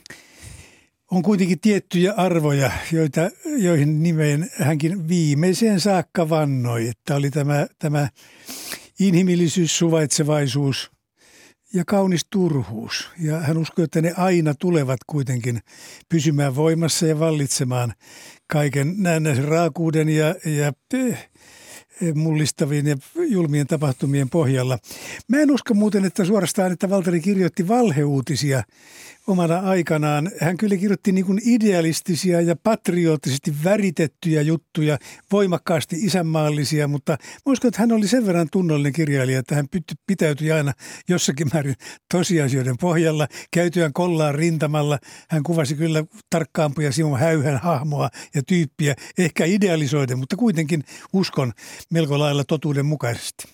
on 1.11 1.23
kuitenkin 1.23 1.59
tiettyjä 1.59 2.13
arvoja, 2.13 2.71
joita, 2.91 3.21
joihin 3.57 4.03
nimeen 4.03 4.51
hänkin 4.61 5.07
viimeiseen 5.07 5.79
saakka 5.79 6.29
vannoi. 6.29 6.87
Että 6.87 7.15
oli 7.15 7.31
tämä, 7.31 7.67
tämä 7.79 8.09
inhimillisyys, 8.99 9.77
suvaitsevaisuus– 9.77 10.91
ja 11.73 11.85
kaunis 11.85 12.25
turhuus. 12.29 13.09
Ja 13.19 13.39
hän 13.39 13.57
uskoi, 13.57 13.83
että 13.83 14.01
ne 14.01 14.13
aina 14.17 14.53
tulevat 14.53 14.99
kuitenkin 15.07 15.59
pysymään 16.09 16.55
voimassa 16.55 17.05
ja 17.05 17.19
vallitsemaan 17.19 17.93
kaiken 18.47 18.93
näennäisen 18.97 19.45
raakuuden 19.45 20.09
ja, 20.09 20.35
ja 20.45 20.73
eh, 20.93 21.29
mullistavien 22.15 22.87
ja 22.87 22.97
julmien 23.15 23.67
tapahtumien 23.67 24.29
pohjalla. 24.29 24.77
Mä 25.27 25.39
en 25.39 25.51
usko 25.51 25.73
muuten, 25.73 26.05
että 26.05 26.25
suorastaan, 26.25 26.71
että 26.71 26.89
Valteri 26.89 27.19
kirjoitti 27.19 27.67
valheuutisia 27.67 28.63
omana 29.27 29.59
aikanaan. 29.59 30.31
Hän 30.41 30.57
kyllä 30.57 30.77
kirjoitti 30.77 31.11
niin 31.11 31.25
kuin 31.25 31.41
idealistisia 31.45 32.41
ja 32.41 32.55
patriottisesti 32.63 33.53
väritettyjä 33.63 34.41
juttuja, 34.41 34.97
voimakkaasti 35.31 35.95
isänmaallisia, 35.99 36.87
mutta 36.87 37.11
mä 37.11 37.51
uskon, 37.51 37.67
että 37.67 37.81
hän 37.81 37.91
oli 37.91 38.07
sen 38.07 38.25
verran 38.25 38.47
tunnollinen 38.51 38.93
kirjailija, 38.93 39.39
että 39.39 39.55
hän 39.55 39.67
pitäytyi 40.07 40.51
aina 40.51 40.73
jossakin 41.09 41.47
määrin 41.53 41.75
tosiasioiden 42.11 42.77
pohjalla. 42.77 43.27
Käytyään 43.51 43.93
kollaan 43.93 44.35
rintamalla, 44.35 44.99
hän 45.29 45.43
kuvasi 45.43 45.75
kyllä 45.75 46.03
tarkkaampuja 46.29 46.91
Simon 46.91 47.19
Häyhän 47.19 47.57
hahmoa 47.57 48.09
ja 48.35 48.41
tyyppiä, 48.47 48.95
ehkä 49.17 49.45
idealisoiden, 49.45 50.19
mutta 50.19 50.35
kuitenkin 50.35 50.83
uskon 51.13 51.53
melko 51.89 52.19
lailla 52.19 52.43
totuuden 52.43 52.85
mukaisesti. 52.85 53.47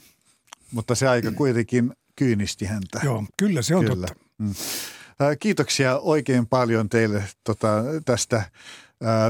Mutta 0.72 0.96
se 0.96 1.08
aika 1.08 1.32
kuitenkin 1.32 1.94
kyynisti 2.16 2.66
häntä. 2.66 3.00
Joo, 3.04 3.26
kyllä 3.38 3.62
se 3.62 3.76
on 3.76 3.86
kyllä. 3.86 4.08
totta. 4.08 4.26
Mm. 4.38 4.54
Kiitoksia 5.40 6.00
oikein 6.00 6.48
paljon 6.48 6.90
teille 6.90 7.24
tota, 7.44 7.84
tästä 8.06 8.44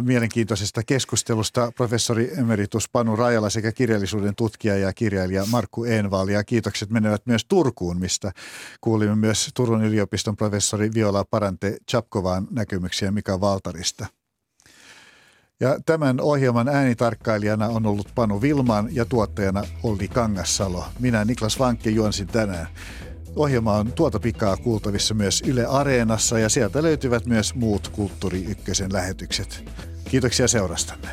mielenkiintoisesta 0.02 0.84
keskustelusta 0.84 1.72
professori 1.76 2.32
emeritus 2.38 2.90
Panu 2.90 3.16
Rajala 3.16 3.50
sekä 3.50 3.72
kirjallisuuden 3.72 4.36
tutkija 4.36 4.78
ja 4.78 4.94
kirjailija 4.94 5.46
Markku 5.52 5.84
Enval. 5.84 6.28
Ja 6.28 6.44
kiitokset 6.44 6.90
menevät 6.90 7.22
myös 7.26 7.46
Turkuun, 7.46 8.00
mistä 8.00 8.32
kuulimme 8.82 9.16
myös 9.16 9.50
Turun 9.54 9.86
yliopiston 9.86 10.36
professori 10.36 10.94
Viola 10.94 11.26
Parante 11.30 11.78
Chapkovaan 11.92 12.48
näkemyksiä 12.52 13.12
Mika 13.12 13.42
Valtarista. 13.42 14.06
Ja 15.60 15.80
tämän 15.86 16.22
ohjelman 16.22 16.68
äänitarkkailijana 16.68 17.68
on 17.68 17.86
ollut 17.86 18.08
Panu 18.16 18.42
Vilman 18.42 18.96
ja 18.96 19.06
tuottajana 19.06 19.64
Olli 19.84 20.08
Kangassalo. 20.08 20.86
Minä 21.00 21.26
Niklas 21.26 21.60
Vankke 21.60 21.90
juonsin 21.90 22.28
tänään. 22.28 22.68
Ohjelma 23.36 23.74
on 23.74 23.92
tuota 23.94 24.20
pikaa 24.20 24.58
kuultavissa 24.58 25.14
myös 25.14 25.44
Yle 25.48 25.66
Areenassa 25.66 26.40
ja 26.40 26.50
sieltä 26.50 26.84
löytyvät 26.84 27.26
myös 27.26 27.56
muut 27.56 27.88
Kulttuuri 27.88 28.44
Ykkösen 28.44 28.94
lähetykset. 28.94 29.70
Kiitoksia 30.10 30.48
seurastanne. 30.48 31.10